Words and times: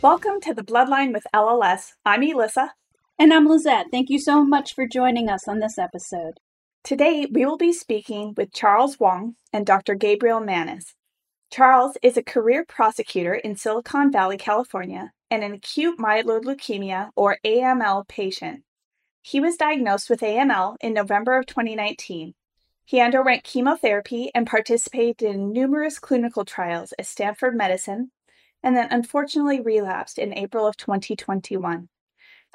Welcome 0.00 0.40
to 0.42 0.54
the 0.54 0.62
Bloodline 0.62 1.12
with 1.12 1.26
LLS. 1.34 1.94
I'm 2.06 2.22
Elissa. 2.22 2.72
And 3.18 3.34
I'm 3.34 3.48
Lizette. 3.48 3.86
Thank 3.90 4.10
you 4.10 4.20
so 4.20 4.44
much 4.44 4.72
for 4.72 4.86
joining 4.86 5.28
us 5.28 5.48
on 5.48 5.58
this 5.58 5.76
episode. 5.76 6.38
Today, 6.84 7.26
we 7.28 7.44
will 7.44 7.56
be 7.56 7.72
speaking 7.72 8.32
with 8.36 8.52
Charles 8.52 8.94
Huang 8.94 9.34
and 9.52 9.66
Dr. 9.66 9.96
Gabriel 9.96 10.38
Mannis. 10.38 10.94
Charles 11.50 11.98
is 12.00 12.16
a 12.16 12.22
career 12.22 12.64
prosecutor 12.64 13.34
in 13.34 13.56
Silicon 13.56 14.12
Valley, 14.12 14.36
California, 14.36 15.10
and 15.32 15.42
an 15.42 15.52
acute 15.52 15.98
myeloid 15.98 16.44
leukemia, 16.44 17.10
or 17.16 17.38
AML, 17.44 18.06
patient. 18.06 18.62
He 19.20 19.40
was 19.40 19.56
diagnosed 19.56 20.08
with 20.08 20.20
AML 20.20 20.76
in 20.80 20.94
November 20.94 21.36
of 21.36 21.46
2019. 21.46 22.34
He 22.84 23.00
underwent 23.00 23.42
chemotherapy 23.42 24.30
and 24.32 24.46
participated 24.46 25.22
in 25.22 25.52
numerous 25.52 25.98
clinical 25.98 26.44
trials 26.44 26.94
at 27.00 27.06
Stanford 27.06 27.56
Medicine, 27.56 28.12
and 28.62 28.76
then 28.76 28.88
unfortunately 28.90 29.60
relapsed 29.60 30.18
in 30.18 30.32
April 30.34 30.66
of 30.66 30.76
2021. 30.76 31.88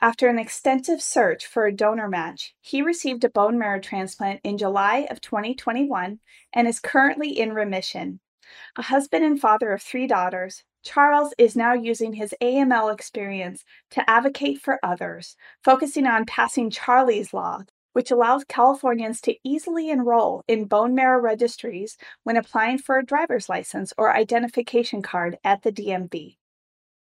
After 0.01 0.27
an 0.27 0.39
extensive 0.39 1.01
search 1.01 1.45
for 1.45 1.65
a 1.65 1.75
donor 1.75 2.09
match, 2.09 2.55
he 2.59 2.81
received 2.81 3.23
a 3.23 3.29
bone 3.29 3.57
marrow 3.57 3.79
transplant 3.79 4.41
in 4.43 4.57
July 4.57 5.07
of 5.09 5.21
2021 5.21 6.19
and 6.51 6.67
is 6.67 6.79
currently 6.79 7.39
in 7.39 7.53
remission. 7.53 8.19
A 8.75 8.81
husband 8.81 9.23
and 9.23 9.39
father 9.39 9.71
of 9.71 9.81
three 9.81 10.07
daughters, 10.07 10.63
Charles 10.83 11.33
is 11.37 11.55
now 11.55 11.73
using 11.73 12.13
his 12.13 12.35
AML 12.41 12.93
experience 12.93 13.63
to 13.91 14.07
advocate 14.09 14.59
for 14.59 14.79
others, 14.83 15.37
focusing 15.63 16.05
on 16.05 16.25
passing 16.25 16.69
Charlie's 16.69 17.33
Law 17.33 17.63
which 17.93 18.11
allows 18.11 18.43
Californians 18.43 19.21
to 19.21 19.35
easily 19.43 19.89
enroll 19.89 20.43
in 20.47 20.65
bone 20.65 20.93
marrow 20.93 21.19
registries 21.19 21.97
when 22.23 22.37
applying 22.37 22.77
for 22.77 22.97
a 22.97 23.05
driver's 23.05 23.47
license 23.47 23.93
or 23.97 24.13
identification 24.13 25.01
card 25.01 25.37
at 25.43 25.63
the 25.63 25.71
DMV. 25.71 26.37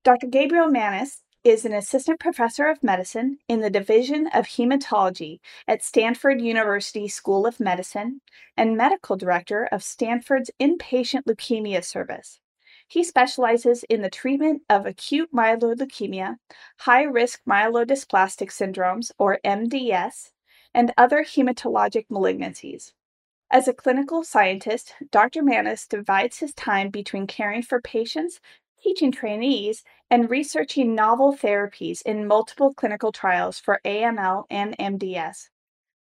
Dr. 0.04 0.28
Gabriel 0.28 0.70
Mannis 0.70 1.22
is 1.44 1.66
an 1.66 1.74
assistant 1.74 2.20
professor 2.20 2.68
of 2.68 2.84
medicine 2.84 3.38
in 3.50 3.60
the 3.60 3.70
Division 3.70 4.28
of 4.28 4.46
Hematology 4.46 5.40
at 5.68 5.84
Stanford 5.84 6.40
University 6.40 7.08
School 7.08 7.46
of 7.46 7.60
Medicine 7.60 8.22
and 8.56 8.78
medical 8.78 9.18
director 9.18 9.68
of 9.72 9.84
Stanford's 9.84 10.52
Inpatient 10.60 11.24
Leukemia 11.24 11.84
Service. 11.84 12.40
He 12.88 13.04
specializes 13.04 13.84
in 13.86 14.02
the 14.02 14.10
treatment 14.10 14.62
of 14.70 14.86
acute 14.86 15.34
myeloid 15.34 15.78
leukemia, 15.78 16.36
high 16.80 17.04
risk 17.04 17.42
myelodysplastic 17.48 18.50
syndromes, 18.50 19.12
or 19.18 19.40
MDS, 19.44 20.33
and 20.74 20.94
other 20.98 21.24
hematologic 21.24 22.08
malignancies. 22.10 22.94
As 23.52 23.68
a 23.68 23.74
clinical 23.74 24.24
scientist, 24.24 24.96
Dr. 25.12 25.44
Mannis 25.44 25.86
divides 25.86 26.40
his 26.40 26.54
time 26.54 26.90
between 26.90 27.28
caring 27.28 27.62
for 27.62 27.80
patients, 27.80 28.40
teaching 28.82 29.12
trainees, 29.12 29.84
and 30.10 30.30
researching 30.30 30.96
novel 30.96 31.36
therapies 31.36 32.02
in 32.02 32.28
multiple 32.28 32.74
clinical 32.74 33.12
trials 33.12 33.60
for 33.60 33.80
AML 33.86 34.46
and 34.50 34.78
MDS. 34.78 35.50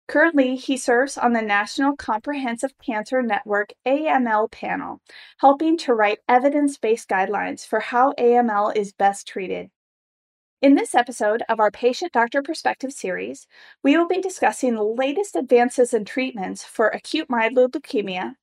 Currently, 0.07 0.55
he 0.55 0.75
serves 0.75 1.19
on 1.19 1.33
the 1.33 1.41
National 1.41 1.95
Comprehensive 1.95 2.73
Cancer 2.83 3.21
Network 3.21 3.73
AML 3.85 4.49
panel, 4.51 5.01
helping 5.37 5.77
to 5.79 5.93
write 5.93 6.19
evidence 6.27 6.79
based 6.79 7.07
guidelines 7.07 7.63
for 7.63 7.79
how 7.79 8.13
AML 8.13 8.75
is 8.75 8.91
best 8.91 9.27
treated. 9.27 9.69
In 10.61 10.75
this 10.75 10.93
episode 10.93 11.41
of 11.47 11.61
our 11.61 11.71
Patient 11.71 12.11
Doctor 12.11 12.41
Perspective 12.41 12.91
series, 12.91 13.47
we 13.81 13.95
will 13.95 14.09
be 14.09 14.19
discussing 14.19 14.75
the 14.75 14.83
latest 14.83 15.37
advances 15.37 15.93
in 15.93 16.03
treatments 16.03 16.65
for 16.65 16.89
acute 16.89 17.29
myeloid 17.29 17.71
leukemia 17.71 18.33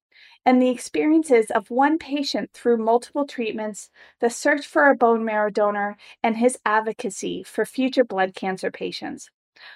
and 0.47 0.63
the 0.63 0.71
experiences 0.71 1.51
of 1.51 1.71
one 1.71 1.99
patient 1.99 2.53
through 2.55 2.79
multiple 2.79 3.27
treatments, 3.27 3.91
the 4.21 4.31
search 4.31 4.67
for 4.67 4.89
a 4.89 4.97
bone 4.97 5.27
marrow 5.27 5.51
donor, 5.51 5.99
and 6.23 6.39
his 6.39 6.59
advocacy 6.65 7.43
for 7.43 7.67
future 7.67 8.05
blood 8.05 8.35
cancer 8.35 8.71
patients. 8.71 9.29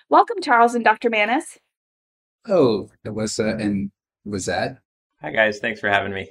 Welcome, 0.08 0.40
Charles 0.40 0.74
and 0.74 0.82
Dr. 0.84 1.10
Mannis. 1.10 1.58
Oh, 2.48 2.88
Alyssa 3.06 3.60
and 3.60 3.90
Lizette. 4.24 4.78
Hi, 5.20 5.30
guys. 5.30 5.58
Thanks 5.58 5.78
for 5.78 5.90
having 5.90 6.14
me. 6.14 6.30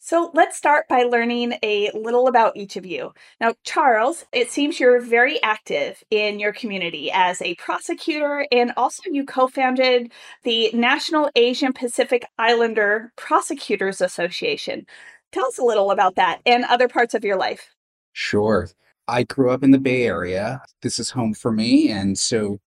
So 0.00 0.30
let's 0.32 0.56
start 0.56 0.86
by 0.88 1.02
learning 1.02 1.54
a 1.62 1.90
little 1.92 2.28
about 2.28 2.56
each 2.56 2.76
of 2.76 2.86
you. 2.86 3.12
Now, 3.40 3.54
Charles, 3.64 4.24
it 4.32 4.48
seems 4.48 4.78
you're 4.78 5.00
very 5.00 5.42
active 5.42 6.02
in 6.10 6.38
your 6.38 6.52
community 6.52 7.10
as 7.12 7.42
a 7.42 7.56
prosecutor, 7.56 8.46
and 8.52 8.72
also 8.76 9.02
you 9.06 9.26
co 9.26 9.48
founded 9.48 10.12
the 10.44 10.70
National 10.72 11.30
Asian 11.34 11.72
Pacific 11.72 12.24
Islander 12.38 13.12
Prosecutors 13.16 14.00
Association. 14.00 14.86
Tell 15.32 15.46
us 15.46 15.58
a 15.58 15.64
little 15.64 15.90
about 15.90 16.14
that 16.14 16.40
and 16.46 16.64
other 16.64 16.88
parts 16.88 17.14
of 17.14 17.24
your 17.24 17.36
life. 17.36 17.74
Sure. 18.12 18.68
I 19.08 19.24
grew 19.24 19.50
up 19.50 19.64
in 19.64 19.72
the 19.72 19.80
Bay 19.80 20.04
Area. 20.04 20.62
This 20.80 21.00
is 21.00 21.10
home 21.10 21.34
for 21.34 21.50
me. 21.50 21.90
And 21.90 22.16
so 22.16 22.60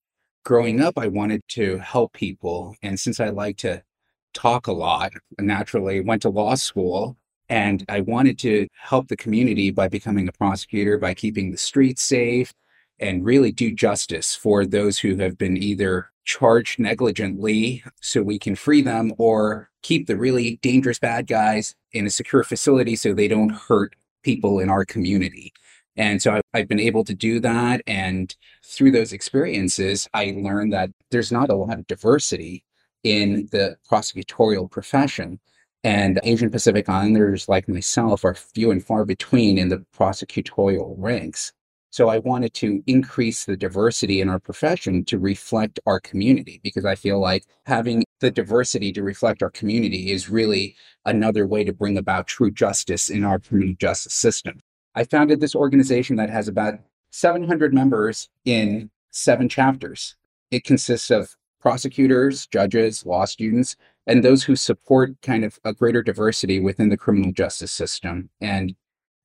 growing 0.44 0.82
up, 0.82 0.98
I 0.98 1.08
wanted 1.08 1.44
to 1.50 1.78
help 1.78 2.12
people. 2.14 2.76
And 2.84 3.00
since 3.00 3.20
I 3.22 3.30
like 3.30 3.58
to 3.58 3.84
talk 4.34 4.68
a 4.68 4.74
lot, 4.74 5.14
naturally 5.40 6.02
went 6.02 6.24
to 6.24 6.30
law 6.30 6.56
school 6.56 7.18
and 7.52 7.84
I 7.90 8.00
wanted 8.00 8.40
to 8.40 8.66
help 8.80 9.10
the 9.10 9.18
community 9.18 9.72
by 9.72 9.90
becoming 9.90 10.30
a 10.30 10.32
prosecutor, 10.32 10.98
by 10.98 11.14
keeping 11.14 11.52
the 11.52 11.58
streets 11.58 12.02
safe, 12.02 12.54
and 12.98 13.26
really 13.26 13.52
do 13.52 13.76
justice 13.76 14.34
for 14.34 14.66
those 14.66 14.98
who 14.98 15.18
have 15.18 15.38
been 15.38 15.58
either 15.58 16.10
charged 16.24 16.80
negligently 16.80 17.84
so 18.00 18.22
we 18.22 18.40
can 18.40 18.56
free 18.56 18.82
them 18.82 19.12
or 19.18 19.70
keep 19.82 20.08
the 20.08 20.16
really 20.16 20.60
dangerous 20.62 20.98
bad 20.98 21.28
guys 21.28 21.76
in 21.92 22.08
a 22.08 22.10
secure 22.10 22.44
facility 22.44 22.96
so 22.96 23.14
they 23.14 23.28
don't 23.28 23.50
hurt 23.50 23.98
people 24.24 24.60
in 24.60 24.70
our 24.70 24.86
community. 24.86 25.52
And 25.98 26.22
so 26.22 26.40
I've 26.54 26.70
been 26.70 26.80
able 26.80 27.04
to 27.04 27.14
do 27.14 27.42
that. 27.42 27.82
And 27.86 28.34
through 28.64 28.92
those 28.92 29.12
experiences, 29.12 30.08
I 30.14 30.38
learned 30.38 30.72
that 30.72 30.92
there's 31.10 31.34
not 31.34 31.50
a 31.50 31.56
lot 31.56 31.80
of 31.80 31.88
diversity 31.88 32.64
in 33.04 33.50
the 33.52 33.76
prosecutorial 33.92 34.72
profession. 34.72 35.42
And 35.84 36.20
Asian 36.24 36.50
Pacific 36.50 36.88
Islanders 36.88 37.50
like 37.50 37.68
myself 37.68 38.24
are 38.24 38.36
few 38.36 38.72
and 38.72 38.84
far 38.86 39.04
between 39.04 39.58
in 39.58 39.70
the 39.70 39.84
prosecutorial 39.98 40.94
ranks. 40.98 41.54
So 41.90 42.08
I 42.08 42.20
wanted 42.20 42.54
to 42.56 42.82
increase 42.88 43.44
the 43.44 43.58
diversity 43.58 44.22
in 44.22 44.30
our 44.30 44.40
profession 44.40 45.04
to 45.06 45.20
reflect 45.20 45.80
our 45.86 46.00
community 46.00 46.62
because 46.64 46.86
I 46.86 46.96
feel 46.96 47.20
like 47.20 47.44
having 47.66 48.06
the 48.22 48.32
diversity 48.32 48.94
to 48.94 49.04
reflect 49.04 49.44
our 49.44 49.50
community 49.50 50.12
is 50.12 50.30
really 50.30 50.78
another 51.06 51.46
way 51.46 51.66
to 51.66 51.74
bring 51.74 51.98
about 51.98 52.28
true 52.28 52.50
justice 52.50 53.10
in 53.10 53.26
our 53.26 53.40
criminal 53.40 53.76
justice 53.78 54.14
system. 54.14 54.60
I 54.96 55.04
founded 55.04 55.42
this 55.42 55.56
organization 55.56 56.16
that 56.16 56.30
has 56.30 56.48
about 56.48 56.76
700 57.12 57.74
members 57.74 58.30
in 58.46 58.90
seven 59.12 59.50
chapters. 59.50 60.16
It 60.50 60.64
consists 60.64 61.10
of 61.10 61.36
prosecutors, 61.60 62.48
judges, 62.48 63.06
law 63.06 63.26
students, 63.26 63.76
and 64.08 64.24
those 64.24 64.44
who 64.44 64.56
support 64.56 65.22
kind 65.22 65.44
of 65.46 65.60
a 65.64 65.74
greater 65.74 66.02
diversity 66.02 66.60
within 66.60 66.90
the 66.90 66.98
criminal 66.98 67.32
justice 67.32 67.72
system. 67.72 68.30
And 68.40 68.76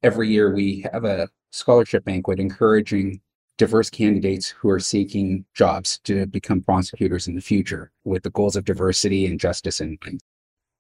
every 0.03 0.29
year 0.29 0.55
we 0.55 0.87
have 0.93 1.05
a 1.05 1.29
scholarship 1.51 2.05
banquet 2.05 2.39
encouraging 2.39 3.21
diverse 3.59 3.89
candidates 3.89 4.49
who 4.49 4.69
are 4.69 4.81
seeking 4.81 5.45
jobs 5.55 5.99
to 6.01 6.27
become 6.27 6.61
prosecutors 6.61 7.27
in 7.27 7.35
the 7.35 7.41
future 7.41 7.91
with 8.05 8.23
the 8.23 8.31
goals 8.31 8.57
of 8.57 8.65
diversity 8.65 9.27
and 9.27 9.41
justice 9.41 9.81
in 9.81 9.99
mind. 10.05 10.21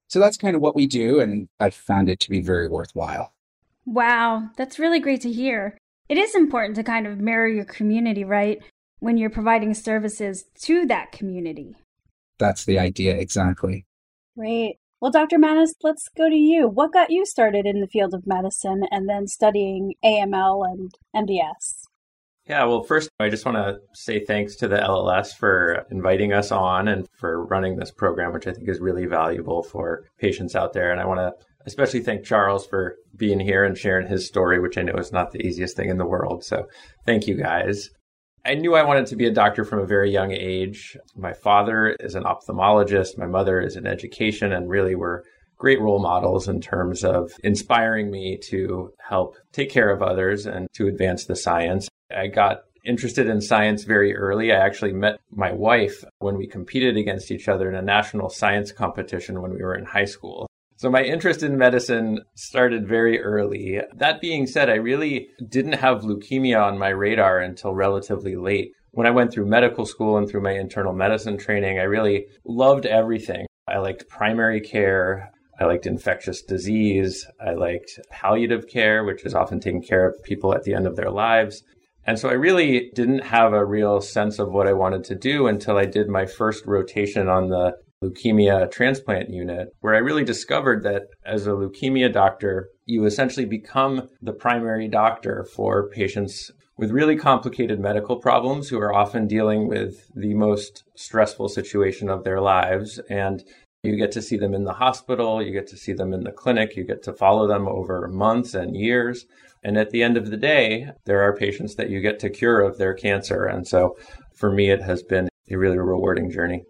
so 0.09 0.21
that's 0.21 0.37
kind 0.37 0.55
of 0.55 0.63
what 0.63 0.77
we 0.77 0.87
do 0.87 1.19
and 1.21 1.49
i 1.59 1.71
found 1.71 2.09
it 2.09 2.21
to 2.21 2.31
be 2.31 2.41
very 2.41 2.69
worthwhile 2.69 3.33
wow 3.87 4.49
that's 4.57 4.79
really 4.79 5.01
great 5.01 5.23
to 5.23 5.33
hear 5.33 5.79
it 6.09 6.19
is 6.19 6.35
important 6.35 6.77
to 6.77 6.83
kind 6.83 7.07
of 7.07 7.19
mirror 7.19 7.49
your 7.49 7.65
community 7.65 8.25
right 8.25 8.63
when 8.99 9.17
you're 9.17 9.31
providing 9.31 9.73
services 9.73 10.45
to 10.61 10.85
that 10.87 11.13
community 11.13 11.77
That's 12.39 12.65
the 12.65 12.79
idea, 12.79 13.17
exactly. 13.17 13.87
Great. 14.37 14.77
Well, 15.01 15.11
Dr. 15.11 15.39
Mannis, 15.39 15.75
let's 15.83 16.09
go 16.17 16.29
to 16.29 16.37
you. 16.37 16.69
What 16.69 16.93
got 16.93 17.11
you 17.11 17.27
started 17.27 17.67
in 17.67 17.81
the 17.81 17.87
field 17.87 18.15
of 18.15 18.27
medicine 18.27 18.83
and 18.91 19.09
then 19.09 19.27
studying 19.27 19.95
AML 20.05 20.65
and 20.65 20.93
MDS? 21.15 21.87
Yeah, 22.49 22.65
well, 22.65 22.83
first, 22.83 23.11
I 23.19 23.29
just 23.29 23.45
want 23.45 23.57
to 23.57 23.81
say 23.93 24.25
thanks 24.25 24.55
to 24.57 24.69
the 24.69 24.77
LLS 24.77 25.35
for 25.35 25.85
inviting 25.91 26.33
us 26.33 26.53
on 26.53 26.87
and 26.87 27.07
for 27.19 27.45
running 27.45 27.77
this 27.77 27.91
program, 27.91 28.33
which 28.33 28.47
I 28.47 28.53
think 28.53 28.69
is 28.69 28.79
really 28.79 29.07
valuable 29.07 29.63
for 29.63 30.05
patients 30.19 30.55
out 30.55 30.73
there. 30.73 30.93
And 30.93 31.01
I 31.01 31.07
want 31.07 31.19
to 31.19 31.33
especially 31.67 32.01
thank 32.01 32.25
Charles 32.25 32.67
for 32.67 32.97
being 33.17 33.41
here 33.41 33.65
and 33.65 33.77
sharing 33.77 34.07
his 34.07 34.27
story, 34.27 34.61
which 34.61 34.79
I 34.79 34.83
know 34.83 34.95
is 34.95 35.13
not 35.13 35.33
the 35.33 35.45
easiest 35.45 35.77
thing 35.77 35.91
in 35.91 35.99
the 35.99 36.07
world. 36.07 36.45
So 36.45 36.69
thank 37.05 37.27
you 37.27 37.35
guys. 37.35 37.91
I 38.47 38.55
knew 38.55 38.77
I 38.77 38.85
wanted 38.85 39.07
to 39.07 39.17
be 39.17 39.27
a 39.27 39.33
doctor 39.33 39.65
from 39.65 39.81
a 39.81 39.87
very 39.87 40.13
young 40.13 40.31
age. 40.31 40.97
My 41.17 41.33
father 41.33 41.97
is 41.99 42.15
an 42.15 42.23
ophthalmologist, 42.23 43.19
my 43.19 43.27
mother 43.27 43.61
is 43.61 43.75
in 43.75 43.89
education, 43.89 44.53
and 44.53 44.71
really 44.71 44.95
were 44.95 45.25
great 45.57 45.81
role 45.81 45.99
models 45.99 46.47
in 46.47 46.61
terms 46.61 47.03
of 47.03 47.33
inspiring 47.43 48.09
me 48.09 48.39
to 48.51 48.93
help 49.01 49.35
take 49.51 49.69
care 49.69 49.91
of 49.91 50.01
others 50.01 50.47
and 50.47 50.69
to 50.75 50.87
advance 50.87 51.25
the 51.25 51.35
science. 51.35 51.89
I 52.17 52.29
got 52.29 52.61
interested 52.85 53.27
in 53.27 53.41
science 53.41 53.83
very 53.83 54.15
early. 54.15 54.53
I 54.53 54.65
actually 54.65 54.93
met 54.93 55.19
my 55.33 55.51
wife 55.51 56.05
when 56.21 56.37
we 56.37 56.47
competed 56.47 56.97
against 56.97 57.33
each 57.33 57.49
other 57.49 57.69
in 57.69 57.75
a 57.75 57.83
national 57.83 58.31
science 58.31 58.71
competition 58.71 59.43
when 59.43 59.55
we 59.55 59.63
were 59.63 59.75
in 59.75 59.87
high 59.87 60.05
school. 60.05 60.47
So 60.79 60.91
my 60.91 61.03
interest 61.03 61.43
in 61.43 61.57
medicine 61.57 62.21
started 62.35 62.87
very 62.87 63.19
early. 63.23 63.81
That 63.95 64.21
being 64.21 64.47
said, 64.47 64.69
I 64.69 64.75
really 64.75 65.29
didn't 65.49 65.73
have 65.73 66.03
leukemia 66.03 66.63
on 66.63 66.79
my 66.79 66.91
radar 66.91 67.39
until 67.39 67.75
relatively 67.75 68.37
late. 68.37 68.73
When 68.91 69.07
I 69.07 69.11
went 69.11 69.33
through 69.33 69.47
medical 69.47 69.87
school 69.87 70.19
and 70.19 70.29
through 70.29 70.43
my 70.43 70.53
internal 70.53 70.93
medicine 70.93 71.39
training, 71.39 71.79
I 71.79 71.85
really 71.85 72.27
loved 72.45 72.85
everything. 72.85 73.47
I 73.67 73.79
liked 73.79 74.09
primary 74.09 74.61
care. 74.61 75.33
I 75.59 75.65
liked 75.65 75.87
infectious 75.87 76.43
disease. 76.43 77.27
I 77.41 77.55
liked 77.55 77.99
palliative 78.11 78.69
care, 78.69 79.03
which 79.05 79.25
is 79.25 79.35
often 79.35 79.61
taking 79.61 79.83
care 79.83 80.07
of 80.07 80.23
people 80.25 80.55
at 80.55 80.65
the 80.65 80.75
end 80.75 80.87
of 80.87 80.97
their 80.97 81.11
lives. 81.11 81.63
And 82.07 82.19
so 82.19 82.29
I 82.29 82.35
really 82.35 82.91
didn't 82.95 83.25
have 83.25 83.55
a 83.55 83.65
real 83.65 84.03
sense 84.03 84.39
of 84.39 84.53
what 84.53 84.69
I 84.69 84.75
wanted 84.75 85.05
to 85.05 85.15
do 85.15 85.47
until 85.47 85.79
I 85.79 85.87
did 85.87 86.09
my 86.09 86.27
first 86.27 86.67
rotation 86.67 87.29
on 87.29 87.49
the 87.49 87.77
leukemia 88.03 88.71
transplant 88.71 89.31
unit, 89.31 89.69
where 89.81 89.95
I 89.95 89.99
really 89.99 90.25
discovered 90.25 90.83
that 90.85 91.05
as 91.25 91.47
a 91.47 91.51
leukemia 91.51 92.13
doctor, 92.13 92.69
you 92.85 93.05
essentially 93.05 93.47
become 93.47 94.09
the 94.23 94.33
primary 94.33 94.89
doctor 94.89 95.47
for 95.55 95.89
patients 95.89 96.51
with 96.79 96.91
really 96.91 97.17
complicated 97.17 97.81
medical 97.81 98.17
problems 98.17 98.69
who 98.69 98.79
are 98.79 98.95
often 98.95 99.27
dealing 99.27 99.67
with 99.67 100.11
the 100.15 100.35
most 100.35 100.85
stressful 100.95 101.49
situation 101.49 102.11
of 102.11 102.23
their 102.23 102.41
lives. 102.41 103.01
And 103.09 103.43
you 103.83 103.97
get 103.97 104.13
to 104.13 104.23
see 104.23 104.37
them 104.37 104.53
in 104.53 104.65
the 104.65 104.75
hospital, 104.75 105.43
you 105.43 105.53
get 105.53 105.67
to 105.69 105.77
see 105.77 105.93
them 105.93 106.13
in 106.13 106.25
the 106.25 106.33
clinic, 106.33 106.77
you 106.77 106.85
get 106.85 107.03
to 107.05 107.13
follow 107.13 107.47
them 107.47 107.67
over 107.67 108.09
months 108.09 108.53
and 108.53 108.77
years. 108.77 109.25
And 109.65 109.79
at 109.79 109.91
the 109.91 110.03
end 110.03 110.17
of 110.17 110.31
the 110.31 110.37
day, 110.37 110.91
there 111.07 111.23
are 111.23 111.35
patients 111.35 111.77
that 111.77 111.89
you 111.89 112.01
get 112.01 112.19
to 112.21 112.31
cure 112.31 112.61
of 112.61 112.79
their 112.79 112.95
cancer. 112.95 113.47
And 113.47 113.67
so 113.67 113.97
for 114.35 114.53
me, 114.53 114.71
it 114.71 114.83
has 114.83 115.03
been 115.03 115.29
a 115.51 115.57
really 115.57 115.79
rewarding 115.79 116.31
journey. 116.31 116.65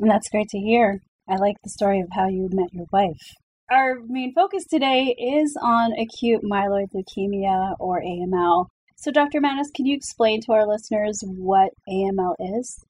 And 0.00 0.10
that's 0.10 0.30
great 0.30 0.48
to 0.48 0.58
hear. 0.58 1.02
I 1.28 1.36
like 1.36 1.56
the 1.62 1.68
story 1.68 2.00
of 2.00 2.08
how 2.12 2.26
you 2.26 2.48
met 2.52 2.72
your 2.72 2.86
wife. 2.90 3.20
Our 3.70 3.98
main 4.08 4.32
focus 4.34 4.64
today 4.64 5.14
is 5.18 5.56
on 5.62 5.92
acute 5.92 6.40
myeloid 6.42 6.86
leukemia 6.94 7.74
or 7.78 8.00
AML. 8.00 8.66
So, 8.96 9.10
Dr. 9.10 9.40
Mannis, 9.40 9.70
can 9.74 9.84
you 9.84 9.94
explain 9.94 10.40
to 10.42 10.52
our 10.52 10.66
listeners 10.66 11.22
what 11.26 11.72
AML 11.86 12.34
is? 12.58 12.82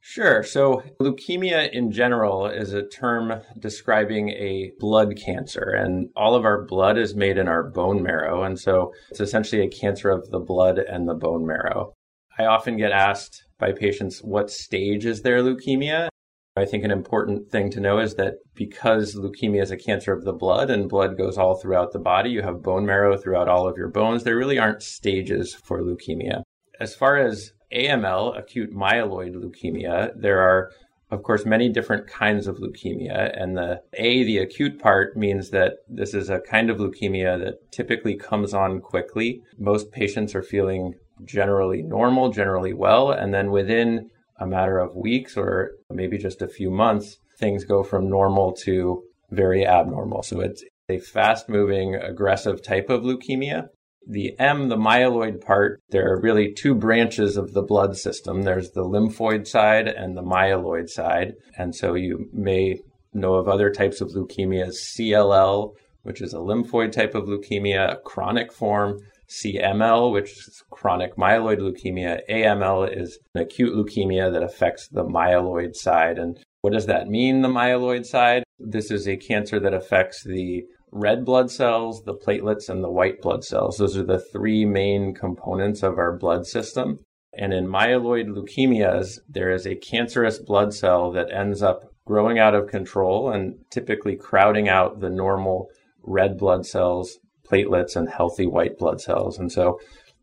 Sure. 0.00 0.44
So, 0.44 0.84
leukemia 1.02 1.72
in 1.72 1.90
general 1.90 2.46
is 2.46 2.72
a 2.72 2.86
term 2.86 3.42
describing 3.58 4.28
a 4.30 4.70
blood 4.78 5.16
cancer, 5.16 5.74
and 5.76 6.08
all 6.14 6.36
of 6.36 6.44
our 6.44 6.64
blood 6.64 6.96
is 6.96 7.16
made 7.16 7.38
in 7.38 7.48
our 7.48 7.64
bone 7.64 8.04
marrow. 8.04 8.44
And 8.44 8.58
so, 8.58 8.92
it's 9.10 9.20
essentially 9.20 9.62
a 9.62 9.68
cancer 9.68 10.10
of 10.10 10.30
the 10.30 10.38
blood 10.38 10.78
and 10.78 11.08
the 11.08 11.14
bone 11.14 11.44
marrow. 11.44 11.92
I 12.38 12.44
often 12.44 12.76
get 12.76 12.92
asked 12.92 13.44
by 13.58 13.72
patients 13.72 14.20
what 14.20 14.50
stage 14.50 15.04
is 15.06 15.22
their 15.22 15.42
leukemia? 15.42 16.08
I 16.56 16.64
think 16.64 16.84
an 16.84 16.90
important 16.90 17.50
thing 17.50 17.70
to 17.72 17.80
know 17.80 17.98
is 17.98 18.14
that 18.14 18.36
because 18.54 19.14
leukemia 19.14 19.62
is 19.62 19.70
a 19.70 19.76
cancer 19.76 20.12
of 20.12 20.24
the 20.24 20.32
blood 20.32 20.70
and 20.70 20.88
blood 20.88 21.18
goes 21.18 21.36
all 21.36 21.56
throughout 21.56 21.92
the 21.92 21.98
body, 21.98 22.30
you 22.30 22.42
have 22.42 22.62
bone 22.62 22.86
marrow 22.86 23.16
throughout 23.16 23.48
all 23.48 23.68
of 23.68 23.76
your 23.76 23.88
bones. 23.88 24.24
There 24.24 24.36
really 24.36 24.58
aren't 24.58 24.82
stages 24.82 25.54
for 25.54 25.82
leukemia. 25.82 26.42
As 26.80 26.94
far 26.94 27.18
as 27.18 27.52
AML, 27.72 28.38
acute 28.38 28.72
myeloid 28.72 29.34
leukemia, 29.34 30.12
there 30.16 30.40
are 30.40 30.70
of 31.10 31.22
course, 31.22 31.46
many 31.46 31.68
different 31.68 32.08
kinds 32.08 32.48
of 32.48 32.56
leukemia. 32.58 33.30
And 33.40 33.56
the 33.56 33.80
A, 33.94 34.24
the 34.24 34.38
acute 34.38 34.80
part, 34.80 35.16
means 35.16 35.50
that 35.50 35.74
this 35.88 36.14
is 36.14 36.28
a 36.30 36.40
kind 36.40 36.68
of 36.68 36.78
leukemia 36.78 37.38
that 37.38 37.70
typically 37.70 38.16
comes 38.16 38.52
on 38.52 38.80
quickly. 38.80 39.40
Most 39.56 39.92
patients 39.92 40.34
are 40.34 40.42
feeling 40.42 40.94
generally 41.24 41.82
normal, 41.82 42.30
generally 42.30 42.72
well. 42.72 43.12
And 43.12 43.32
then 43.32 43.52
within 43.52 44.10
a 44.38 44.46
matter 44.46 44.78
of 44.78 44.94
weeks 44.94 45.36
or 45.36 45.72
maybe 45.90 46.18
just 46.18 46.42
a 46.42 46.48
few 46.48 46.70
months, 46.70 47.18
things 47.38 47.64
go 47.64 47.82
from 47.82 48.08
normal 48.08 48.52
to 48.64 49.02
very 49.30 49.66
abnormal. 49.66 50.22
So 50.22 50.40
it's 50.40 50.64
a 50.88 50.98
fast 50.98 51.48
moving, 51.48 51.94
aggressive 51.94 52.62
type 52.62 52.90
of 52.90 53.02
leukemia. 53.02 53.68
The 54.08 54.38
M, 54.38 54.68
the 54.68 54.76
myeloid 54.76 55.40
part, 55.40 55.80
there 55.90 56.12
are 56.12 56.20
really 56.20 56.52
two 56.52 56.74
branches 56.74 57.36
of 57.36 57.54
the 57.54 57.62
blood 57.62 57.96
system. 57.96 58.42
There's 58.42 58.70
the 58.70 58.84
lymphoid 58.84 59.48
side 59.48 59.88
and 59.88 60.16
the 60.16 60.22
myeloid 60.22 60.88
side. 60.88 61.34
And 61.58 61.74
so 61.74 61.94
you 61.94 62.28
may 62.32 62.78
know 63.12 63.34
of 63.34 63.48
other 63.48 63.70
types 63.70 64.00
of 64.00 64.10
leukemias, 64.10 64.76
CLL, 64.76 65.72
which 66.02 66.20
is 66.22 66.32
a 66.32 66.38
lymphoid 66.38 66.92
type 66.92 67.16
of 67.16 67.24
leukemia, 67.24 67.94
a 67.94 67.96
chronic 67.96 68.52
form, 68.52 69.00
CML, 69.28 70.12
which 70.12 70.32
is 70.32 70.62
chronic 70.70 71.16
myeloid 71.16 71.58
leukemia. 71.58 72.20
AML 72.30 72.96
is 72.96 73.18
an 73.34 73.42
acute 73.42 73.74
leukemia 73.74 74.32
that 74.32 74.42
affects 74.42 74.88
the 74.88 75.04
myeloid 75.04 75.74
side. 75.74 76.18
And 76.18 76.38
what 76.60 76.72
does 76.72 76.86
that 76.86 77.08
mean, 77.08 77.42
the 77.42 77.48
myeloid 77.48 78.06
side? 78.06 78.44
This 78.58 78.90
is 78.90 79.06
a 79.06 79.16
cancer 79.16 79.60
that 79.60 79.74
affects 79.74 80.24
the 80.24 80.64
red 80.92 81.24
blood 81.24 81.50
cells, 81.50 82.02
the 82.04 82.14
platelets, 82.14 82.68
and 82.68 82.82
the 82.82 82.90
white 82.90 83.20
blood 83.20 83.44
cells. 83.44 83.76
Those 83.76 83.96
are 83.96 84.04
the 84.04 84.18
three 84.18 84.64
main 84.64 85.14
components 85.14 85.82
of 85.82 85.98
our 85.98 86.16
blood 86.16 86.46
system. 86.46 87.00
And 87.36 87.52
in 87.52 87.66
myeloid 87.66 88.28
leukemias, 88.28 89.18
there 89.28 89.50
is 89.50 89.66
a 89.66 89.74
cancerous 89.74 90.38
blood 90.38 90.72
cell 90.72 91.10
that 91.12 91.30
ends 91.30 91.62
up 91.62 91.82
growing 92.06 92.38
out 92.38 92.54
of 92.54 92.68
control 92.68 93.30
and 93.30 93.56
typically 93.70 94.16
crowding 94.16 94.68
out 94.68 95.00
the 95.00 95.10
normal 95.10 95.68
red 96.02 96.38
blood 96.38 96.64
cells 96.64 97.18
platelets 97.50 97.96
and 97.96 98.08
healthy 98.08 98.46
white 98.46 98.78
blood 98.78 99.00
cells. 99.00 99.38
And 99.38 99.50
so 99.50 99.78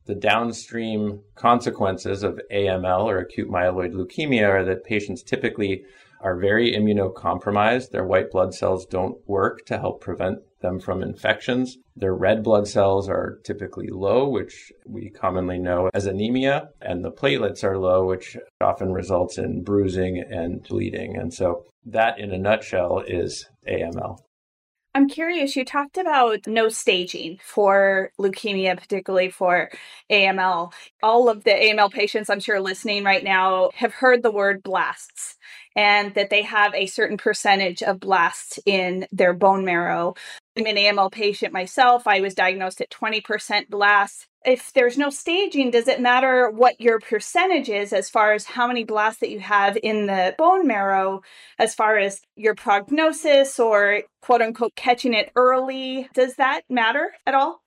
the 0.05 0.15
downstream 0.15 1.21
consequences 1.35 2.23
of 2.23 2.39
AML 2.51 3.05
or 3.05 3.19
acute 3.19 3.49
myeloid 3.49 3.93
leukemia 3.93 4.49
are 4.49 4.65
that 4.65 4.83
patients 4.83 5.23
typically 5.23 5.83
are 6.21 6.37
very 6.37 6.73
immunocompromised. 6.73 7.91
Their 7.91 8.05
white 8.05 8.31
blood 8.31 8.53
cells 8.53 8.85
don't 8.85 9.17
work 9.27 9.65
to 9.65 9.77
help 9.77 10.01
prevent 10.01 10.39
them 10.61 10.79
from 10.79 11.03
infections. 11.03 11.77
Their 11.95 12.15
red 12.15 12.43
blood 12.43 12.67
cells 12.67 13.09
are 13.09 13.39
typically 13.43 13.89
low, 13.89 14.27
which 14.29 14.71
we 14.85 15.09
commonly 15.09 15.59
know 15.59 15.89
as 15.93 16.05
anemia, 16.05 16.69
and 16.81 17.03
the 17.03 17.11
platelets 17.11 17.63
are 17.63 17.77
low, 17.77 18.05
which 18.05 18.37
often 18.61 18.93
results 18.93 19.37
in 19.37 19.63
bruising 19.63 20.23
and 20.29 20.63
bleeding. 20.63 21.17
And 21.17 21.33
so 21.33 21.65
that 21.85 22.17
in 22.19 22.31
a 22.31 22.37
nutshell 22.37 23.03
is 23.05 23.45
AML. 23.67 24.17
I'm 24.95 25.09
curious, 25.09 25.55
you 25.55 25.65
talked 25.65 25.97
about 25.97 26.45
no 26.45 26.69
staging 26.69 27.39
for 27.43 28.11
leukemia, 28.19 28.77
particularly 28.77 29.31
for 29.31 29.71
AML. 30.11 30.71
All 31.01 31.29
of 31.29 31.43
the 31.43 31.49
AML 31.49 31.91
patients 31.91 32.29
I'm 32.29 32.39
sure 32.39 32.59
listening 32.61 33.03
right 33.03 33.23
now 33.23 33.71
have 33.73 33.93
heard 33.93 34.21
the 34.21 34.31
word 34.31 34.61
blasts 34.61 35.35
and 35.75 36.13
that 36.13 36.29
they 36.29 36.43
have 36.43 36.75
a 36.75 36.85
certain 36.85 37.17
percentage 37.17 37.81
of 37.81 37.99
blasts 37.99 38.59
in 38.67 39.07
their 39.11 39.33
bone 39.33 39.65
marrow. 39.65 40.13
I'm 40.55 40.67
an 40.67 40.75
AML 40.75 41.11
patient 41.11 41.51
myself. 41.51 42.05
I 42.05 42.21
was 42.21 42.35
diagnosed 42.35 42.79
at 42.79 42.91
20% 42.91 43.69
blasts. 43.69 44.27
If 44.45 44.71
there's 44.73 44.97
no 44.97 45.09
staging, 45.09 45.71
does 45.71 45.87
it 45.87 46.01
matter 46.01 46.49
what 46.49 46.79
your 46.79 46.99
percentage 46.99 47.69
is 47.69 47.91
as 47.91 48.09
far 48.09 48.33
as 48.33 48.45
how 48.45 48.67
many 48.67 48.83
blasts 48.83 49.21
that 49.21 49.31
you 49.31 49.39
have 49.39 49.77
in 49.81 50.05
the 50.05 50.35
bone 50.37 50.67
marrow, 50.67 51.23
as 51.57 51.73
far 51.73 51.97
as 51.97 52.21
your 52.35 52.53
prognosis 52.53 53.57
or 53.59 54.03
quote 54.21 54.41
unquote 54.41 54.75
catching 54.75 55.13
it 55.13 55.31
early? 55.35 56.07
Does 56.13 56.35
that 56.35 56.61
matter 56.69 57.13
at 57.25 57.33
all? 57.33 57.63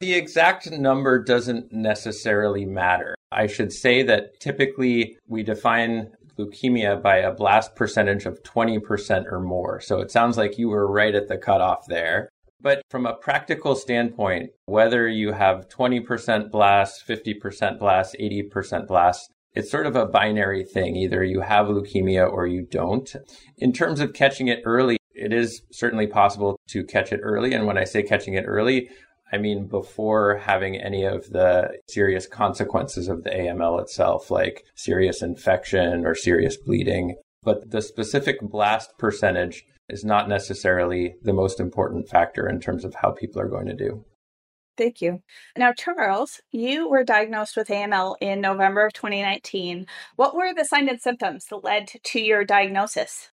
The 0.00 0.14
exact 0.14 0.70
number 0.70 1.22
doesn't 1.22 1.72
necessarily 1.72 2.66
matter. 2.66 3.14
I 3.32 3.46
should 3.46 3.72
say 3.72 4.02
that 4.02 4.38
typically 4.40 5.16
we 5.26 5.42
define 5.42 6.10
leukemia 6.38 7.02
by 7.02 7.16
a 7.18 7.32
blast 7.32 7.74
percentage 7.74 8.26
of 8.26 8.42
20% 8.42 9.24
or 9.30 9.40
more. 9.40 9.80
So 9.80 10.00
it 10.00 10.10
sounds 10.10 10.36
like 10.36 10.58
you 10.58 10.68
were 10.68 10.90
right 10.90 11.14
at 11.14 11.28
the 11.28 11.38
cutoff 11.38 11.86
there. 11.88 12.28
But 12.60 12.82
from 12.90 13.06
a 13.06 13.14
practical 13.14 13.74
standpoint, 13.74 14.50
whether 14.64 15.06
you 15.08 15.32
have 15.32 15.68
20% 15.68 16.50
blast, 16.50 17.06
50% 17.06 17.78
blast, 17.78 18.16
80% 18.18 18.86
blast, 18.86 19.30
it's 19.54 19.70
sort 19.70 19.86
of 19.86 19.96
a 19.96 20.06
binary 20.06 20.64
thing. 20.64 20.96
Either 20.96 21.24
you 21.24 21.40
have 21.40 21.66
leukemia 21.66 22.30
or 22.30 22.46
you 22.46 22.66
don't. 22.70 23.14
In 23.58 23.72
terms 23.72 24.00
of 24.00 24.12
catching 24.12 24.48
it 24.48 24.62
early, 24.64 24.98
it 25.14 25.32
is 25.32 25.62
certainly 25.72 26.06
possible 26.06 26.58
to 26.68 26.84
catch 26.84 27.12
it 27.12 27.20
early. 27.22 27.54
And 27.54 27.66
when 27.66 27.78
I 27.78 27.84
say 27.84 28.02
catching 28.02 28.34
it 28.34 28.44
early, 28.46 28.90
I 29.32 29.38
mean 29.38 29.66
before 29.66 30.38
having 30.38 30.76
any 30.76 31.04
of 31.04 31.30
the 31.30 31.78
serious 31.88 32.26
consequences 32.26 33.08
of 33.08 33.24
the 33.24 33.30
AML 33.30 33.80
itself, 33.80 34.30
like 34.30 34.64
serious 34.74 35.22
infection 35.22 36.06
or 36.06 36.14
serious 36.14 36.56
bleeding. 36.56 37.16
But 37.42 37.70
the 37.70 37.82
specific 37.82 38.40
blast 38.40 38.98
percentage 38.98 39.64
is 39.88 40.04
not 40.04 40.28
necessarily 40.28 41.14
the 41.22 41.32
most 41.32 41.60
important 41.60 42.08
factor 42.08 42.48
in 42.48 42.60
terms 42.60 42.84
of 42.84 42.94
how 42.94 43.12
people 43.12 43.40
are 43.40 43.48
going 43.48 43.66
to 43.66 43.74
do. 43.74 44.04
Thank 44.76 45.00
you. 45.00 45.22
Now, 45.56 45.72
Charles, 45.72 46.40
you 46.50 46.88
were 46.88 47.02
diagnosed 47.02 47.56
with 47.56 47.68
AML 47.68 48.16
in 48.20 48.40
November 48.40 48.84
of 48.84 48.92
2019. 48.92 49.86
What 50.16 50.36
were 50.36 50.52
the 50.54 50.64
signs 50.64 50.90
and 50.90 51.00
symptoms 51.00 51.46
that 51.46 51.64
led 51.64 51.88
to 52.02 52.20
your 52.20 52.44
diagnosis? 52.44 53.30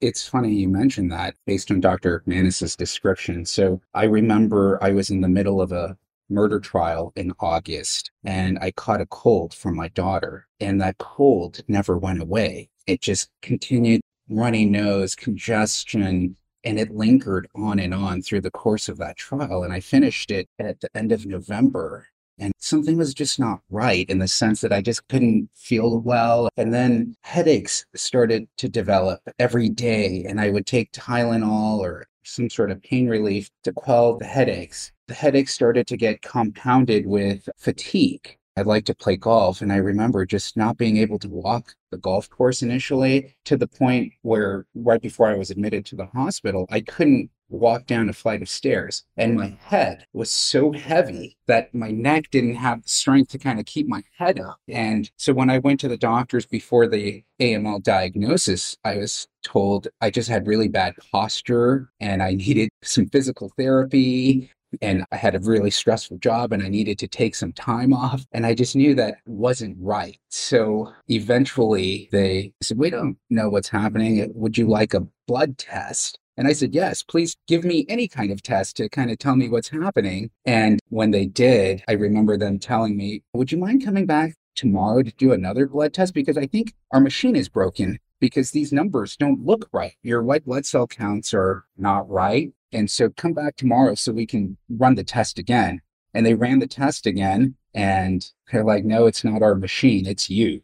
It's 0.00 0.28
funny 0.28 0.52
you 0.52 0.68
mentioned 0.68 1.10
that 1.12 1.36
based 1.46 1.70
on 1.70 1.80
Dr. 1.80 2.22
Mannis's 2.26 2.76
description. 2.76 3.46
So 3.46 3.80
I 3.94 4.04
remember 4.04 4.78
I 4.82 4.90
was 4.90 5.08
in 5.10 5.22
the 5.22 5.28
middle 5.28 5.60
of 5.60 5.72
a 5.72 5.96
murder 6.28 6.60
trial 6.60 7.12
in 7.16 7.32
August 7.40 8.10
and 8.24 8.58
I 8.58 8.72
caught 8.72 9.00
a 9.00 9.06
cold 9.06 9.54
from 9.54 9.74
my 9.74 9.88
daughter 9.88 10.48
and 10.60 10.80
that 10.80 10.98
cold 10.98 11.60
never 11.68 11.96
went 11.96 12.20
away. 12.20 12.68
It 12.86 13.00
just 13.00 13.30
continued 13.40 14.02
runny 14.28 14.66
nose, 14.66 15.14
congestion, 15.14 16.36
and 16.64 16.78
it 16.78 16.90
lingered 16.90 17.48
on 17.54 17.78
and 17.78 17.94
on 17.94 18.22
through 18.22 18.40
the 18.42 18.50
course 18.50 18.88
of 18.88 18.98
that 18.98 19.16
trial. 19.16 19.62
And 19.62 19.72
I 19.72 19.80
finished 19.80 20.30
it 20.30 20.48
at 20.58 20.80
the 20.80 20.94
end 20.96 21.12
of 21.12 21.24
November. 21.24 22.08
And 22.38 22.52
something 22.58 22.96
was 22.96 23.14
just 23.14 23.38
not 23.38 23.60
right 23.70 24.08
in 24.08 24.18
the 24.18 24.28
sense 24.28 24.60
that 24.60 24.72
I 24.72 24.82
just 24.82 25.06
couldn't 25.08 25.48
feel 25.54 26.00
well. 26.00 26.48
And 26.56 26.72
then 26.72 27.16
headaches 27.22 27.86
started 27.94 28.48
to 28.58 28.68
develop 28.68 29.20
every 29.38 29.68
day. 29.68 30.24
And 30.28 30.40
I 30.40 30.50
would 30.50 30.66
take 30.66 30.92
Tylenol 30.92 31.78
or 31.78 32.06
some 32.24 32.50
sort 32.50 32.70
of 32.70 32.82
pain 32.82 33.08
relief 33.08 33.50
to 33.64 33.72
quell 33.72 34.18
the 34.18 34.26
headaches. 34.26 34.92
The 35.08 35.14
headaches 35.14 35.54
started 35.54 35.86
to 35.86 35.96
get 35.96 36.22
compounded 36.22 37.06
with 37.06 37.48
fatigue. 37.56 38.36
I'd 38.58 38.66
like 38.66 38.86
to 38.86 38.94
play 38.94 39.16
golf. 39.16 39.60
And 39.60 39.72
I 39.72 39.76
remember 39.76 40.24
just 40.24 40.56
not 40.56 40.78
being 40.78 40.96
able 40.96 41.18
to 41.20 41.28
walk 41.28 41.74
the 41.90 41.98
golf 41.98 42.28
course 42.30 42.62
initially 42.62 43.36
to 43.44 43.56
the 43.56 43.68
point 43.68 44.12
where 44.22 44.66
right 44.74 45.00
before 45.00 45.28
I 45.28 45.36
was 45.36 45.50
admitted 45.50 45.84
to 45.86 45.96
the 45.96 46.06
hospital, 46.06 46.66
I 46.70 46.80
couldn't 46.80 47.30
walk 47.48 47.86
down 47.86 48.08
a 48.08 48.12
flight 48.12 48.42
of 48.42 48.48
stairs. 48.48 49.04
And 49.16 49.36
my 49.36 49.56
head 49.60 50.06
was 50.12 50.30
so 50.30 50.72
heavy 50.72 51.36
that 51.46 51.74
my 51.74 51.90
neck 51.90 52.30
didn't 52.30 52.56
have 52.56 52.82
the 52.82 52.88
strength 52.88 53.30
to 53.32 53.38
kind 53.38 53.58
of 53.60 53.66
keep 53.66 53.88
my 53.88 54.02
head 54.18 54.40
up. 54.40 54.58
And 54.68 55.10
so 55.16 55.32
when 55.32 55.50
I 55.50 55.58
went 55.58 55.80
to 55.80 55.88
the 55.88 55.96
doctors 55.96 56.46
before 56.46 56.86
the 56.86 57.24
AML 57.40 57.82
diagnosis, 57.82 58.76
I 58.84 58.96
was 58.96 59.28
told 59.42 59.88
I 60.00 60.10
just 60.10 60.28
had 60.28 60.46
really 60.46 60.68
bad 60.68 60.94
posture 61.12 61.90
and 62.00 62.22
I 62.22 62.34
needed 62.34 62.70
some 62.82 63.06
physical 63.06 63.52
therapy 63.56 64.50
and 64.82 65.04
I 65.12 65.16
had 65.16 65.34
a 65.34 65.40
really 65.40 65.70
stressful 65.70 66.18
job 66.18 66.52
and 66.52 66.62
I 66.62 66.68
needed 66.68 66.98
to 67.00 67.08
take 67.08 67.34
some 67.34 67.52
time 67.52 67.92
off. 67.92 68.26
And 68.32 68.46
I 68.46 68.54
just 68.54 68.76
knew 68.76 68.94
that 68.94 69.18
wasn't 69.26 69.76
right. 69.80 70.18
So 70.28 70.92
eventually 71.08 72.08
they 72.12 72.52
said, 72.62 72.78
We 72.78 72.90
don't 72.90 73.16
know 73.30 73.48
what's 73.48 73.68
happening. 73.68 74.30
Would 74.34 74.58
you 74.58 74.66
like 74.66 74.94
a 74.94 75.06
blood 75.26 75.58
test? 75.58 76.18
And 76.36 76.46
I 76.46 76.52
said, 76.52 76.74
Yes, 76.74 77.02
please 77.02 77.36
give 77.46 77.64
me 77.64 77.86
any 77.88 78.08
kind 78.08 78.30
of 78.30 78.42
test 78.42 78.76
to 78.76 78.88
kind 78.88 79.10
of 79.10 79.18
tell 79.18 79.36
me 79.36 79.48
what's 79.48 79.68
happening. 79.68 80.30
And 80.44 80.80
when 80.88 81.10
they 81.10 81.26
did, 81.26 81.82
I 81.88 81.92
remember 81.92 82.36
them 82.36 82.58
telling 82.58 82.96
me, 82.96 83.22
Would 83.34 83.52
you 83.52 83.58
mind 83.58 83.84
coming 83.84 84.06
back 84.06 84.34
tomorrow 84.54 85.02
to 85.02 85.12
do 85.12 85.32
another 85.32 85.66
blood 85.66 85.94
test? 85.94 86.14
Because 86.14 86.36
I 86.36 86.46
think 86.46 86.74
our 86.92 87.00
machine 87.00 87.36
is 87.36 87.48
broken 87.48 87.98
because 88.20 88.50
these 88.50 88.72
numbers 88.72 89.16
don't 89.16 89.44
look 89.44 89.68
right. 89.72 89.94
Your 90.02 90.22
white 90.22 90.44
blood 90.44 90.66
cell 90.66 90.86
counts 90.86 91.34
are 91.34 91.64
not 91.76 92.08
right. 92.08 92.52
And 92.72 92.90
so 92.90 93.10
come 93.10 93.32
back 93.32 93.56
tomorrow 93.56 93.94
so 93.94 94.12
we 94.12 94.26
can 94.26 94.56
run 94.68 94.94
the 94.94 95.04
test 95.04 95.38
again. 95.38 95.80
And 96.14 96.24
they 96.24 96.34
ran 96.34 96.58
the 96.58 96.66
test 96.66 97.06
again 97.06 97.56
and 97.74 98.26
they're 98.50 98.64
like, 98.64 98.84
no, 98.84 99.06
it's 99.06 99.22
not 99.22 99.42
our 99.42 99.54
machine, 99.54 100.06
it's 100.06 100.30
you. 100.30 100.62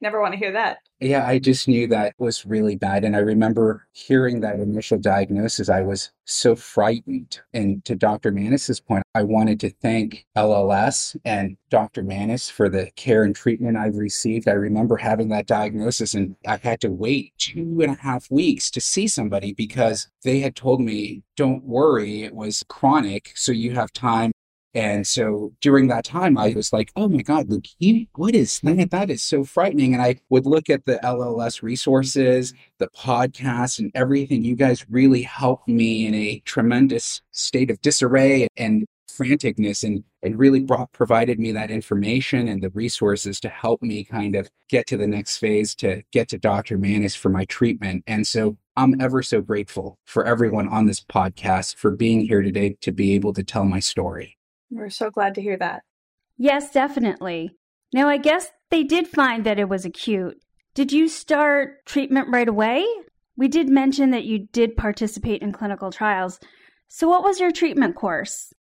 Never 0.00 0.20
want 0.20 0.32
to 0.32 0.38
hear 0.38 0.52
that. 0.52 0.78
Yeah, 1.00 1.26
I 1.26 1.38
just 1.38 1.66
knew 1.66 1.86
that 1.88 2.14
was 2.18 2.46
really 2.46 2.76
bad. 2.76 3.04
And 3.04 3.16
I 3.16 3.20
remember 3.20 3.86
hearing 3.92 4.40
that 4.40 4.60
initial 4.60 4.98
diagnosis, 4.98 5.68
I 5.68 5.82
was 5.82 6.12
so 6.24 6.54
frightened. 6.54 7.40
And 7.52 7.84
to 7.84 7.96
Dr. 7.96 8.30
Mannis's 8.30 8.80
point, 8.80 9.02
I 9.14 9.22
wanted 9.22 9.58
to 9.60 9.70
thank 9.70 10.26
LLS 10.36 11.16
and 11.24 11.56
Dr. 11.70 12.02
Mannis 12.02 12.48
for 12.48 12.68
the 12.68 12.90
care 12.94 13.24
and 13.24 13.34
treatment 13.34 13.76
I've 13.76 13.96
received. 13.96 14.48
I 14.48 14.52
remember 14.52 14.96
having 14.96 15.28
that 15.28 15.46
diagnosis 15.46 16.14
and 16.14 16.36
I 16.46 16.58
had 16.58 16.80
to 16.82 16.90
wait 16.90 17.32
two 17.38 17.80
and 17.80 17.92
a 17.92 18.02
half 18.02 18.30
weeks 18.30 18.70
to 18.72 18.80
see 18.80 19.08
somebody 19.08 19.52
because 19.52 20.08
they 20.22 20.40
had 20.40 20.54
told 20.54 20.80
me, 20.80 21.22
don't 21.36 21.64
worry, 21.64 22.22
it 22.22 22.34
was 22.34 22.64
chronic. 22.68 23.32
So 23.34 23.52
you 23.52 23.72
have 23.72 23.92
time 23.92 24.32
and 24.74 25.06
so 25.06 25.52
during 25.60 25.88
that 25.88 26.04
time, 26.04 26.36
I 26.36 26.52
was 26.54 26.72
like, 26.72 26.92
oh 26.94 27.08
my 27.08 27.22
God, 27.22 27.48
Luke, 27.48 27.64
what 28.14 28.34
is 28.34 28.60
that? 28.60 28.90
That 28.90 29.10
is 29.10 29.22
so 29.22 29.44
frightening. 29.44 29.94
And 29.94 30.02
I 30.02 30.16
would 30.28 30.46
look 30.46 30.68
at 30.68 30.84
the 30.84 31.00
LLS 31.02 31.62
resources, 31.62 32.52
the 32.78 32.88
podcast, 32.88 33.78
and 33.78 33.90
everything. 33.94 34.44
You 34.44 34.56
guys 34.56 34.84
really 34.90 35.22
helped 35.22 35.68
me 35.68 36.06
in 36.06 36.14
a 36.14 36.40
tremendous 36.40 37.22
state 37.32 37.70
of 37.70 37.80
disarray 37.80 38.46
and 38.56 38.84
franticness 39.10 39.82
and, 39.82 40.04
and 40.22 40.38
really 40.38 40.60
brought, 40.60 40.92
provided 40.92 41.40
me 41.40 41.50
that 41.52 41.70
information 41.70 42.46
and 42.46 42.62
the 42.62 42.70
resources 42.70 43.40
to 43.40 43.48
help 43.48 43.82
me 43.82 44.04
kind 44.04 44.36
of 44.36 44.48
get 44.68 44.86
to 44.86 44.96
the 44.96 45.06
next 45.06 45.38
phase 45.38 45.74
to 45.76 46.02
get 46.12 46.28
to 46.28 46.38
Dr. 46.38 46.78
Mannis 46.78 47.16
for 47.16 47.30
my 47.30 47.44
treatment. 47.46 48.04
And 48.06 48.26
so 48.26 48.56
I'm 48.76 49.00
ever 49.00 49.22
so 49.22 49.40
grateful 49.40 49.98
for 50.04 50.24
everyone 50.24 50.68
on 50.68 50.86
this 50.86 51.00
podcast 51.00 51.76
for 51.76 51.90
being 51.90 52.20
here 52.20 52.42
today 52.42 52.76
to 52.82 52.92
be 52.92 53.14
able 53.14 53.32
to 53.32 53.42
tell 53.42 53.64
my 53.64 53.80
story. 53.80 54.37
We're 54.70 54.90
so 54.90 55.10
glad 55.10 55.34
to 55.34 55.42
hear 55.42 55.56
that. 55.56 55.82
Yes, 56.36 56.70
definitely. 56.70 57.56
Now, 57.92 58.08
I 58.08 58.18
guess 58.18 58.50
they 58.70 58.84
did 58.84 59.08
find 59.08 59.44
that 59.44 59.58
it 59.58 59.68
was 59.68 59.84
acute. 59.84 60.40
Did 60.74 60.92
you 60.92 61.08
start 61.08 61.84
treatment 61.86 62.28
right 62.28 62.48
away? 62.48 62.86
We 63.36 63.48
did 63.48 63.68
mention 63.68 64.10
that 64.10 64.24
you 64.24 64.46
did 64.52 64.76
participate 64.76 65.42
in 65.42 65.52
clinical 65.52 65.90
trials. 65.90 66.38
So, 66.86 67.08
what 67.08 67.22
was 67.22 67.40
your 67.40 67.50
treatment 67.50 67.96
course? 67.96 68.52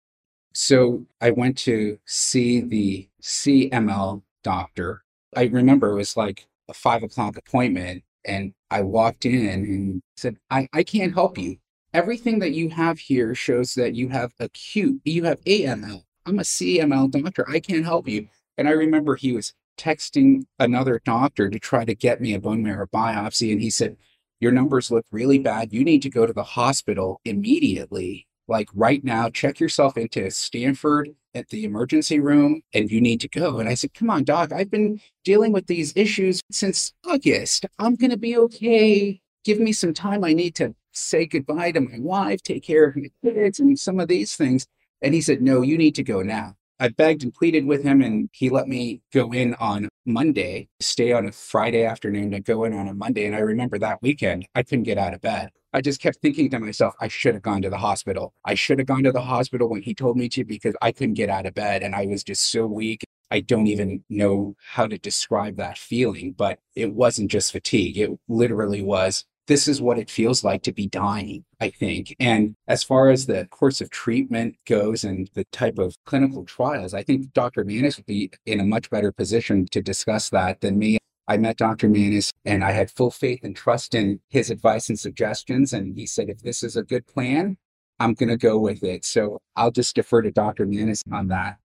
So, 0.52 1.06
I 1.20 1.30
went 1.30 1.58
to 1.58 1.98
see 2.06 2.60
the 2.60 3.08
CML 3.22 4.22
doctor. 4.42 5.02
I 5.36 5.44
remember 5.44 5.90
it 5.90 5.96
was 5.96 6.16
like 6.16 6.46
a 6.68 6.74
five 6.74 7.02
o'clock 7.02 7.36
appointment, 7.36 8.04
and 8.24 8.54
I 8.70 8.82
walked 8.82 9.26
in 9.26 9.46
and 9.46 10.02
said, 10.16 10.36
I, 10.50 10.68
I 10.72 10.82
can't 10.82 11.14
help 11.14 11.36
you 11.36 11.56
everything 11.96 12.40
that 12.40 12.52
you 12.52 12.68
have 12.68 12.98
here 12.98 13.34
shows 13.34 13.72
that 13.72 13.94
you 13.94 14.10
have 14.10 14.34
acute, 14.38 15.00
you 15.06 15.24
have 15.24 15.40
AML. 15.44 16.02
I'm 16.26 16.38
a 16.38 16.42
CML 16.42 17.10
doctor. 17.10 17.48
I 17.48 17.58
can't 17.58 17.86
help 17.86 18.06
you. 18.06 18.28
And 18.58 18.68
I 18.68 18.72
remember 18.72 19.16
he 19.16 19.32
was 19.32 19.54
texting 19.78 20.44
another 20.58 21.00
doctor 21.06 21.48
to 21.48 21.58
try 21.58 21.86
to 21.86 21.94
get 21.94 22.20
me 22.20 22.34
a 22.34 22.40
bone 22.40 22.62
marrow 22.62 22.86
biopsy. 22.86 23.50
And 23.50 23.62
he 23.62 23.70
said, 23.70 23.96
Your 24.40 24.52
numbers 24.52 24.90
look 24.90 25.06
really 25.10 25.38
bad. 25.38 25.72
You 25.72 25.84
need 25.84 26.02
to 26.02 26.10
go 26.10 26.26
to 26.26 26.34
the 26.34 26.42
hospital 26.42 27.22
immediately. 27.24 28.26
Like 28.46 28.68
right 28.74 29.02
now, 29.02 29.30
check 29.30 29.58
yourself 29.58 29.96
into 29.96 30.30
Stanford 30.30 31.14
at 31.34 31.48
the 31.48 31.64
emergency 31.64 32.20
room 32.20 32.60
and 32.74 32.90
you 32.90 33.00
need 33.00 33.22
to 33.22 33.28
go. 33.28 33.58
And 33.58 33.70
I 33.70 33.74
said, 33.74 33.94
Come 33.94 34.10
on, 34.10 34.24
doc, 34.24 34.52
I've 34.52 34.70
been 34.70 35.00
dealing 35.24 35.52
with 35.52 35.66
these 35.66 35.94
issues 35.96 36.42
since 36.50 36.92
August. 37.06 37.64
I'm 37.78 37.94
going 37.94 38.10
to 38.10 38.18
be 38.18 38.36
okay. 38.36 39.22
Give 39.44 39.60
me 39.60 39.72
some 39.72 39.94
time. 39.94 40.24
I 40.24 40.34
need 40.34 40.54
to 40.56 40.74
say 40.96 41.26
goodbye 41.26 41.72
to 41.72 41.80
my 41.80 41.98
wife, 41.98 42.42
take 42.42 42.64
care 42.64 42.86
of 42.86 42.96
my 42.96 43.10
kids, 43.22 43.60
and 43.60 43.78
some 43.78 44.00
of 44.00 44.08
these 44.08 44.36
things. 44.36 44.66
And 45.02 45.14
he 45.14 45.20
said, 45.20 45.42
No, 45.42 45.62
you 45.62 45.76
need 45.78 45.94
to 45.96 46.02
go 46.02 46.22
now. 46.22 46.56
I 46.78 46.88
begged 46.88 47.22
and 47.22 47.32
pleaded 47.32 47.64
with 47.64 47.82
him, 47.82 48.02
and 48.02 48.28
he 48.32 48.50
let 48.50 48.68
me 48.68 49.00
go 49.12 49.32
in 49.32 49.54
on 49.54 49.88
Monday, 50.04 50.68
stay 50.80 51.12
on 51.12 51.26
a 51.26 51.32
Friday 51.32 51.84
afternoon 51.84 52.32
to 52.32 52.40
go 52.40 52.64
in 52.64 52.74
on 52.74 52.88
a 52.88 52.94
Monday. 52.94 53.24
And 53.26 53.34
I 53.34 53.40
remember 53.40 53.78
that 53.78 54.02
weekend, 54.02 54.46
I 54.54 54.62
couldn't 54.62 54.84
get 54.84 54.98
out 54.98 55.14
of 55.14 55.22
bed. 55.22 55.50
I 55.72 55.80
just 55.80 56.00
kept 56.00 56.18
thinking 56.22 56.50
to 56.50 56.58
myself, 56.58 56.94
I 57.00 57.08
should 57.08 57.34
have 57.34 57.42
gone 57.42 57.62
to 57.62 57.70
the 57.70 57.78
hospital. 57.78 58.32
I 58.44 58.54
should 58.54 58.78
have 58.78 58.88
gone 58.88 59.02
to 59.04 59.12
the 59.12 59.20
hospital 59.20 59.68
when 59.68 59.82
he 59.82 59.94
told 59.94 60.16
me 60.16 60.28
to 60.30 60.44
because 60.44 60.74
I 60.80 60.92
couldn't 60.92 61.14
get 61.14 61.28
out 61.28 61.44
of 61.44 61.54
bed 61.54 61.82
and 61.82 61.94
I 61.94 62.06
was 62.06 62.24
just 62.24 62.50
so 62.50 62.66
weak. 62.66 63.04
I 63.30 63.40
don't 63.40 63.66
even 63.66 64.04
know 64.08 64.54
how 64.58 64.86
to 64.86 64.96
describe 64.96 65.56
that 65.56 65.76
feeling, 65.76 66.32
but 66.32 66.60
it 66.74 66.94
wasn't 66.94 67.30
just 67.30 67.52
fatigue. 67.52 67.98
It 67.98 68.10
literally 68.28 68.80
was 68.80 69.24
this 69.46 69.68
is 69.68 69.80
what 69.80 69.98
it 69.98 70.10
feels 70.10 70.42
like 70.42 70.62
to 70.62 70.72
be 70.72 70.86
dying, 70.88 71.44
I 71.60 71.70
think. 71.70 72.14
And 72.18 72.56
as 72.66 72.82
far 72.82 73.10
as 73.10 73.26
the 73.26 73.46
course 73.46 73.80
of 73.80 73.90
treatment 73.90 74.56
goes 74.66 75.04
and 75.04 75.30
the 75.34 75.44
type 75.52 75.78
of 75.78 75.96
clinical 76.04 76.44
trials, 76.44 76.94
I 76.94 77.02
think 77.02 77.32
Dr. 77.32 77.64
Mannis 77.64 77.96
would 77.96 78.06
be 78.06 78.30
in 78.44 78.60
a 78.60 78.64
much 78.64 78.90
better 78.90 79.12
position 79.12 79.66
to 79.70 79.80
discuss 79.80 80.30
that 80.30 80.60
than 80.60 80.78
me. 80.78 80.98
I 81.28 81.36
met 81.36 81.56
Dr. 81.56 81.88
Mannis 81.88 82.32
and 82.44 82.62
I 82.62 82.72
had 82.72 82.90
full 82.90 83.10
faith 83.10 83.40
and 83.42 83.54
trust 83.54 83.94
in 83.94 84.20
his 84.28 84.50
advice 84.50 84.88
and 84.88 84.98
suggestions. 84.98 85.72
And 85.72 85.96
he 85.96 86.06
said, 86.06 86.28
if 86.28 86.40
this 86.40 86.62
is 86.62 86.76
a 86.76 86.82
good 86.82 87.06
plan, 87.06 87.56
I'm 87.98 88.14
going 88.14 88.28
to 88.28 88.36
go 88.36 88.58
with 88.58 88.84
it. 88.84 89.04
So 89.04 89.38
I'll 89.56 89.70
just 89.70 89.96
defer 89.96 90.22
to 90.22 90.30
Dr. 90.30 90.66
Mannis 90.66 91.02
on 91.10 91.28
that. 91.28 91.58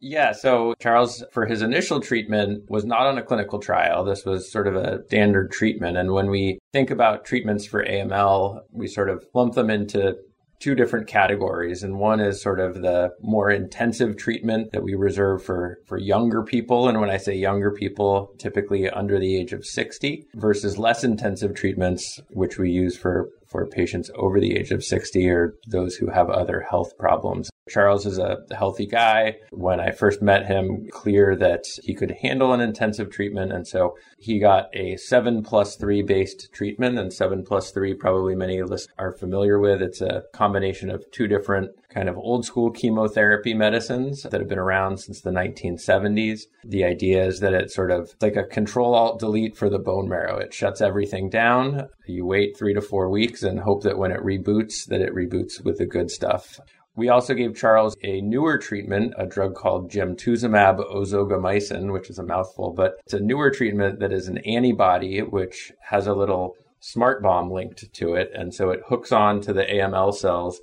Yeah, 0.00 0.32
so 0.32 0.74
Charles, 0.78 1.24
for 1.32 1.46
his 1.46 1.62
initial 1.62 2.00
treatment, 2.00 2.70
was 2.70 2.84
not 2.84 3.06
on 3.06 3.16
a 3.16 3.22
clinical 3.22 3.58
trial. 3.58 4.04
This 4.04 4.26
was 4.26 4.52
sort 4.52 4.66
of 4.66 4.76
a 4.76 5.02
standard 5.06 5.50
treatment. 5.50 5.96
And 5.96 6.12
when 6.12 6.28
we 6.30 6.58
think 6.72 6.90
about 6.90 7.24
treatments 7.24 7.66
for 7.66 7.84
AML, 7.84 8.60
we 8.72 8.88
sort 8.88 9.08
of 9.08 9.24
lump 9.32 9.54
them 9.54 9.70
into 9.70 10.16
two 10.58 10.74
different 10.74 11.06
categories 11.06 11.82
and 11.82 11.98
one 11.98 12.20
is 12.20 12.40
sort 12.40 12.60
of 12.60 12.80
the 12.80 13.10
more 13.20 13.50
intensive 13.50 14.16
treatment 14.16 14.72
that 14.72 14.82
we 14.82 14.94
reserve 14.94 15.44
for 15.44 15.78
for 15.86 15.98
younger 15.98 16.42
people 16.42 16.88
and 16.88 16.98
when 16.98 17.10
i 17.10 17.16
say 17.16 17.34
younger 17.34 17.70
people 17.70 18.32
typically 18.38 18.88
under 18.88 19.18
the 19.18 19.36
age 19.36 19.52
of 19.52 19.64
60 19.64 20.24
versus 20.34 20.78
less 20.78 21.04
intensive 21.04 21.54
treatments 21.54 22.20
which 22.30 22.58
we 22.58 22.70
use 22.70 22.96
for 22.96 23.28
for 23.46 23.66
patients 23.66 24.10
over 24.16 24.40
the 24.40 24.56
age 24.56 24.70
of 24.70 24.82
60 24.82 25.28
or 25.28 25.52
those 25.68 25.96
who 25.96 26.08
have 26.10 26.30
other 26.30 26.64
health 26.70 26.96
problems 26.98 27.50
Charles 27.68 28.06
is 28.06 28.18
a 28.18 28.38
healthy 28.56 28.86
guy. 28.86 29.36
When 29.50 29.80
I 29.80 29.90
first 29.90 30.22
met 30.22 30.46
him, 30.46 30.86
clear 30.90 31.36
that 31.36 31.64
he 31.82 31.94
could 31.94 32.12
handle 32.22 32.52
an 32.52 32.60
intensive 32.60 33.10
treatment. 33.10 33.52
And 33.52 33.66
so 33.66 33.96
he 34.18 34.38
got 34.38 34.66
a 34.74 34.96
seven 34.96 35.42
plus 35.42 35.76
three 35.76 36.02
based 36.02 36.52
treatment. 36.52 36.98
And 36.98 37.12
seven 37.12 37.44
plus 37.44 37.72
three, 37.72 37.94
probably 37.94 38.34
many 38.34 38.58
of 38.58 38.70
us 38.70 38.86
are 38.98 39.12
familiar 39.12 39.58
with. 39.58 39.82
It's 39.82 40.00
a 40.00 40.22
combination 40.32 40.90
of 40.90 41.04
two 41.10 41.26
different 41.26 41.70
kind 41.96 42.08
of 42.08 42.18
old 42.18 42.44
school 42.44 42.70
chemotherapy 42.70 43.54
medicines 43.54 44.22
that 44.22 44.40
have 44.40 44.48
been 44.48 44.58
around 44.58 44.98
since 44.98 45.20
the 45.22 45.30
1970s. 45.30 46.42
The 46.64 46.84
idea 46.84 47.24
is 47.24 47.40
that 47.40 47.54
it's 47.54 47.74
sort 47.74 47.90
of 47.90 48.14
like 48.20 48.36
a 48.36 48.44
control 48.44 48.94
alt 48.94 49.18
delete 49.18 49.56
for 49.56 49.70
the 49.70 49.78
bone 49.78 50.08
marrow. 50.08 50.36
It 50.36 50.52
shuts 50.52 50.80
everything 50.80 51.30
down. 51.30 51.88
You 52.06 52.26
wait 52.26 52.56
three 52.56 52.74
to 52.74 52.80
four 52.80 53.08
weeks 53.08 53.42
and 53.42 53.60
hope 53.60 53.82
that 53.84 53.98
when 53.98 54.12
it 54.12 54.20
reboots, 54.20 54.86
that 54.86 55.00
it 55.00 55.14
reboots 55.14 55.64
with 55.64 55.78
the 55.78 55.86
good 55.86 56.10
stuff. 56.10 56.60
We 56.96 57.10
also 57.10 57.34
gave 57.34 57.54
Charles 57.54 57.94
a 58.02 58.22
newer 58.22 58.56
treatment, 58.56 59.12
a 59.18 59.26
drug 59.26 59.54
called 59.54 59.90
gemtuzumab 59.90 60.78
ozogamicin, 60.90 61.92
which 61.92 62.08
is 62.08 62.18
a 62.18 62.22
mouthful, 62.22 62.72
but 62.72 62.94
it's 63.04 63.12
a 63.12 63.20
newer 63.20 63.50
treatment 63.50 64.00
that 64.00 64.12
is 64.12 64.28
an 64.28 64.38
antibody 64.38 65.20
which 65.20 65.72
has 65.90 66.06
a 66.06 66.14
little 66.14 66.56
smart 66.80 67.22
bomb 67.22 67.50
linked 67.50 67.92
to 67.92 68.14
it. 68.14 68.30
And 68.34 68.54
so 68.54 68.70
it 68.70 68.80
hooks 68.88 69.12
on 69.12 69.42
to 69.42 69.52
the 69.52 69.64
AML 69.64 70.14
cells. 70.14 70.62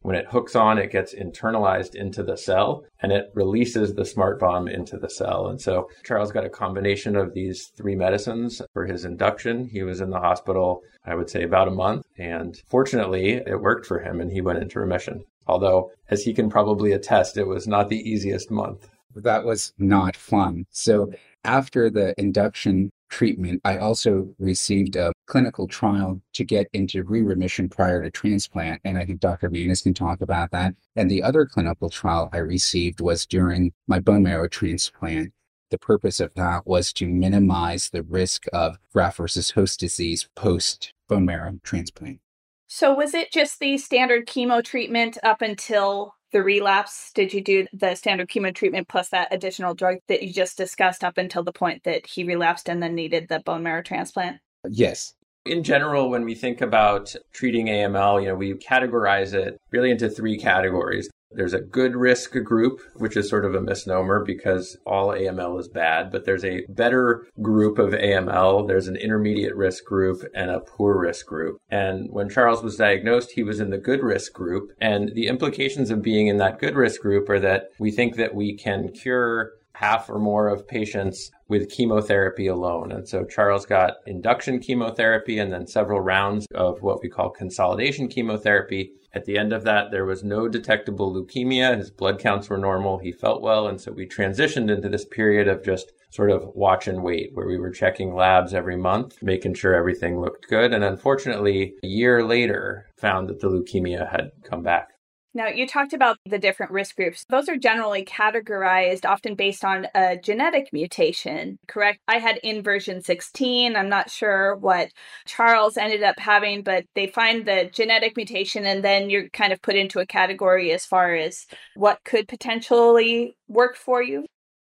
When 0.00 0.16
it 0.16 0.28
hooks 0.30 0.56
on, 0.56 0.78
it 0.78 0.90
gets 0.90 1.14
internalized 1.14 1.94
into 1.94 2.22
the 2.22 2.36
cell 2.38 2.84
and 3.02 3.12
it 3.12 3.30
releases 3.34 3.92
the 3.92 4.06
smart 4.06 4.40
bomb 4.40 4.68
into 4.68 4.96
the 4.96 5.10
cell. 5.10 5.48
And 5.48 5.60
so 5.60 5.88
Charles 6.02 6.32
got 6.32 6.46
a 6.46 6.50
combination 6.50 7.14
of 7.14 7.34
these 7.34 7.66
three 7.76 7.94
medicines 7.94 8.62
for 8.72 8.86
his 8.86 9.04
induction. 9.04 9.66
He 9.66 9.82
was 9.82 10.00
in 10.00 10.08
the 10.08 10.20
hospital, 10.20 10.80
I 11.04 11.14
would 11.14 11.28
say, 11.28 11.42
about 11.42 11.68
a 11.68 11.72
month. 11.72 12.06
And 12.16 12.56
fortunately, 12.68 13.42
it 13.46 13.60
worked 13.60 13.84
for 13.84 13.98
him 13.98 14.22
and 14.22 14.32
he 14.32 14.40
went 14.40 14.62
into 14.62 14.80
remission. 14.80 15.24
Although, 15.46 15.90
as 16.10 16.22
he 16.22 16.32
can 16.32 16.48
probably 16.48 16.92
attest, 16.92 17.36
it 17.36 17.46
was 17.46 17.66
not 17.66 17.88
the 17.88 18.08
easiest 18.08 18.50
month. 18.50 18.88
That 19.14 19.44
was 19.44 19.72
not 19.78 20.16
fun. 20.16 20.66
So, 20.70 21.12
after 21.44 21.90
the 21.90 22.14
induction 22.18 22.90
treatment, 23.10 23.60
I 23.64 23.78
also 23.78 24.34
received 24.38 24.96
a 24.96 25.12
clinical 25.26 25.68
trial 25.68 26.20
to 26.32 26.44
get 26.44 26.66
into 26.72 27.04
re 27.04 27.22
remission 27.22 27.68
prior 27.68 28.02
to 28.02 28.10
transplant. 28.10 28.80
And 28.84 28.98
I 28.98 29.04
think 29.04 29.20
Dr. 29.20 29.50
Mannis 29.50 29.82
can 29.82 29.94
talk 29.94 30.20
about 30.20 30.50
that. 30.50 30.74
And 30.96 31.10
the 31.10 31.22
other 31.22 31.46
clinical 31.46 31.90
trial 31.90 32.28
I 32.32 32.38
received 32.38 33.00
was 33.00 33.26
during 33.26 33.72
my 33.86 34.00
bone 34.00 34.24
marrow 34.24 34.48
transplant. 34.48 35.32
The 35.70 35.78
purpose 35.78 36.20
of 36.20 36.34
that 36.34 36.66
was 36.66 36.92
to 36.94 37.06
minimize 37.06 37.90
the 37.90 38.02
risk 38.02 38.46
of 38.52 38.78
graft 38.92 39.18
versus 39.18 39.50
host 39.50 39.80
disease 39.80 40.28
post 40.34 40.92
bone 41.08 41.24
marrow 41.24 41.58
transplant. 41.62 42.20
So 42.66 42.94
was 42.94 43.14
it 43.14 43.32
just 43.32 43.60
the 43.60 43.78
standard 43.78 44.26
chemo 44.26 44.62
treatment 44.64 45.18
up 45.22 45.42
until 45.42 46.14
the 46.32 46.42
relapse? 46.42 47.12
Did 47.14 47.32
you 47.32 47.42
do 47.42 47.66
the 47.72 47.94
standard 47.94 48.28
chemo 48.28 48.54
treatment 48.54 48.88
plus 48.88 49.08
that 49.10 49.32
additional 49.32 49.74
drug 49.74 49.98
that 50.08 50.22
you 50.22 50.32
just 50.32 50.56
discussed 50.56 51.04
up 51.04 51.18
until 51.18 51.44
the 51.44 51.52
point 51.52 51.84
that 51.84 52.06
he 52.06 52.24
relapsed 52.24 52.68
and 52.68 52.82
then 52.82 52.94
needed 52.94 53.28
the 53.28 53.40
bone 53.40 53.62
marrow 53.62 53.82
transplant? 53.82 54.38
Yes. 54.68 55.14
In 55.46 55.62
general, 55.62 56.08
when 56.08 56.24
we 56.24 56.34
think 56.34 56.62
about 56.62 57.14
treating 57.32 57.66
AML, 57.66 58.22
you 58.22 58.28
know, 58.28 58.34
we 58.34 58.54
categorize 58.54 59.34
it 59.34 59.58
really 59.70 59.90
into 59.90 60.08
three 60.08 60.38
categories. 60.38 61.08
There's 61.34 61.54
a 61.54 61.60
good 61.60 61.96
risk 61.96 62.32
group, 62.44 62.80
which 62.94 63.16
is 63.16 63.28
sort 63.28 63.44
of 63.44 63.54
a 63.54 63.60
misnomer 63.60 64.24
because 64.24 64.76
all 64.86 65.08
AML 65.08 65.60
is 65.60 65.68
bad, 65.68 66.10
but 66.10 66.24
there's 66.24 66.44
a 66.44 66.64
better 66.68 67.26
group 67.42 67.78
of 67.78 67.92
AML. 67.92 68.66
There's 68.66 68.88
an 68.88 68.96
intermediate 68.96 69.54
risk 69.54 69.84
group 69.84 70.24
and 70.34 70.50
a 70.50 70.60
poor 70.60 70.98
risk 70.98 71.26
group. 71.26 71.58
And 71.70 72.08
when 72.10 72.28
Charles 72.28 72.62
was 72.62 72.76
diagnosed, 72.76 73.32
he 73.32 73.42
was 73.42 73.60
in 73.60 73.70
the 73.70 73.78
good 73.78 74.02
risk 74.02 74.32
group. 74.32 74.70
And 74.80 75.12
the 75.14 75.26
implications 75.26 75.90
of 75.90 76.02
being 76.02 76.26
in 76.26 76.38
that 76.38 76.58
good 76.58 76.76
risk 76.76 77.00
group 77.00 77.28
are 77.28 77.40
that 77.40 77.70
we 77.78 77.90
think 77.90 78.16
that 78.16 78.34
we 78.34 78.56
can 78.56 78.90
cure 78.90 79.52
half 79.74 80.08
or 80.08 80.18
more 80.18 80.48
of 80.48 80.66
patients 80.66 81.30
with 81.48 81.70
chemotherapy 81.70 82.46
alone. 82.46 82.92
And 82.92 83.08
so 83.08 83.24
Charles 83.24 83.66
got 83.66 83.94
induction 84.06 84.60
chemotherapy 84.60 85.38
and 85.38 85.52
then 85.52 85.66
several 85.66 86.00
rounds 86.00 86.46
of 86.54 86.80
what 86.80 87.02
we 87.02 87.08
call 87.08 87.30
consolidation 87.30 88.08
chemotherapy. 88.08 88.92
At 89.12 89.26
the 89.26 89.38
end 89.38 89.52
of 89.52 89.62
that, 89.64 89.90
there 89.90 90.06
was 90.06 90.24
no 90.24 90.48
detectable 90.48 91.14
leukemia. 91.14 91.76
His 91.76 91.90
blood 91.90 92.18
counts 92.18 92.48
were 92.48 92.58
normal. 92.58 92.98
He 92.98 93.12
felt 93.12 93.42
well. 93.42 93.68
And 93.68 93.80
so 93.80 93.92
we 93.92 94.06
transitioned 94.06 94.74
into 94.74 94.88
this 94.88 95.04
period 95.04 95.46
of 95.46 95.64
just 95.64 95.92
sort 96.10 96.30
of 96.30 96.48
watch 96.54 96.88
and 96.88 97.02
wait, 97.02 97.30
where 97.34 97.46
we 97.46 97.58
were 97.58 97.70
checking 97.70 98.14
labs 98.14 98.54
every 98.54 98.76
month, 98.76 99.22
making 99.22 99.54
sure 99.54 99.74
everything 99.74 100.20
looked 100.20 100.48
good. 100.48 100.72
And 100.72 100.82
unfortunately, 100.82 101.74
a 101.82 101.86
year 101.86 102.24
later, 102.24 102.86
found 102.96 103.28
that 103.28 103.40
the 103.40 103.48
leukemia 103.48 104.10
had 104.10 104.30
come 104.44 104.62
back. 104.62 104.93
Now, 105.36 105.48
you 105.48 105.66
talked 105.66 105.92
about 105.92 106.18
the 106.24 106.38
different 106.38 106.70
risk 106.70 106.94
groups. 106.94 107.24
Those 107.28 107.48
are 107.48 107.56
generally 107.56 108.04
categorized 108.04 109.04
often 109.04 109.34
based 109.34 109.64
on 109.64 109.88
a 109.92 110.16
genetic 110.16 110.72
mutation, 110.72 111.58
correct? 111.66 111.98
I 112.06 112.18
had 112.18 112.38
inversion 112.44 113.02
16. 113.02 113.74
I'm 113.74 113.88
not 113.88 114.10
sure 114.10 114.54
what 114.54 114.90
Charles 115.26 115.76
ended 115.76 116.04
up 116.04 116.20
having, 116.20 116.62
but 116.62 116.84
they 116.94 117.08
find 117.08 117.44
the 117.44 117.68
genetic 117.72 118.16
mutation 118.16 118.64
and 118.64 118.84
then 118.84 119.10
you're 119.10 119.28
kind 119.30 119.52
of 119.52 119.60
put 119.60 119.74
into 119.74 119.98
a 119.98 120.06
category 120.06 120.70
as 120.70 120.86
far 120.86 121.16
as 121.16 121.46
what 121.74 121.98
could 122.04 122.28
potentially 122.28 123.36
work 123.48 123.74
for 123.74 124.00
you. 124.00 124.24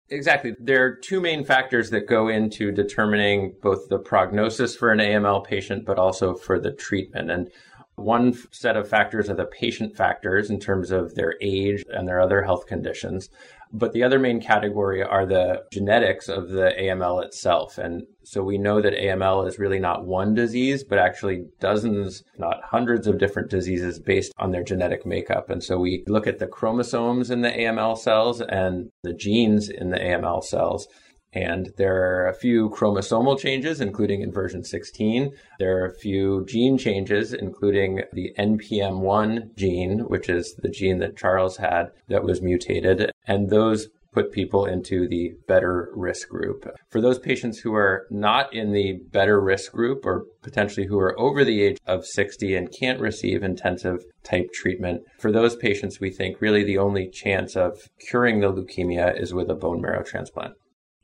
Exactly. 0.08 0.54
There 0.58 0.84
are 0.84 0.94
two 0.94 1.20
main 1.20 1.44
factors 1.44 1.90
that 1.90 2.08
go 2.08 2.28
into 2.28 2.72
determining 2.72 3.54
both 3.60 3.88
the 3.88 3.98
prognosis 3.98 4.74
for 4.76 4.90
an 4.90 5.00
AML 5.00 5.44
patient, 5.44 5.84
but 5.84 5.98
also 5.98 6.34
for 6.34 6.58
the 6.60 6.72
treatment. 6.72 7.30
And 7.30 7.50
one 7.96 8.34
set 8.50 8.76
of 8.76 8.88
factors 8.88 9.28
are 9.28 9.34
the 9.34 9.46
patient 9.46 9.96
factors 9.96 10.50
in 10.50 10.60
terms 10.60 10.90
of 10.90 11.14
their 11.14 11.34
age 11.40 11.82
and 11.88 12.06
their 12.06 12.20
other 12.20 12.42
health 12.42 12.66
conditions. 12.66 13.28
But 13.72 13.92
the 13.92 14.04
other 14.04 14.18
main 14.18 14.40
category 14.40 15.02
are 15.02 15.26
the 15.26 15.64
genetics 15.72 16.28
of 16.28 16.50
the 16.50 16.72
AML 16.78 17.24
itself. 17.24 17.78
And 17.78 18.04
so 18.22 18.42
we 18.42 18.58
know 18.58 18.80
that 18.80 18.94
AML 18.94 19.48
is 19.48 19.58
really 19.58 19.80
not 19.80 20.06
one 20.06 20.34
disease, 20.34 20.84
but 20.84 20.98
actually 20.98 21.46
dozens, 21.58 22.22
not 22.38 22.62
hundreds 22.62 23.06
of 23.06 23.18
different 23.18 23.50
diseases 23.50 23.98
based 23.98 24.32
on 24.38 24.52
their 24.52 24.62
genetic 24.62 25.04
makeup. 25.04 25.50
And 25.50 25.62
so 25.62 25.78
we 25.78 26.04
look 26.06 26.26
at 26.26 26.38
the 26.38 26.46
chromosomes 26.46 27.30
in 27.30 27.40
the 27.40 27.50
AML 27.50 27.98
cells 27.98 28.40
and 28.40 28.90
the 29.02 29.14
genes 29.14 29.68
in 29.68 29.90
the 29.90 29.98
AML 29.98 30.44
cells. 30.44 30.86
And 31.32 31.70
there 31.76 31.96
are 31.96 32.28
a 32.28 32.34
few 32.34 32.70
chromosomal 32.70 33.38
changes, 33.38 33.80
including 33.80 34.22
inversion 34.22 34.64
16. 34.64 35.32
There 35.58 35.76
are 35.78 35.86
a 35.86 35.94
few 35.94 36.46
gene 36.46 36.78
changes, 36.78 37.34
including 37.34 38.02
the 38.12 38.32
NPM1 38.38 39.54
gene, 39.56 40.00
which 40.00 40.28
is 40.28 40.54
the 40.62 40.70
gene 40.70 40.98
that 41.00 41.16
Charles 41.16 41.58
had 41.58 41.90
that 42.08 42.24
was 42.24 42.40
mutated. 42.40 43.10
And 43.26 43.50
those 43.50 43.88
put 44.16 44.32
people 44.32 44.64
into 44.64 45.06
the 45.06 45.34
better 45.46 45.90
risk 45.94 46.30
group. 46.30 46.66
For 46.88 47.02
those 47.02 47.18
patients 47.18 47.58
who 47.58 47.74
are 47.74 48.06
not 48.10 48.50
in 48.54 48.72
the 48.72 49.00
better 49.12 49.38
risk 49.38 49.72
group 49.72 50.06
or 50.06 50.24
potentially 50.42 50.86
who 50.86 50.98
are 50.98 51.18
over 51.20 51.44
the 51.44 51.62
age 51.62 51.76
of 51.86 52.06
60 52.06 52.56
and 52.56 52.72
can't 52.72 52.98
receive 52.98 53.42
intensive 53.42 54.02
type 54.22 54.50
treatment, 54.54 55.02
for 55.18 55.30
those 55.30 55.54
patients, 55.54 56.00
we 56.00 56.10
think 56.10 56.40
really 56.40 56.64
the 56.64 56.78
only 56.78 57.10
chance 57.10 57.56
of 57.56 57.90
curing 58.08 58.40
the 58.40 58.50
leukemia 58.50 59.20
is 59.20 59.34
with 59.34 59.50
a 59.50 59.54
bone 59.54 59.82
marrow 59.82 60.02
transplant. 60.02 60.54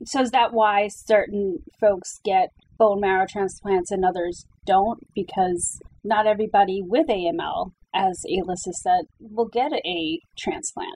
So 0.05 0.21
is 0.21 0.31
that 0.31 0.53
why 0.53 0.87
certain 0.89 1.59
folks 1.79 2.19
get 2.23 2.49
bone 2.77 2.99
marrow 2.99 3.25
transplants 3.29 3.91
and 3.91 4.03
others 4.03 4.45
don't? 4.65 4.99
Because 5.15 5.79
not 6.03 6.27
everybody 6.27 6.81
with 6.81 7.07
AML, 7.07 7.71
as 7.93 8.23
Alyssa 8.29 8.73
said, 8.73 9.05
will 9.19 9.47
get 9.47 9.71
a 9.71 10.19
transplant. 10.37 10.95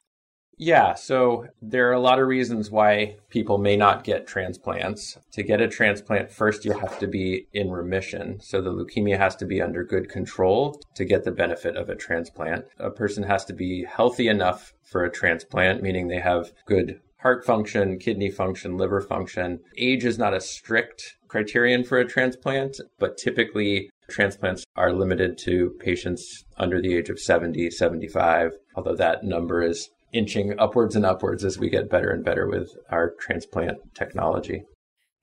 Yeah, 0.60 0.96
so 0.96 1.46
there 1.62 1.88
are 1.88 1.94
a 1.94 2.00
lot 2.00 2.18
of 2.18 2.28
reasons 2.28 2.72
why 2.72 3.18
people 3.30 3.60
may 3.60 3.78
not 3.78 4.04
get 4.04 4.26
transplants. 4.26 5.16
To 5.34 5.44
get 5.44 5.62
a 5.62 5.68
transplant, 5.68 6.32
first 6.32 6.66
you 6.66 6.72
have 6.72 6.98
to 6.98 7.06
be 7.06 7.46
in 7.54 7.70
remission. 7.70 8.40
So 8.42 8.60
the 8.60 8.74
leukemia 8.74 9.20
has 9.20 9.36
to 9.36 9.46
be 9.46 9.62
under 9.62 9.84
good 9.84 10.10
control 10.10 10.82
to 10.96 11.06
get 11.06 11.24
the 11.24 11.32
benefit 11.32 11.78
of 11.78 11.90
a 11.90 11.96
transplant. 11.96 12.66
A 12.80 12.90
person 12.90 13.22
has 13.22 13.46
to 13.46 13.54
be 13.54 13.86
healthy 13.86 14.28
enough 14.30 14.74
for 14.82 15.04
a 15.04 15.12
transplant, 15.12 15.84
meaning 15.84 16.08
they 16.08 16.20
have 16.20 16.52
good 16.66 17.02
heart 17.19 17.45
function, 17.45 17.97
kidney 17.99 18.30
function, 18.30 18.77
liver 18.77 19.01
function. 19.01 19.60
Age 19.77 20.06
is 20.06 20.17
not 20.17 20.34
a 20.34 20.41
strict 20.41 21.17
criterion 21.27 21.84
for 21.84 21.97
a 21.97 22.08
transplant, 22.08 22.80
but 22.99 23.17
typically 23.17 23.89
transplants 24.10 24.63
are 24.75 24.93
limited 24.93 25.38
to 25.38 25.75
patients 25.80 26.45
under 26.58 26.82
the 26.82 26.95
age 26.95 27.10
of 27.10 27.19
70, 27.19 27.69
75, 27.71 28.51
although 28.75 28.95
that 28.95 29.23
number 29.23 29.62
is 29.62 29.89
inching 30.13 30.58
upwards 30.58 30.95
and 30.95 31.06
upwards 31.06 31.43
as 31.43 31.60
we 31.60 31.69
get 31.69 31.89
better 31.89 32.12
and 32.12 32.23
better 32.23 32.47
with 32.47 32.71
our 32.89 33.12
transplant 33.19 33.77
technology. 33.93 34.63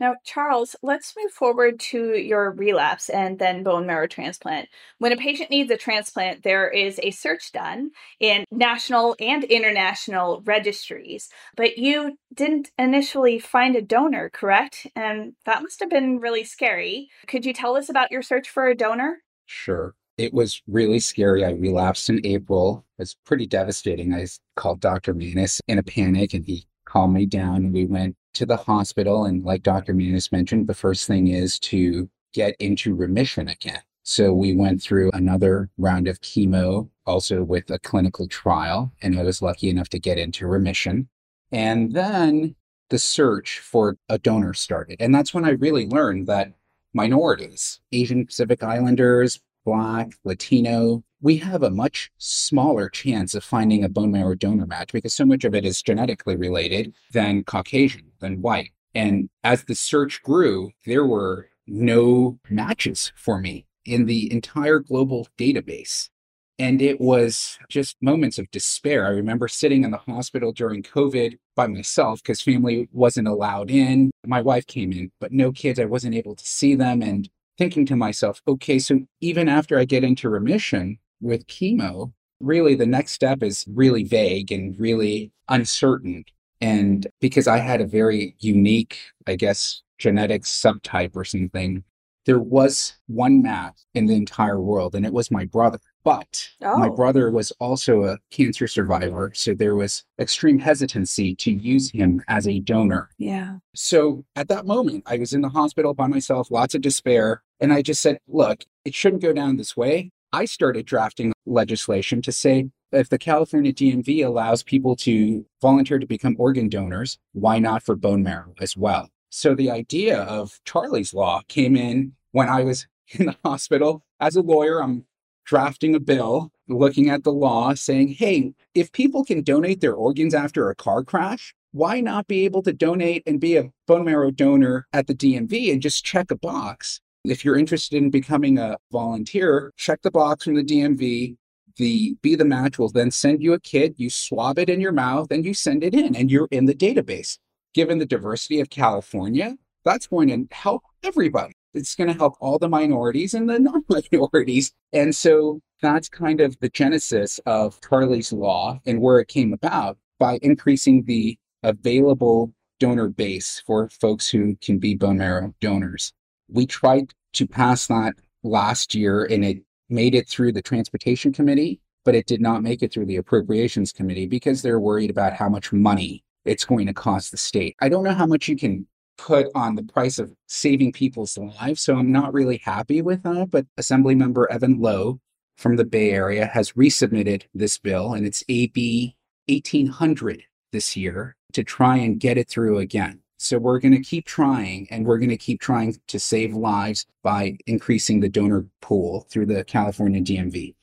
Now, 0.04 0.16
Charles, 0.22 0.76
let's 0.82 1.14
move 1.16 1.32
forward 1.32 1.80
to 1.80 2.12
your 2.12 2.50
relapse 2.50 3.08
and 3.08 3.38
then 3.38 3.62
bone 3.62 3.86
marrow 3.86 4.06
transplant. 4.06 4.68
When 4.98 5.12
a 5.12 5.16
patient 5.16 5.48
needs 5.48 5.70
a 5.70 5.78
transplant, 5.78 6.42
there 6.42 6.68
is 6.68 7.00
a 7.02 7.10
search 7.10 7.52
done 7.52 7.90
in 8.20 8.44
national 8.50 9.16
and 9.18 9.44
international 9.44 10.42
registries, 10.44 11.30
but 11.56 11.78
you 11.78 12.18
didn't 12.34 12.70
initially 12.78 13.38
find 13.38 13.76
a 13.76 13.80
donor, 13.80 14.28
correct? 14.28 14.86
And 14.94 15.32
that 15.46 15.62
must 15.62 15.80
have 15.80 15.88
been 15.88 16.20
really 16.20 16.44
scary. 16.44 17.08
Could 17.26 17.46
you 17.46 17.54
tell 17.54 17.74
us 17.74 17.88
about 17.88 18.12
your 18.12 18.20
search 18.20 18.50
for 18.50 18.66
a 18.66 18.76
donor? 18.76 19.22
Sure. 19.46 19.94
It 20.18 20.34
was 20.34 20.60
really 20.66 21.00
scary. 21.00 21.46
I 21.46 21.52
relapsed 21.52 22.10
in 22.10 22.20
April. 22.26 22.84
It 22.98 23.02
was 23.04 23.16
pretty 23.24 23.46
devastating. 23.46 24.12
I 24.12 24.26
called 24.54 24.80
Dr. 24.80 25.14
Mannis 25.14 25.62
in 25.66 25.78
a 25.78 25.82
panic 25.82 26.34
and 26.34 26.44
he 26.44 26.66
calmed 26.94 27.14
me 27.14 27.26
down. 27.26 27.72
We 27.72 27.86
went 27.86 28.16
to 28.34 28.46
the 28.46 28.56
hospital. 28.56 29.24
And 29.24 29.44
like 29.44 29.64
Dr. 29.64 29.94
Mannis 29.94 30.30
mentioned, 30.30 30.68
the 30.68 30.74
first 30.74 31.08
thing 31.08 31.26
is 31.28 31.58
to 31.60 32.08
get 32.32 32.54
into 32.60 32.94
remission 32.94 33.48
again. 33.48 33.80
So 34.04 34.32
we 34.32 34.54
went 34.54 34.80
through 34.80 35.10
another 35.12 35.70
round 35.76 36.06
of 36.06 36.20
chemo, 36.20 36.88
also 37.04 37.42
with 37.42 37.68
a 37.70 37.78
clinical 37.78 38.28
trial, 38.28 38.92
and 39.02 39.18
I 39.18 39.22
was 39.22 39.42
lucky 39.42 39.70
enough 39.70 39.88
to 39.90 39.98
get 39.98 40.18
into 40.18 40.46
remission. 40.46 41.08
And 41.50 41.94
then 41.94 42.54
the 42.90 42.98
search 42.98 43.58
for 43.58 43.96
a 44.08 44.18
donor 44.18 44.54
started. 44.54 44.98
And 45.00 45.14
that's 45.14 45.32
when 45.34 45.44
I 45.44 45.50
really 45.50 45.86
learned 45.86 46.26
that 46.26 46.52
minorities, 46.92 47.80
Asian 47.92 48.26
Pacific 48.26 48.62
Islanders, 48.62 49.40
Black, 49.64 50.12
Latino, 50.24 51.02
we 51.20 51.38
have 51.38 51.62
a 51.62 51.70
much 51.70 52.10
smaller 52.18 52.88
chance 52.88 53.34
of 53.34 53.42
finding 53.42 53.82
a 53.82 53.88
bone 53.88 54.12
marrow 54.12 54.34
donor 54.34 54.66
match 54.66 54.92
because 54.92 55.14
so 55.14 55.24
much 55.24 55.44
of 55.44 55.54
it 55.54 55.64
is 55.64 55.80
genetically 55.82 56.36
related 56.36 56.94
than 57.12 57.44
Caucasian, 57.44 58.12
than 58.20 58.42
white. 58.42 58.72
And 58.94 59.30
as 59.42 59.64
the 59.64 59.74
search 59.74 60.22
grew, 60.22 60.70
there 60.84 61.04
were 61.04 61.48
no 61.66 62.38
matches 62.48 63.12
for 63.16 63.40
me 63.40 63.66
in 63.84 64.06
the 64.06 64.30
entire 64.32 64.78
global 64.78 65.28
database. 65.38 66.10
And 66.58 66.80
it 66.80 67.00
was 67.00 67.58
just 67.68 67.96
moments 68.00 68.38
of 68.38 68.50
despair. 68.52 69.06
I 69.06 69.10
remember 69.10 69.48
sitting 69.48 69.82
in 69.82 69.90
the 69.90 69.98
hospital 69.98 70.52
during 70.52 70.84
COVID 70.84 71.38
by 71.56 71.66
myself 71.66 72.22
because 72.22 72.40
family 72.40 72.88
wasn't 72.92 73.26
allowed 73.26 73.70
in. 73.70 74.12
My 74.24 74.40
wife 74.40 74.66
came 74.66 74.92
in, 74.92 75.10
but 75.20 75.32
no 75.32 75.50
kids. 75.50 75.80
I 75.80 75.86
wasn't 75.86 76.14
able 76.14 76.36
to 76.36 76.46
see 76.46 76.76
them. 76.76 77.02
And 77.02 77.28
thinking 77.58 77.86
to 77.86 77.96
myself, 77.96 78.40
okay, 78.46 78.78
so 78.78 79.00
even 79.20 79.48
after 79.48 79.78
I 79.78 79.84
get 79.84 80.04
into 80.04 80.28
remission 80.28 80.98
with 81.20 81.46
chemo, 81.46 82.12
really 82.40 82.74
the 82.74 82.86
next 82.86 83.12
step 83.12 83.42
is 83.42 83.64
really 83.68 84.04
vague 84.04 84.52
and 84.52 84.78
really 84.78 85.32
uncertain. 85.48 86.24
And 86.60 87.06
because 87.20 87.46
I 87.46 87.58
had 87.58 87.80
a 87.80 87.86
very 87.86 88.36
unique, 88.38 88.98
I 89.26 89.36
guess, 89.36 89.82
genetic 89.98 90.42
subtype 90.42 91.14
or 91.14 91.24
something, 91.24 91.84
there 92.26 92.38
was 92.38 92.94
one 93.06 93.42
match 93.42 93.78
in 93.94 94.06
the 94.06 94.14
entire 94.14 94.60
world, 94.60 94.94
and 94.94 95.04
it 95.04 95.12
was 95.12 95.30
my 95.30 95.44
brother. 95.44 95.78
But 96.04 96.50
oh. 96.62 96.76
my 96.78 96.90
brother 96.90 97.30
was 97.30 97.50
also 97.52 98.04
a 98.04 98.18
cancer 98.30 98.66
survivor. 98.66 99.32
So 99.34 99.54
there 99.54 99.74
was 99.74 100.04
extreme 100.20 100.58
hesitancy 100.58 101.34
to 101.36 101.50
use 101.50 101.90
him 101.90 102.22
as 102.28 102.46
a 102.46 102.60
donor. 102.60 103.10
Yeah. 103.18 103.56
So 103.74 104.24
at 104.36 104.48
that 104.48 104.66
moment, 104.66 105.04
I 105.06 105.16
was 105.16 105.32
in 105.32 105.40
the 105.40 105.48
hospital 105.48 105.94
by 105.94 106.06
myself, 106.06 106.50
lots 106.50 106.74
of 106.74 106.82
despair. 106.82 107.42
And 107.58 107.72
I 107.72 107.80
just 107.80 108.02
said, 108.02 108.18
look, 108.28 108.64
it 108.84 108.94
shouldn't 108.94 109.22
go 109.22 109.32
down 109.32 109.56
this 109.56 109.76
way. 109.76 110.10
I 110.32 110.44
started 110.44 110.84
drafting 110.84 111.32
legislation 111.46 112.20
to 112.22 112.32
say 112.32 112.70
if 112.92 113.08
the 113.08 113.18
California 113.18 113.72
DMV 113.72 114.24
allows 114.24 114.62
people 114.62 114.96
to 114.96 115.46
volunteer 115.60 115.98
to 115.98 116.06
become 116.06 116.36
organ 116.38 116.68
donors, 116.68 117.18
why 117.32 117.58
not 117.58 117.82
for 117.82 117.96
bone 117.96 118.22
marrow 118.22 118.54
as 118.60 118.76
well? 118.76 119.10
So 119.30 119.54
the 119.54 119.70
idea 119.70 120.20
of 120.22 120.60
Charlie's 120.64 121.14
Law 121.14 121.42
came 121.48 121.76
in 121.76 122.12
when 122.32 122.48
I 122.48 122.62
was 122.62 122.86
in 123.08 123.26
the 123.26 123.36
hospital. 123.44 124.04
As 124.20 124.36
a 124.36 124.42
lawyer, 124.42 124.82
I'm 124.82 125.06
drafting 125.44 125.94
a 125.94 126.00
bill, 126.00 126.50
looking 126.68 127.10
at 127.10 127.24
the 127.24 127.32
law, 127.32 127.74
saying, 127.74 128.08
hey, 128.08 128.52
if 128.74 128.92
people 128.92 129.24
can 129.24 129.42
donate 129.42 129.80
their 129.80 129.94
organs 129.94 130.34
after 130.34 130.68
a 130.70 130.74
car 130.74 131.04
crash, 131.04 131.54
why 131.72 132.00
not 132.00 132.26
be 132.26 132.44
able 132.44 132.62
to 132.62 132.72
donate 132.72 133.22
and 133.26 133.40
be 133.40 133.56
a 133.56 133.70
bone 133.86 134.04
marrow 134.04 134.30
donor 134.30 134.86
at 134.92 135.06
the 135.06 135.14
DMV 135.14 135.72
and 135.72 135.82
just 135.82 136.04
check 136.04 136.30
a 136.30 136.36
box? 136.36 137.00
If 137.24 137.44
you're 137.44 137.58
interested 137.58 137.96
in 137.96 138.10
becoming 138.10 138.58
a 138.58 138.76
volunteer, 138.92 139.72
check 139.76 140.02
the 140.02 140.10
box 140.10 140.44
from 140.44 140.54
the 140.54 140.64
DMV. 140.64 141.36
The 141.76 142.16
Be 142.22 142.36
the 142.36 142.44
Match 142.44 142.78
will 142.78 142.90
then 142.90 143.10
send 143.10 143.42
you 143.42 143.52
a 143.52 143.60
kit, 143.60 143.94
you 143.96 144.08
swab 144.08 144.58
it 144.58 144.70
in 144.70 144.80
your 144.80 144.92
mouth, 144.92 145.32
and 145.32 145.44
you 145.44 145.54
send 145.54 145.82
it 145.82 145.94
in, 145.94 146.14
and 146.14 146.30
you're 146.30 146.48
in 146.52 146.66
the 146.66 146.74
database. 146.74 147.38
Given 147.74 147.98
the 147.98 148.06
diversity 148.06 148.60
of 148.60 148.70
California, 148.70 149.56
that's 149.84 150.06
going 150.06 150.28
to 150.28 150.54
help 150.54 150.82
everybody 151.02 151.54
it's 151.74 151.94
going 151.94 152.08
to 152.08 152.18
help 152.18 152.34
all 152.40 152.58
the 152.58 152.68
minorities 152.68 153.34
and 153.34 153.48
the 153.48 153.58
non 153.60 153.84
minorities. 153.88 154.72
And 154.92 155.14
so 155.14 155.60
that's 155.82 156.08
kind 156.08 156.40
of 156.40 156.58
the 156.60 156.68
genesis 156.68 157.40
of 157.46 157.80
Charlie's 157.80 158.32
Law 158.32 158.80
and 158.86 159.00
where 159.00 159.18
it 159.18 159.28
came 159.28 159.52
about 159.52 159.98
by 160.18 160.38
increasing 160.42 161.04
the 161.04 161.38
available 161.62 162.52
donor 162.80 163.08
base 163.08 163.62
for 163.66 163.88
folks 163.88 164.28
who 164.28 164.56
can 164.56 164.78
be 164.78 164.94
bone 164.94 165.18
marrow 165.18 165.54
donors. 165.60 166.12
We 166.48 166.66
tried 166.66 167.12
to 167.34 167.46
pass 167.46 167.86
that 167.88 168.14
last 168.42 168.94
year 168.94 169.24
and 169.24 169.44
it 169.44 169.58
made 169.88 170.14
it 170.14 170.28
through 170.28 170.52
the 170.52 170.62
transportation 170.62 171.32
committee, 171.32 171.80
but 172.04 172.14
it 172.14 172.26
did 172.26 172.40
not 172.40 172.62
make 172.62 172.82
it 172.82 172.92
through 172.92 173.06
the 173.06 173.16
appropriations 173.16 173.92
committee 173.92 174.26
because 174.26 174.62
they're 174.62 174.80
worried 174.80 175.10
about 175.10 175.32
how 175.32 175.48
much 175.48 175.72
money 175.72 176.22
it's 176.44 176.64
going 176.64 176.86
to 176.86 176.94
cost 176.94 177.30
the 177.30 177.36
state. 177.36 177.76
I 177.80 177.88
don't 177.88 178.04
know 178.04 178.12
how 178.12 178.26
much 178.26 178.48
you 178.48 178.56
can 178.56 178.86
put 179.16 179.48
on 179.54 179.74
the 179.74 179.82
price 179.82 180.18
of 180.18 180.34
saving 180.46 180.92
people's 180.92 181.36
lives. 181.38 181.82
So 181.82 181.96
I'm 181.96 182.12
not 182.12 182.32
really 182.32 182.58
happy 182.58 183.02
with 183.02 183.22
that. 183.22 183.50
But 183.50 183.66
Assemblymember 183.78 184.46
Evan 184.50 184.80
Low 184.80 185.20
from 185.56 185.76
the 185.76 185.84
Bay 185.84 186.10
Area 186.10 186.46
has 186.46 186.72
resubmitted 186.72 187.44
this 187.54 187.78
bill, 187.78 188.12
and 188.12 188.26
it's 188.26 188.42
AB 188.48 189.16
1800 189.48 190.44
this 190.72 190.96
year 190.96 191.36
to 191.52 191.62
try 191.62 191.96
and 191.96 192.18
get 192.18 192.38
it 192.38 192.48
through 192.48 192.78
again. 192.78 193.20
So 193.36 193.58
we're 193.58 193.78
going 193.78 193.94
to 193.94 194.02
keep 194.02 194.24
trying, 194.24 194.88
and 194.90 195.06
we're 195.06 195.18
going 195.18 195.30
to 195.30 195.36
keep 195.36 195.60
trying 195.60 195.96
to 196.08 196.18
save 196.18 196.54
lives 196.54 197.06
by 197.22 197.58
increasing 197.66 198.20
the 198.20 198.28
donor 198.28 198.66
pool 198.80 199.26
through 199.28 199.46
the 199.46 199.64
California 199.64 200.20
DMV. 200.20 200.74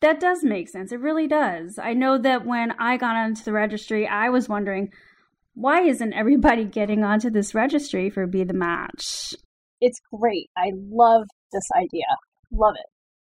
That 0.00 0.20
does 0.20 0.44
make 0.44 0.68
sense. 0.68 0.92
It 0.92 1.00
really 1.00 1.26
does. 1.26 1.78
I 1.78 1.94
know 1.94 2.16
that 2.18 2.46
when 2.46 2.72
I 2.78 2.96
got 2.98 3.16
onto 3.16 3.42
the 3.42 3.52
registry, 3.52 4.06
I 4.06 4.28
was 4.28 4.48
wondering 4.48 4.92
why 5.58 5.82
isn't 5.82 6.12
everybody 6.12 6.64
getting 6.64 7.02
onto 7.02 7.30
this 7.30 7.52
registry 7.52 8.10
for 8.10 8.28
Be 8.28 8.44
the 8.44 8.54
Match? 8.54 9.34
It's 9.80 10.00
great. 10.12 10.50
I 10.56 10.70
love 10.88 11.26
this 11.52 11.68
idea. 11.76 12.04
Love 12.52 12.74
it. 12.76 12.86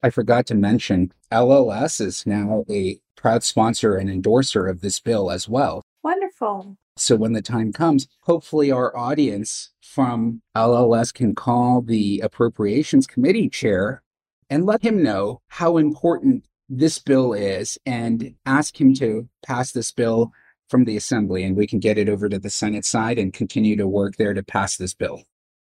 I 0.04 0.10
forgot 0.10 0.46
to 0.48 0.56
mention 0.56 1.14
LLS 1.32 2.02
is 2.02 2.26
now 2.26 2.66
a 2.70 3.00
proud 3.16 3.44
sponsor 3.44 3.96
and 3.96 4.10
endorser 4.10 4.68
of 4.68 4.82
this 4.82 5.00
bill 5.00 5.32
as 5.32 5.48
well. 5.48 5.82
Wonderful. 6.04 6.76
So 6.98 7.16
when 7.16 7.32
the 7.32 7.42
time 7.42 7.72
comes, 7.72 8.08
hopefully 8.24 8.70
our 8.70 8.96
audience 8.98 9.72
from 9.82 10.42
LLS 10.58 11.14
can 11.14 11.36
call 11.36 11.82
the 11.82 12.20
appropriations 12.20 13.08
committee 13.08 13.48
chair 13.48 14.04
and 14.50 14.66
let 14.66 14.84
him 14.84 15.02
know 15.02 15.40
how 15.48 15.78
important 15.78 16.44
this 16.68 17.00
bill 17.00 17.32
is 17.32 17.78
and 17.86 18.36
ask 18.46 18.80
him 18.80 18.94
to 18.96 19.30
pass 19.42 19.72
this 19.72 19.92
bill 19.92 20.34
from 20.70 20.86
the 20.86 20.98
assembly 20.98 21.44
and 21.44 21.58
we 21.58 21.68
can 21.68 21.80
get 21.80 21.98
it 21.98 22.10
over 22.10 22.30
to 22.30 22.40
the 22.40 22.50
Senate 22.50 22.86
side 22.86 23.18
and 23.18 23.34
continue 23.34 23.76
to 23.76 23.88
work 23.88 24.16
there 24.16 24.34
to 24.34 24.44
pass 24.44 24.78
this 24.78 24.94
bill. 24.94 25.24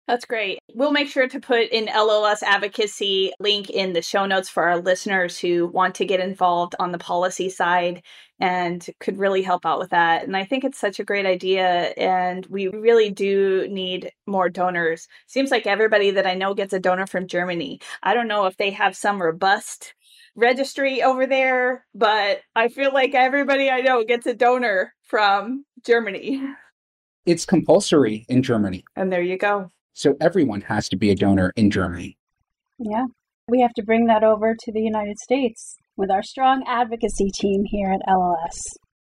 That's 0.08 0.24
great. 0.24 0.58
We'll 0.74 0.90
make 0.90 1.08
sure 1.08 1.28
to 1.28 1.40
put 1.40 1.72
an 1.72 1.86
LLS 1.86 2.42
advocacy 2.42 3.32
link 3.38 3.70
in 3.70 3.92
the 3.92 4.02
show 4.02 4.26
notes 4.26 4.48
for 4.48 4.64
our 4.64 4.80
listeners 4.80 5.38
who 5.38 5.68
want 5.68 5.94
to 5.94 6.04
get 6.04 6.18
involved 6.18 6.74
on 6.80 6.90
the 6.90 6.98
policy 6.98 7.48
side 7.48 8.02
and 8.40 8.84
could 8.98 9.16
really 9.16 9.42
help 9.42 9.64
out 9.64 9.78
with 9.78 9.90
that. 9.90 10.24
And 10.24 10.36
I 10.36 10.44
think 10.44 10.64
it's 10.64 10.78
such 10.78 10.98
a 10.98 11.04
great 11.04 11.24
idea. 11.24 11.94
And 11.96 12.44
we 12.46 12.66
really 12.66 13.10
do 13.10 13.68
need 13.70 14.10
more 14.26 14.48
donors. 14.48 15.06
Seems 15.28 15.52
like 15.52 15.68
everybody 15.68 16.10
that 16.10 16.26
I 16.26 16.34
know 16.34 16.52
gets 16.52 16.72
a 16.72 16.80
donor 16.80 17.06
from 17.06 17.28
Germany. 17.28 17.80
I 18.02 18.12
don't 18.12 18.28
know 18.28 18.46
if 18.46 18.56
they 18.56 18.70
have 18.72 18.96
some 18.96 19.22
robust 19.22 19.94
registry 20.34 21.02
over 21.02 21.26
there, 21.26 21.86
but 21.94 22.40
I 22.54 22.68
feel 22.68 22.92
like 22.92 23.14
everybody 23.14 23.70
I 23.70 23.80
know 23.80 24.04
gets 24.04 24.26
a 24.26 24.34
donor 24.34 24.94
from 25.02 25.64
Germany. 25.84 26.42
It's 27.24 27.44
compulsory 27.44 28.26
in 28.28 28.42
Germany. 28.42 28.84
And 28.96 29.12
there 29.12 29.22
you 29.22 29.38
go. 29.38 29.70
So 29.92 30.16
everyone 30.20 30.62
has 30.62 30.88
to 30.88 30.96
be 30.96 31.10
a 31.10 31.14
donor 31.14 31.52
in 31.54 31.70
Germany. 31.70 32.16
Yeah. 32.78 33.06
We 33.48 33.60
have 33.60 33.74
to 33.74 33.82
bring 33.82 34.06
that 34.06 34.24
over 34.24 34.56
to 34.58 34.72
the 34.72 34.80
United 34.80 35.18
States 35.18 35.76
with 35.96 36.10
our 36.10 36.22
strong 36.22 36.64
advocacy 36.66 37.30
team 37.38 37.64
here 37.66 37.92
at 37.92 38.00
LLS. 38.08 38.58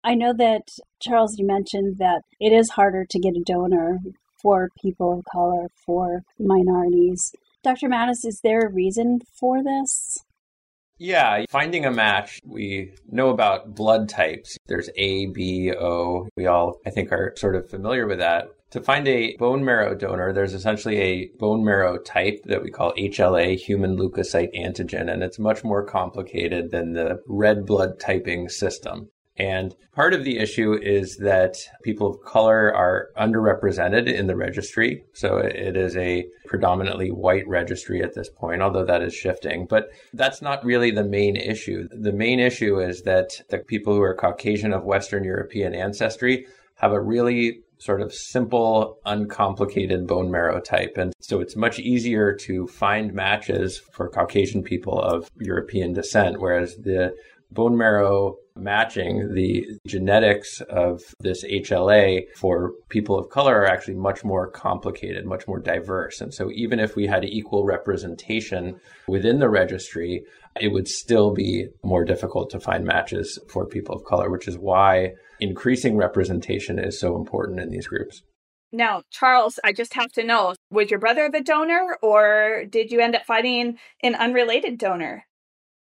I 0.02 0.14
know 0.14 0.33
that, 0.38 0.62
Charles, 1.00 1.37
you 1.38 1.46
mentioned 1.46 1.96
that 1.98 2.22
it 2.40 2.52
is 2.52 2.70
harder 2.70 3.04
to 3.09 3.18
get 3.18 3.37
a 3.37 3.44
donor 3.44 3.98
for 4.40 4.70
people 4.80 5.18
of 5.18 5.24
color, 5.30 5.68
for 5.85 6.22
minorities. 6.38 7.33
Dr. 7.62 7.88
Mannis, 7.88 8.24
is 8.24 8.40
there 8.42 8.61
a 8.61 8.72
reason 8.72 9.20
for 9.38 9.62
this? 9.62 10.16
Yeah, 11.03 11.47
finding 11.49 11.87
a 11.87 11.91
match. 11.91 12.41
We 12.45 12.93
know 13.11 13.31
about 13.31 13.75
blood 13.75 14.11
types. 14.11 14.59
There's 14.67 14.91
A, 14.97 15.27
B, 15.27 15.73
O. 15.73 16.29
We 16.37 16.47
all, 16.47 16.79
I 16.87 16.91
think, 16.91 17.11
are 17.11 17.33
sort 17.39 17.57
of 17.57 17.71
familiar 17.71 18.07
with 18.07 18.19
that. 18.19 18.49
To 18.73 18.83
find 18.83 19.09
a 19.09 19.35
bone 19.39 19.65
marrow 19.65 19.95
donor, 19.95 20.35
there's 20.35 20.53
essentially 20.53 20.99
a 20.99 21.31
bone 21.39 21.65
marrow 21.65 21.97
type 21.97 22.43
that 22.45 22.63
we 22.63 22.71
call 22.71 22.93
HLA, 22.93 23.59
human 23.59 23.97
leukocyte 23.97 24.55
antigen, 24.55 25.11
and 25.11 25.23
it's 25.23 25.39
much 25.39 25.65
more 25.65 25.83
complicated 25.87 26.71
than 26.71 26.93
the 26.93 27.23
red 27.27 27.65
blood 27.65 27.99
typing 27.99 28.51
system. 28.51 29.09
And 29.37 29.75
part 29.95 30.12
of 30.12 30.25
the 30.25 30.38
issue 30.38 30.75
is 30.75 31.16
that 31.19 31.57
people 31.83 32.09
of 32.09 32.21
color 32.23 32.75
are 32.75 33.09
underrepresented 33.16 34.12
in 34.12 34.27
the 34.27 34.37
registry. 34.37 35.05
So 35.14 35.38
it 35.38 35.77
is 35.77 35.97
a 35.97 36.27
predominantly 36.47 37.11
white 37.11 37.47
registry 37.49 38.03
at 38.03 38.14
this 38.14 38.29
point, 38.29 38.61
although 38.61 38.85
that 38.85 39.03
is 39.03 39.14
shifting. 39.14 39.66
But 39.66 39.88
that's 40.12 40.43
not 40.43 40.64
really 40.64 40.90
the 40.90 41.05
main 41.05 41.37
issue. 41.37 41.88
The 41.90 42.12
main 42.12 42.38
issue 42.38 42.81
is 42.81 43.03
that 43.03 43.31
the 43.49 43.59
people 43.59 43.95
who 43.95 44.03
are 44.03 44.14
Caucasian 44.14 44.73
of 44.75 44.85
Western 44.85 45.25
European 45.25 45.75
ancestry 45.75 46.47
have 46.77 46.93
a 46.93 47.01
really 47.01 47.61
sort 47.79 48.03
of 48.03 48.12
simple, 48.12 48.99
uncomplicated 49.07 50.07
bone 50.07 50.31
marrow 50.31 50.61
type. 50.61 50.97
And 50.97 51.14
so 51.21 51.40
it's 51.40 51.57
much 51.57 51.79
easier 51.79 52.35
to 52.43 52.66
find 52.66 53.14
matches 53.14 53.79
for 53.79 54.11
Caucasian 54.11 54.62
people 54.62 55.01
of 55.01 55.31
European 55.40 55.95
descent, 55.95 56.40
whereas 56.40 56.77
the 56.77 57.14
bone 57.51 57.77
marrow 57.77 58.37
matching 58.61 59.35
the 59.35 59.66
genetics 59.87 60.61
of 60.62 61.03
this 61.20 61.44
HLA 61.44 62.25
for 62.37 62.73
people 62.88 63.18
of 63.18 63.31
color 63.31 63.57
are 63.57 63.66
actually 63.66 63.94
much 63.94 64.25
more 64.25 64.51
complicated, 64.51 65.27
much 65.27 65.46
more 65.49 65.59
diverse. 65.59 66.20
And 66.20 66.33
so 66.33 66.51
even 66.53 66.79
if 66.79 66.96
we 66.96 67.07
had 67.07 67.25
equal 67.25 67.64
representation 67.64 68.81
within 69.09 69.38
the 69.38 69.49
registry, 69.49 70.25
it 70.61 70.68
would 70.68 70.88
still 70.88 71.33
be 71.33 71.68
more 71.83 72.05
difficult 72.05 72.51
to 72.51 72.61
find 72.61 72.85
matches 72.85 73.38
for 73.49 73.66
people 73.66 73.94
of 73.94 74.05
color, 74.05 74.31
which 74.31 74.49
is 74.49 74.59
why 74.59 75.12
increasing 75.40 75.96
representation 75.96 76.79
is 76.79 76.99
so 76.99 77.16
important 77.16 77.61
in 77.61 77.70
these 77.70 77.87
groups. 77.87 78.23
Now, 78.73 79.03
Charles, 79.11 79.59
I 79.64 79.73
just 79.73 79.94
have 79.94 80.12
to 80.12 80.25
know 80.25 80.55
was 80.70 80.90
your 80.90 81.01
brother 81.01 81.29
the 81.29 81.40
donor 81.40 81.99
or 82.03 82.64
did 82.68 82.92
you 82.92 83.01
end 83.01 83.16
up 83.16 83.27
finding 83.27 83.79
an 84.03 84.14
unrelated 84.14 84.79
donor? 84.79 85.27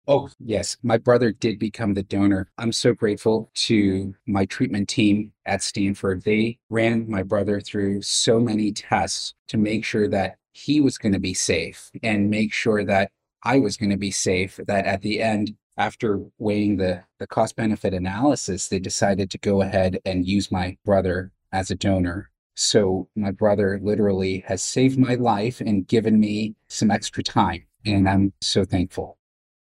Oh, 0.10 0.30
yes. 0.39 0.78
My 0.84 0.98
brother 0.98 1.34
did 1.34 1.60
become 1.60 1.93
the 1.93 2.04
donor. 2.04 2.50
I'm 2.58 2.72
so 2.72 2.93
grateful 2.93 3.52
to 3.56 4.15
my 4.26 4.46
treatment 4.46 4.88
team 4.88 5.34
at 5.46 5.62
Stanford. 5.62 6.24
They 6.24 6.60
ran 6.70 7.10
my 7.10 7.24
brother 7.24 7.60
through 7.60 8.04
so 8.04 8.39
many 8.39 8.72
tests 8.72 9.34
to 9.50 9.58
make 9.58 9.84
sure 9.84 10.08
that 10.08 10.38
he 10.54 10.80
was 10.80 10.98
going 10.98 11.12
to 11.12 11.20
be 11.20 11.34
safe 11.34 11.91
and 12.04 12.30
make 12.30 12.54
sure 12.54 12.86
that 12.86 13.12
I 13.43 13.60
was 13.60 13.76
going 13.76 13.89
to 13.89 13.98
be 13.98 14.12
safe. 14.12 14.58
That 14.65 14.86
at 14.86 15.02
the 15.02 15.22
end, 15.22 15.56
after 15.76 16.22
weighing 16.38 16.78
the, 16.78 17.04
the 17.20 17.28
cost 17.28 17.58
benefit 17.58 17.93
analysis, 17.93 18.70
they 18.70 18.80
decided 18.80 19.30
to 19.32 19.38
go 19.38 19.62
ahead 19.62 20.00
and 20.06 20.26
use 20.26 20.52
my 20.52 20.78
brother 20.86 21.34
as 21.52 21.70
a 21.70 21.76
donor. 21.76 22.32
So 22.56 23.10
my 23.15 23.32
brother 23.32 23.78
literally 23.84 24.46
has 24.48 24.63
saved 24.63 24.98
my 24.98 25.15
life 25.15 25.60
and 25.60 25.86
given 25.86 26.17
me 26.17 26.56
some 26.70 26.91
extra 26.91 27.24
time. 27.24 27.65
And 27.86 28.08
I'm 28.08 28.34
so 28.41 28.63
thankful. 28.63 29.16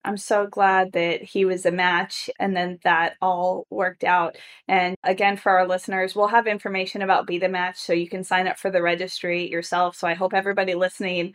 I'm 0.05 0.17
so 0.17 0.47
glad 0.47 0.93
that 0.93 1.23
he 1.23 1.45
was 1.45 1.67
a 1.67 1.73
match 1.73 2.31
and 2.39 2.57
then 2.57 2.79
that 2.85 3.17
all 3.21 3.67
worked 3.69 4.05
out. 4.05 4.37
And 4.67 4.97
again, 5.03 5.37
for 5.37 5.51
our 5.53 5.67
listeners, 5.67 6.15
we'll 6.15 6.29
have 6.29 6.47
information 6.47 7.03
about 7.03 7.27
Be 7.27 7.39
the 7.39 7.49
Match 7.49 7.79
so 7.79 7.93
you 7.93 8.09
can 8.09 8.25
sign 8.25 8.47
up 8.47 8.59
for 8.59 8.71
the 8.71 8.81
registry 8.81 9.51
yourself. 9.51 9.97
So 9.97 10.09
I 10.09 10.15
hope 10.15 10.33
everybody 10.35 10.75
listening 10.75 11.35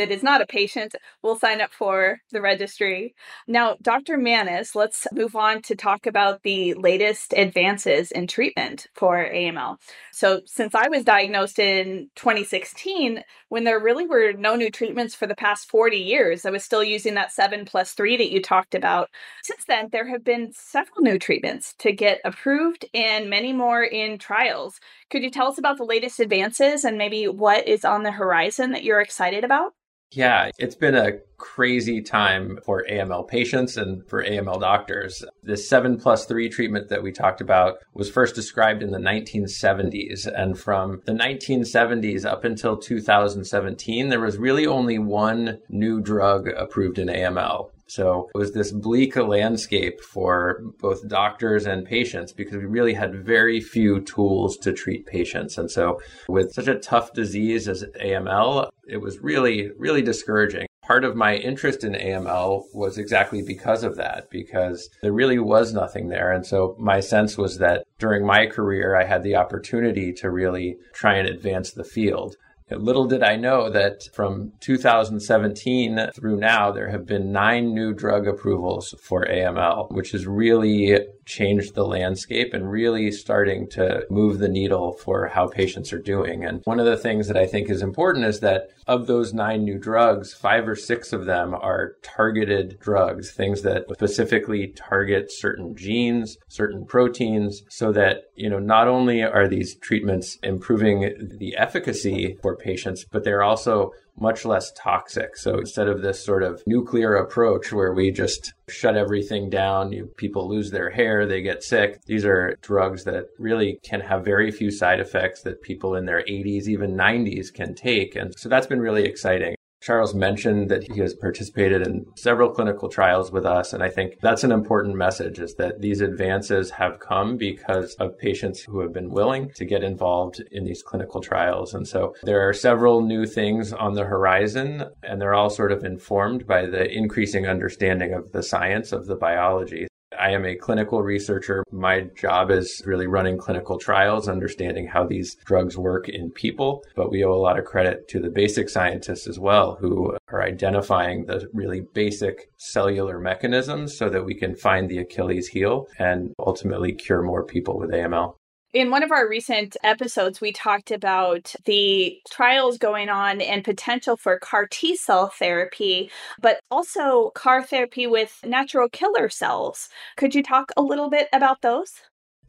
that 0.00 0.10
is 0.10 0.22
not 0.22 0.40
a 0.40 0.46
patient 0.46 0.94
will 1.22 1.38
sign 1.38 1.60
up 1.60 1.72
for 1.72 2.20
the 2.32 2.40
registry. 2.40 3.14
Now, 3.46 3.76
Dr. 3.82 4.16
Mannis, 4.16 4.74
let's 4.74 5.06
move 5.12 5.36
on 5.36 5.60
to 5.62 5.76
talk 5.76 6.06
about 6.06 6.42
the 6.42 6.72
latest 6.74 7.34
advances 7.36 8.10
in 8.10 8.26
treatment 8.26 8.86
for 8.94 9.16
AML. 9.18 9.76
So, 10.10 10.40
since 10.46 10.74
I 10.74 10.88
was 10.88 11.04
diagnosed 11.04 11.58
in 11.58 12.08
2016, 12.16 13.22
when 13.50 13.64
there 13.64 13.78
really 13.78 14.06
were 14.06 14.32
no 14.32 14.56
new 14.56 14.70
treatments 14.70 15.14
for 15.14 15.26
the 15.26 15.34
past 15.34 15.68
40 15.68 15.98
years, 15.98 16.46
I 16.46 16.50
was 16.50 16.64
still 16.64 16.82
using 16.82 17.14
that 17.14 17.32
seven 17.32 17.66
plus 17.66 17.92
three 17.92 18.16
that 18.16 18.30
you 18.30 18.40
talked 18.40 18.74
about. 18.74 19.10
Since 19.42 19.64
then, 19.66 19.88
there 19.92 20.08
have 20.08 20.24
been 20.24 20.52
several 20.54 21.02
new 21.02 21.18
treatments 21.18 21.74
to 21.80 21.92
get 21.92 22.20
approved 22.24 22.86
and 22.94 23.28
many 23.28 23.52
more 23.52 23.82
in 23.82 24.18
trials. 24.18 24.80
Could 25.10 25.22
you 25.22 25.30
tell 25.30 25.48
us 25.48 25.58
about 25.58 25.76
the 25.76 25.84
latest 25.84 26.20
advances 26.20 26.84
and 26.84 26.96
maybe 26.96 27.28
what 27.28 27.68
is 27.68 27.84
on 27.84 28.02
the 28.02 28.12
horizon 28.12 28.70
that 28.70 28.84
you're 28.84 29.00
excited 29.00 29.44
about? 29.44 29.74
Yeah, 30.12 30.50
it's 30.58 30.74
been 30.74 30.96
a 30.96 31.18
crazy 31.36 32.02
time 32.02 32.58
for 32.64 32.84
AML 32.90 33.28
patients 33.28 33.76
and 33.76 34.04
for 34.08 34.24
AML 34.24 34.60
doctors. 34.60 35.24
The 35.44 35.56
7 35.56 35.98
plus 36.00 36.26
3 36.26 36.48
treatment 36.48 36.88
that 36.88 37.02
we 37.02 37.12
talked 37.12 37.40
about 37.40 37.78
was 37.94 38.10
first 38.10 38.34
described 38.34 38.82
in 38.82 38.90
the 38.90 38.98
1970s. 38.98 40.26
And 40.26 40.58
from 40.58 41.00
the 41.04 41.12
1970s 41.12 42.24
up 42.24 42.42
until 42.42 42.76
2017, 42.76 44.08
there 44.08 44.20
was 44.20 44.36
really 44.36 44.66
only 44.66 44.98
one 44.98 45.60
new 45.68 46.00
drug 46.00 46.48
approved 46.48 46.98
in 46.98 47.06
AML. 47.06 47.70
So 47.90 48.30
it 48.34 48.38
was 48.38 48.52
this 48.52 48.70
bleak 48.70 49.16
landscape 49.16 50.00
for 50.00 50.60
both 50.78 51.08
doctors 51.08 51.66
and 51.66 51.84
patients 51.84 52.32
because 52.32 52.56
we 52.56 52.64
really 52.64 52.94
had 52.94 53.24
very 53.24 53.60
few 53.60 54.00
tools 54.02 54.56
to 54.58 54.72
treat 54.72 55.06
patients. 55.06 55.58
And 55.58 55.70
so 55.70 56.00
with 56.28 56.52
such 56.52 56.68
a 56.68 56.78
tough 56.78 57.12
disease 57.12 57.66
as 57.66 57.84
AML, 58.00 58.70
it 58.86 58.98
was 58.98 59.18
really, 59.18 59.70
really 59.76 60.02
discouraging. 60.02 60.66
Part 60.82 61.04
of 61.04 61.16
my 61.16 61.36
interest 61.36 61.84
in 61.84 61.92
AML 61.92 62.64
was 62.72 62.96
exactly 62.96 63.42
because 63.42 63.84
of 63.84 63.96
that, 63.96 64.28
because 64.30 64.88
there 65.02 65.12
really 65.12 65.38
was 65.38 65.72
nothing 65.72 66.08
there. 66.08 66.32
And 66.32 66.46
so 66.46 66.76
my 66.78 67.00
sense 67.00 67.36
was 67.36 67.58
that 67.58 67.84
during 67.98 68.24
my 68.26 68.46
career, 68.46 68.96
I 68.96 69.04
had 69.04 69.22
the 69.22 69.36
opportunity 69.36 70.12
to 70.14 70.30
really 70.30 70.76
try 70.94 71.14
and 71.14 71.28
advance 71.28 71.72
the 71.72 71.84
field. 71.84 72.36
Little 72.70 73.06
did 73.06 73.22
I 73.22 73.36
know 73.36 73.68
that 73.70 74.08
from 74.12 74.52
2017 74.60 76.10
through 76.14 76.36
now, 76.36 76.70
there 76.70 76.88
have 76.88 77.06
been 77.06 77.32
nine 77.32 77.74
new 77.74 77.92
drug 77.92 78.28
approvals 78.28 78.94
for 79.02 79.26
AML, 79.26 79.90
which 79.90 80.14
is 80.14 80.26
really 80.26 80.98
changed 81.30 81.74
the 81.74 81.86
landscape 81.86 82.52
and 82.52 82.70
really 82.70 83.12
starting 83.12 83.68
to 83.70 84.04
move 84.10 84.38
the 84.38 84.48
needle 84.48 84.92
for 84.92 85.28
how 85.28 85.46
patients 85.46 85.92
are 85.92 86.02
doing. 86.02 86.44
And 86.44 86.60
one 86.64 86.80
of 86.80 86.86
the 86.86 86.96
things 86.96 87.28
that 87.28 87.36
I 87.36 87.46
think 87.46 87.70
is 87.70 87.82
important 87.82 88.24
is 88.24 88.40
that 88.40 88.70
of 88.88 89.06
those 89.06 89.32
nine 89.32 89.62
new 89.62 89.78
drugs, 89.78 90.34
five 90.34 90.66
or 90.66 90.74
six 90.74 91.12
of 91.12 91.26
them 91.26 91.54
are 91.54 91.94
targeted 92.02 92.78
drugs, 92.80 93.30
things 93.30 93.62
that 93.62 93.84
specifically 93.92 94.74
target 94.76 95.30
certain 95.30 95.76
genes, 95.76 96.36
certain 96.48 96.84
proteins, 96.84 97.62
so 97.68 97.92
that, 97.92 98.24
you 98.34 98.50
know, 98.50 98.58
not 98.58 98.88
only 98.88 99.22
are 99.22 99.46
these 99.46 99.76
treatments 99.76 100.36
improving 100.42 101.36
the 101.38 101.54
efficacy 101.56 102.36
for 102.42 102.56
patients, 102.56 103.04
but 103.12 103.22
they're 103.22 103.44
also 103.44 103.92
much 104.18 104.44
less 104.44 104.72
toxic. 104.72 105.36
So 105.36 105.58
instead 105.58 105.88
of 105.88 106.02
this 106.02 106.24
sort 106.24 106.42
of 106.42 106.62
nuclear 106.66 107.14
approach 107.16 107.72
where 107.72 107.92
we 107.92 108.10
just 108.10 108.52
shut 108.68 108.96
everything 108.96 109.50
down, 109.50 109.92
you, 109.92 110.06
people 110.16 110.48
lose 110.48 110.70
their 110.70 110.90
hair, 110.90 111.26
they 111.26 111.42
get 111.42 111.62
sick, 111.62 112.02
these 112.06 112.24
are 112.24 112.56
drugs 112.62 113.04
that 113.04 113.26
really 113.38 113.78
can 113.82 114.00
have 114.00 114.24
very 114.24 114.50
few 114.50 114.70
side 114.70 115.00
effects 115.00 115.42
that 115.42 115.62
people 115.62 115.94
in 115.94 116.06
their 116.06 116.22
80s, 116.22 116.68
even 116.68 116.96
90s 116.96 117.52
can 117.52 117.74
take. 117.74 118.16
And 118.16 118.34
so 118.36 118.48
that's 118.48 118.66
been 118.66 118.80
really 118.80 119.04
exciting. 119.04 119.54
Charles 119.80 120.14
mentioned 120.14 120.68
that 120.68 120.84
he 120.84 121.00
has 121.00 121.14
participated 121.14 121.86
in 121.86 122.04
several 122.14 122.50
clinical 122.50 122.88
trials 122.88 123.32
with 123.32 123.46
us. 123.46 123.72
And 123.72 123.82
I 123.82 123.88
think 123.88 124.18
that's 124.20 124.44
an 124.44 124.52
important 124.52 124.94
message 124.94 125.38
is 125.38 125.54
that 125.54 125.80
these 125.80 126.02
advances 126.02 126.70
have 126.70 127.00
come 127.00 127.38
because 127.38 127.94
of 127.94 128.18
patients 128.18 128.60
who 128.60 128.80
have 128.80 128.92
been 128.92 129.10
willing 129.10 129.50
to 129.54 129.64
get 129.64 129.82
involved 129.82 130.42
in 130.52 130.64
these 130.64 130.82
clinical 130.82 131.22
trials. 131.22 131.72
And 131.72 131.88
so 131.88 132.14
there 132.22 132.46
are 132.46 132.52
several 132.52 133.00
new 133.00 133.24
things 133.24 133.72
on 133.72 133.94
the 133.94 134.04
horizon, 134.04 134.84
and 135.02 135.20
they're 135.20 135.34
all 135.34 135.50
sort 135.50 135.72
of 135.72 135.82
informed 135.82 136.46
by 136.46 136.66
the 136.66 136.90
increasing 136.90 137.46
understanding 137.46 138.12
of 138.12 138.32
the 138.32 138.42
science 138.42 138.92
of 138.92 139.06
the 139.06 139.16
biology. 139.16 139.89
I 140.20 140.32
am 140.32 140.44
a 140.44 140.54
clinical 140.54 141.02
researcher. 141.02 141.64
My 141.72 142.02
job 142.14 142.50
is 142.50 142.82
really 142.84 143.06
running 143.06 143.38
clinical 143.38 143.78
trials, 143.78 144.28
understanding 144.28 144.86
how 144.86 145.06
these 145.06 145.36
drugs 145.46 145.78
work 145.78 146.10
in 146.10 146.30
people. 146.30 146.84
But 146.94 147.10
we 147.10 147.24
owe 147.24 147.32
a 147.32 147.40
lot 147.40 147.58
of 147.58 147.64
credit 147.64 148.06
to 148.08 148.20
the 148.20 148.28
basic 148.28 148.68
scientists 148.68 149.26
as 149.26 149.38
well, 149.38 149.76
who 149.80 150.16
are 150.28 150.42
identifying 150.42 151.24
the 151.24 151.48
really 151.54 151.82
basic 151.94 152.50
cellular 152.58 153.18
mechanisms 153.18 153.96
so 153.96 154.10
that 154.10 154.26
we 154.26 154.34
can 154.34 154.54
find 154.54 154.90
the 154.90 154.98
Achilles 154.98 155.48
heel 155.48 155.86
and 155.98 156.34
ultimately 156.38 156.92
cure 156.92 157.22
more 157.22 157.44
people 157.44 157.78
with 157.78 157.90
AML. 157.90 158.34
In 158.72 158.90
one 158.90 159.02
of 159.02 159.10
our 159.12 159.28
recent 159.28 159.76
episodes, 159.82 160.40
we 160.40 160.52
talked 160.52 160.90
about 160.92 161.54
the 161.64 162.20
trials 162.30 162.78
going 162.78 163.08
on 163.08 163.40
and 163.40 163.64
potential 163.64 164.16
for 164.16 164.38
CAR 164.38 164.66
T 164.68 164.96
cell 164.96 165.28
therapy, 165.28 166.10
but 166.40 166.60
also 166.70 167.30
CAR 167.30 167.62
therapy 167.64 168.06
with 168.06 168.38
natural 168.44 168.88
killer 168.88 169.28
cells. 169.28 169.88
Could 170.16 170.34
you 170.36 170.42
talk 170.42 170.70
a 170.76 170.82
little 170.82 171.10
bit 171.10 171.28
about 171.32 171.62
those? 171.62 172.00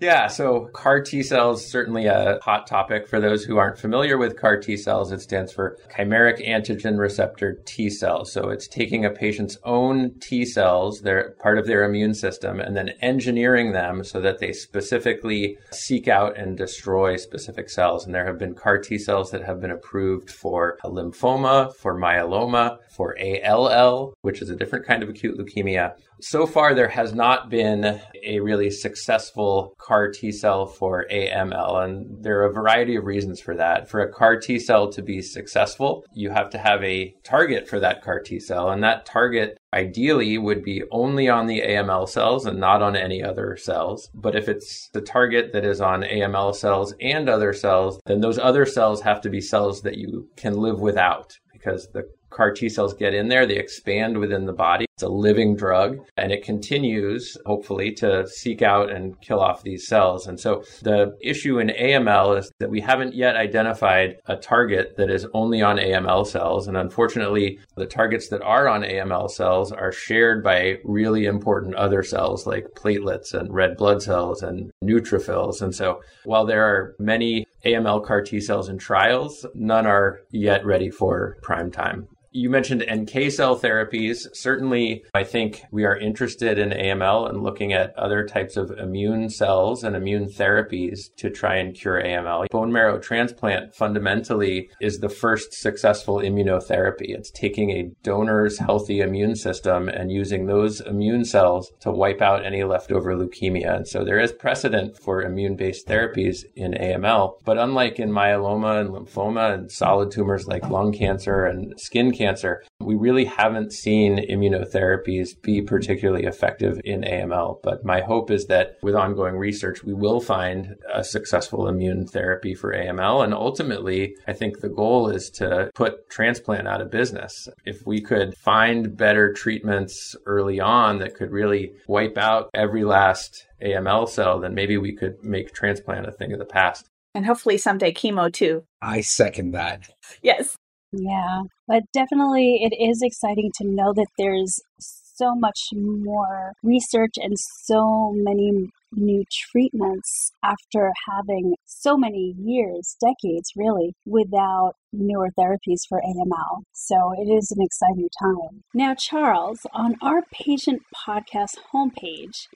Yeah, 0.01 0.25
so 0.25 0.67
CAR 0.73 1.03
T 1.03 1.21
cells 1.21 1.63
certainly 1.63 2.07
a 2.07 2.39
hot 2.41 2.65
topic 2.65 3.07
for 3.07 3.19
those 3.19 3.43
who 3.43 3.57
aren't 3.57 3.77
familiar 3.77 4.17
with 4.17 4.35
CAR 4.35 4.59
T 4.59 4.75
cells. 4.75 5.11
It 5.11 5.21
stands 5.21 5.53
for 5.53 5.77
chimeric 5.95 6.43
antigen 6.43 6.97
receptor 6.97 7.59
T 7.65 7.87
cells. 7.91 8.31
So 8.31 8.49
it's 8.49 8.67
taking 8.67 9.05
a 9.05 9.11
patient's 9.11 9.59
own 9.63 10.17
T 10.19 10.43
cells, 10.43 11.01
they're 11.01 11.35
part 11.39 11.59
of 11.59 11.67
their 11.67 11.83
immune 11.83 12.15
system, 12.15 12.59
and 12.59 12.75
then 12.75 12.89
engineering 13.03 13.73
them 13.73 14.03
so 14.03 14.19
that 14.21 14.39
they 14.39 14.53
specifically 14.53 15.59
seek 15.71 16.07
out 16.07 16.35
and 16.35 16.57
destroy 16.57 17.15
specific 17.15 17.69
cells. 17.69 18.03
And 18.03 18.15
there 18.15 18.25
have 18.25 18.39
been 18.39 18.55
CAR 18.55 18.79
T 18.79 18.97
cells 18.97 19.29
that 19.29 19.43
have 19.43 19.61
been 19.61 19.69
approved 19.69 20.31
for 20.31 20.79
lymphoma, 20.83 21.75
for 21.75 21.95
myeloma, 21.95 22.79
for 22.89 23.15
ALL, 23.21 24.15
which 24.21 24.41
is 24.41 24.49
a 24.49 24.55
different 24.55 24.87
kind 24.87 25.03
of 25.03 25.09
acute 25.09 25.37
leukemia. 25.37 25.93
So 26.21 26.45
far, 26.45 26.75
there 26.75 26.87
has 26.87 27.15
not 27.15 27.49
been 27.49 27.99
a 28.23 28.39
really 28.41 28.69
successful 28.69 29.73
CAR 29.79 30.11
T 30.11 30.31
cell 30.31 30.67
for 30.67 31.07
AML, 31.11 31.83
and 31.83 32.23
there 32.23 32.39
are 32.41 32.45
a 32.45 32.53
variety 32.53 32.95
of 32.95 33.05
reasons 33.05 33.39
for 33.39 33.55
that. 33.55 33.89
For 33.89 34.01
a 34.01 34.11
CAR 34.11 34.39
T 34.39 34.59
cell 34.59 34.91
to 34.91 35.01
be 35.01 35.21
successful, 35.23 36.05
you 36.13 36.29
have 36.29 36.51
to 36.51 36.59
have 36.59 36.83
a 36.83 37.13
target 37.23 37.67
for 37.67 37.79
that 37.79 38.03
CAR 38.03 38.19
T 38.19 38.39
cell, 38.39 38.69
and 38.69 38.83
that 38.83 39.05
target 39.05 39.57
ideally 39.73 40.37
would 40.37 40.63
be 40.63 40.83
only 40.91 41.27
on 41.27 41.47
the 41.47 41.61
AML 41.61 42.07
cells 42.07 42.45
and 42.45 42.59
not 42.59 42.83
on 42.83 42.95
any 42.95 43.23
other 43.23 43.57
cells. 43.57 44.09
But 44.13 44.35
if 44.35 44.47
it's 44.47 44.89
the 44.93 45.01
target 45.01 45.53
that 45.53 45.65
is 45.65 45.81
on 45.81 46.03
AML 46.03 46.55
cells 46.55 46.93
and 47.01 47.29
other 47.29 47.51
cells, 47.51 47.99
then 48.05 48.21
those 48.21 48.37
other 48.37 48.65
cells 48.65 49.01
have 49.01 49.21
to 49.21 49.29
be 49.29 49.41
cells 49.41 49.81
that 49.81 49.97
you 49.97 50.29
can 50.35 50.53
live 50.53 50.79
without 50.79 51.37
because 51.51 51.87
the 51.93 52.03
CAR 52.31 52.51
T 52.51 52.69
cells 52.69 52.93
get 52.93 53.13
in 53.13 53.27
there, 53.27 53.45
they 53.45 53.57
expand 53.57 54.17
within 54.17 54.45
the 54.45 54.53
body. 54.53 54.85
It's 54.95 55.03
a 55.03 55.09
living 55.09 55.55
drug 55.55 55.99
and 56.17 56.31
it 56.31 56.43
continues, 56.43 57.37
hopefully, 57.45 57.91
to 57.93 58.27
seek 58.27 58.61
out 58.61 58.91
and 58.91 59.19
kill 59.21 59.39
off 59.39 59.63
these 59.63 59.87
cells. 59.87 60.27
And 60.27 60.39
so 60.39 60.63
the 60.81 61.15
issue 61.21 61.59
in 61.59 61.69
AML 61.69 62.39
is 62.39 62.51
that 62.59 62.69
we 62.69 62.81
haven't 62.81 63.13
yet 63.13 63.35
identified 63.35 64.17
a 64.27 64.35
target 64.35 64.95
that 64.97 65.09
is 65.09 65.27
only 65.33 65.61
on 65.61 65.77
AML 65.77 66.25
cells. 66.25 66.67
And 66.67 66.77
unfortunately, 66.77 67.59
the 67.75 67.85
targets 67.85 68.29
that 68.29 68.41
are 68.41 68.67
on 68.67 68.81
AML 68.81 69.29
cells 69.29 69.71
are 69.71 69.91
shared 69.91 70.43
by 70.43 70.77
really 70.83 71.25
important 71.25 71.75
other 71.75 72.03
cells 72.03 72.47
like 72.47 72.67
platelets 72.75 73.33
and 73.33 73.53
red 73.53 73.77
blood 73.77 74.01
cells 74.01 74.41
and 74.41 74.71
neutrophils. 74.83 75.61
And 75.61 75.73
so 75.73 76.01
while 76.23 76.45
there 76.45 76.63
are 76.63 76.95
many 76.99 77.45
AML 77.65 78.05
CAR 78.05 78.21
T 78.21 78.39
cells 78.39 78.69
in 78.69 78.77
trials, 78.77 79.45
none 79.53 79.85
are 79.85 80.21
yet 80.31 80.65
ready 80.65 80.89
for 80.89 81.37
prime 81.41 81.71
time. 81.71 82.07
You 82.33 82.49
mentioned 82.49 82.85
NK 82.89 83.29
cell 83.29 83.59
therapies. 83.59 84.25
Certainly, 84.33 85.03
I 85.13 85.25
think 85.25 85.63
we 85.69 85.83
are 85.83 85.97
interested 85.97 86.57
in 86.57 86.69
AML 86.69 87.29
and 87.29 87.43
looking 87.43 87.73
at 87.73 87.93
other 87.97 88.25
types 88.25 88.55
of 88.55 88.71
immune 88.71 89.29
cells 89.29 89.83
and 89.83 89.97
immune 89.97 90.29
therapies 90.29 91.13
to 91.17 91.29
try 91.29 91.57
and 91.57 91.75
cure 91.75 92.01
AML. 92.01 92.47
Bone 92.49 92.71
marrow 92.71 92.99
transplant 92.99 93.75
fundamentally 93.75 94.69
is 94.79 94.99
the 94.99 95.09
first 95.09 95.53
successful 95.53 96.19
immunotherapy. 96.19 97.09
It's 97.09 97.31
taking 97.31 97.69
a 97.71 97.91
donor's 98.01 98.59
healthy 98.59 99.01
immune 99.01 99.35
system 99.35 99.89
and 99.89 100.09
using 100.09 100.45
those 100.45 100.79
immune 100.79 101.25
cells 101.25 101.69
to 101.81 101.91
wipe 101.91 102.21
out 102.21 102.45
any 102.45 102.63
leftover 102.63 103.13
leukemia. 103.13 103.75
And 103.75 103.87
so 103.87 104.05
there 104.05 104.21
is 104.21 104.31
precedent 104.31 104.97
for 104.97 105.21
immune 105.21 105.57
based 105.57 105.85
therapies 105.85 106.45
in 106.55 106.75
AML. 106.75 107.41
But 107.43 107.57
unlike 107.57 107.99
in 107.99 108.09
myeloma 108.09 108.79
and 108.79 108.91
lymphoma 108.91 109.53
and 109.53 109.69
solid 109.69 110.11
tumors 110.11 110.47
like 110.47 110.69
lung 110.69 110.93
cancer 110.93 111.43
and 111.43 111.77
skin 111.77 112.13
cancer, 112.13 112.20
cancer, 112.21 112.63
we 112.79 112.95
really 112.95 113.25
haven't 113.25 113.73
seen 113.73 114.17
immunotherapies 114.29 115.29
be 115.41 115.61
particularly 115.61 116.25
effective 116.25 116.79
in 116.85 117.01
AML. 117.01 117.57
But 117.63 117.83
my 117.83 118.01
hope 118.01 118.29
is 118.29 118.45
that 118.47 118.77
with 118.83 118.95
ongoing 118.95 119.37
research, 119.37 119.83
we 119.83 119.93
will 119.93 120.21
find 120.21 120.75
a 120.93 121.03
successful 121.03 121.67
immune 121.67 122.05
therapy 122.05 122.53
for 122.53 122.73
AML. 122.73 123.23
And 123.23 123.33
ultimately, 123.33 124.15
I 124.27 124.33
think 124.33 124.59
the 124.59 124.69
goal 124.69 125.09
is 125.09 125.29
to 125.31 125.71
put 125.73 126.09
transplant 126.09 126.67
out 126.67 126.81
of 126.81 126.91
business. 126.91 127.47
If 127.65 127.85
we 127.85 128.01
could 128.01 128.37
find 128.37 128.95
better 128.95 129.33
treatments 129.33 130.15
early 130.25 130.59
on 130.59 130.99
that 130.99 131.15
could 131.15 131.31
really 131.31 131.73
wipe 131.87 132.17
out 132.17 132.49
every 132.53 132.83
last 132.83 133.47
AML 133.63 134.09
cell, 134.09 134.39
then 134.39 134.53
maybe 134.53 134.77
we 134.77 134.93
could 134.93 135.23
make 135.23 135.53
transplant 135.53 136.07
a 136.07 136.11
thing 136.11 136.33
of 136.33 136.39
the 136.39 136.45
past. 136.45 136.85
And 137.13 137.25
hopefully 137.25 137.57
someday 137.57 137.93
chemo 137.93 138.31
too. 138.31 138.63
I 138.81 139.01
second 139.01 139.51
that. 139.51 139.89
Yes. 140.21 140.55
Yeah, 140.91 141.43
but 141.67 141.83
definitely 141.93 142.63
it 142.63 142.75
is 142.75 143.01
exciting 143.01 143.51
to 143.57 143.65
know 143.65 143.93
that 143.93 144.07
there's 144.17 144.59
so 144.79 145.35
much 145.35 145.69
more 145.73 146.53
research 146.63 147.13
and 147.17 147.35
so 147.63 148.11
many 148.13 148.69
new 148.91 149.23
treatments 149.51 150.31
after 150.43 150.91
having 151.07 151.55
so 151.65 151.95
many 151.95 152.33
years, 152.37 152.97
decades 152.99 153.51
really, 153.55 153.93
without 154.05 154.73
newer 154.91 155.29
therapies 155.39 155.81
for 155.87 156.01
AML. 156.01 156.63
So 156.73 157.13
it 157.17 157.29
is 157.29 157.51
an 157.55 157.63
exciting 157.63 158.09
time. 158.21 158.63
Now, 158.73 158.93
Charles, 158.95 159.59
on 159.73 159.95
our 160.01 160.23
patient 160.33 160.81
podcast 161.07 161.55
homepage, 161.73 162.47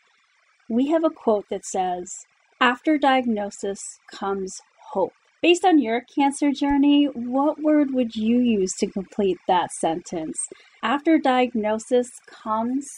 we 0.69 0.87
have 0.87 1.03
a 1.03 1.09
quote 1.09 1.45
that 1.49 1.65
says, 1.65 2.25
After 2.59 2.97
diagnosis 2.97 3.79
comes 4.11 4.59
hope. 4.91 5.13
Based 5.45 5.63
on 5.63 5.77
your 5.77 6.01
cancer 6.01 6.51
journey, 6.51 7.05
what 7.13 7.61
word 7.61 7.93
would 7.93 8.15
you 8.15 8.39
use 8.39 8.73
to 8.79 8.87
complete 8.87 9.37
that 9.47 9.71
sentence? 9.71 10.39
After 10.81 11.19
diagnosis 11.19 12.09
comes. 12.27 12.89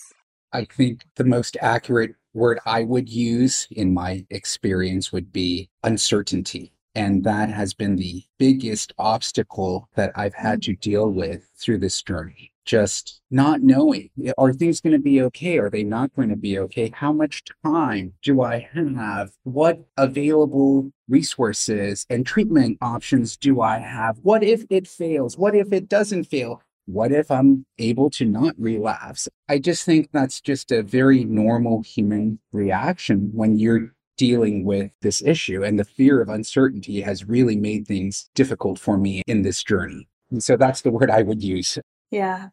I 0.54 0.64
think 0.64 1.02
the 1.18 1.26
most 1.26 1.58
accurate 1.60 2.16
word 2.34 2.60
I 2.66 2.86
would 2.86 3.10
use 3.10 3.68
in 3.70 3.94
my 3.94 4.26
experience 4.30 5.12
would 5.12 5.34
be 5.34 5.70
uncertainty. 5.84 6.72
And 6.96 7.22
that 7.26 7.50
has 7.50 7.74
been 7.74 7.98
the 7.98 8.24
biggest 8.40 8.94
obstacle 8.98 9.90
that 9.96 10.14
I've 10.16 10.36
had 10.36 10.60
mm. 10.62 10.68
to 10.68 10.76
deal 10.78 11.10
with 11.10 11.50
through 11.60 11.80
this 11.80 12.02
journey 12.02 12.54
just 12.67 13.21
not 13.32 13.62
knowing 13.62 14.10
are 14.38 14.53
things 14.53 14.82
going 14.82 14.93
to 14.93 14.99
be 14.99 15.21
okay? 15.21 15.58
Are 15.58 15.69
they 15.69 15.84
not 15.84 16.13
going 16.15 16.30
to 16.30 16.36
be 16.36 16.60
okay? 16.60 16.91
How 16.93 17.12
much 17.12 17.43
time 17.65 18.13
do 18.21 18.41
i 18.41 18.69
have? 18.73 19.32
What 19.43 19.88
available 19.95 20.91
resources 21.08 22.06
and 22.10 22.25
treatment 22.25 22.77
options 22.82 23.38
do 23.38 23.62
i 23.62 23.80
have? 23.80 24.19
What 24.21 24.43
if 24.43 24.65
it 24.69 24.88
fails? 24.88 25.38
What 25.38 25.56
if 25.56 25.73
it 25.73 25.89
doesn't 25.89 26.25
fail? 26.25 26.62
What 26.86 27.12
if 27.12 27.32
i'm 27.32 27.65
able 27.80 28.10
to 28.12 28.25
not 28.25 28.53
relapse? 28.58 29.27
I 29.49 29.60
just 29.60 29.86
think 29.86 30.10
that's 30.12 30.39
just 30.41 30.71
a 30.71 30.84
very 30.84 31.23
normal 31.23 31.82
human 31.82 32.39
reaction 32.51 33.32
when 33.34 33.58
you're 33.58 33.93
dealing 34.17 34.65
with 34.65 34.91
this 35.01 35.21
issue 35.21 35.63
and 35.63 35.80
the 35.80 35.86
fear 35.86 36.21
of 36.21 36.27
uncertainty 36.27 37.01
has 37.01 37.25
really 37.25 37.56
made 37.56 37.88
things 37.88 38.30
difficult 38.34 38.80
for 38.80 38.97
me 38.97 39.21
in 39.27 39.43
this 39.43 39.63
journey. 39.63 40.10
And 40.32 40.43
so 40.43 40.58
that's 40.58 40.82
the 40.82 40.91
word 40.91 41.10
i 41.10 41.21
would 41.21 41.41
use. 41.41 41.77
Yeah 42.10 42.49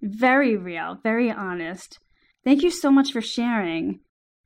very 0.00 0.56
real, 0.56 0.98
very 1.02 1.30
honest. 1.30 1.98
Thank 2.44 2.62
you 2.62 2.70
so 2.70 2.90
much 2.90 3.12
for 3.12 3.20
sharing. 3.20 4.00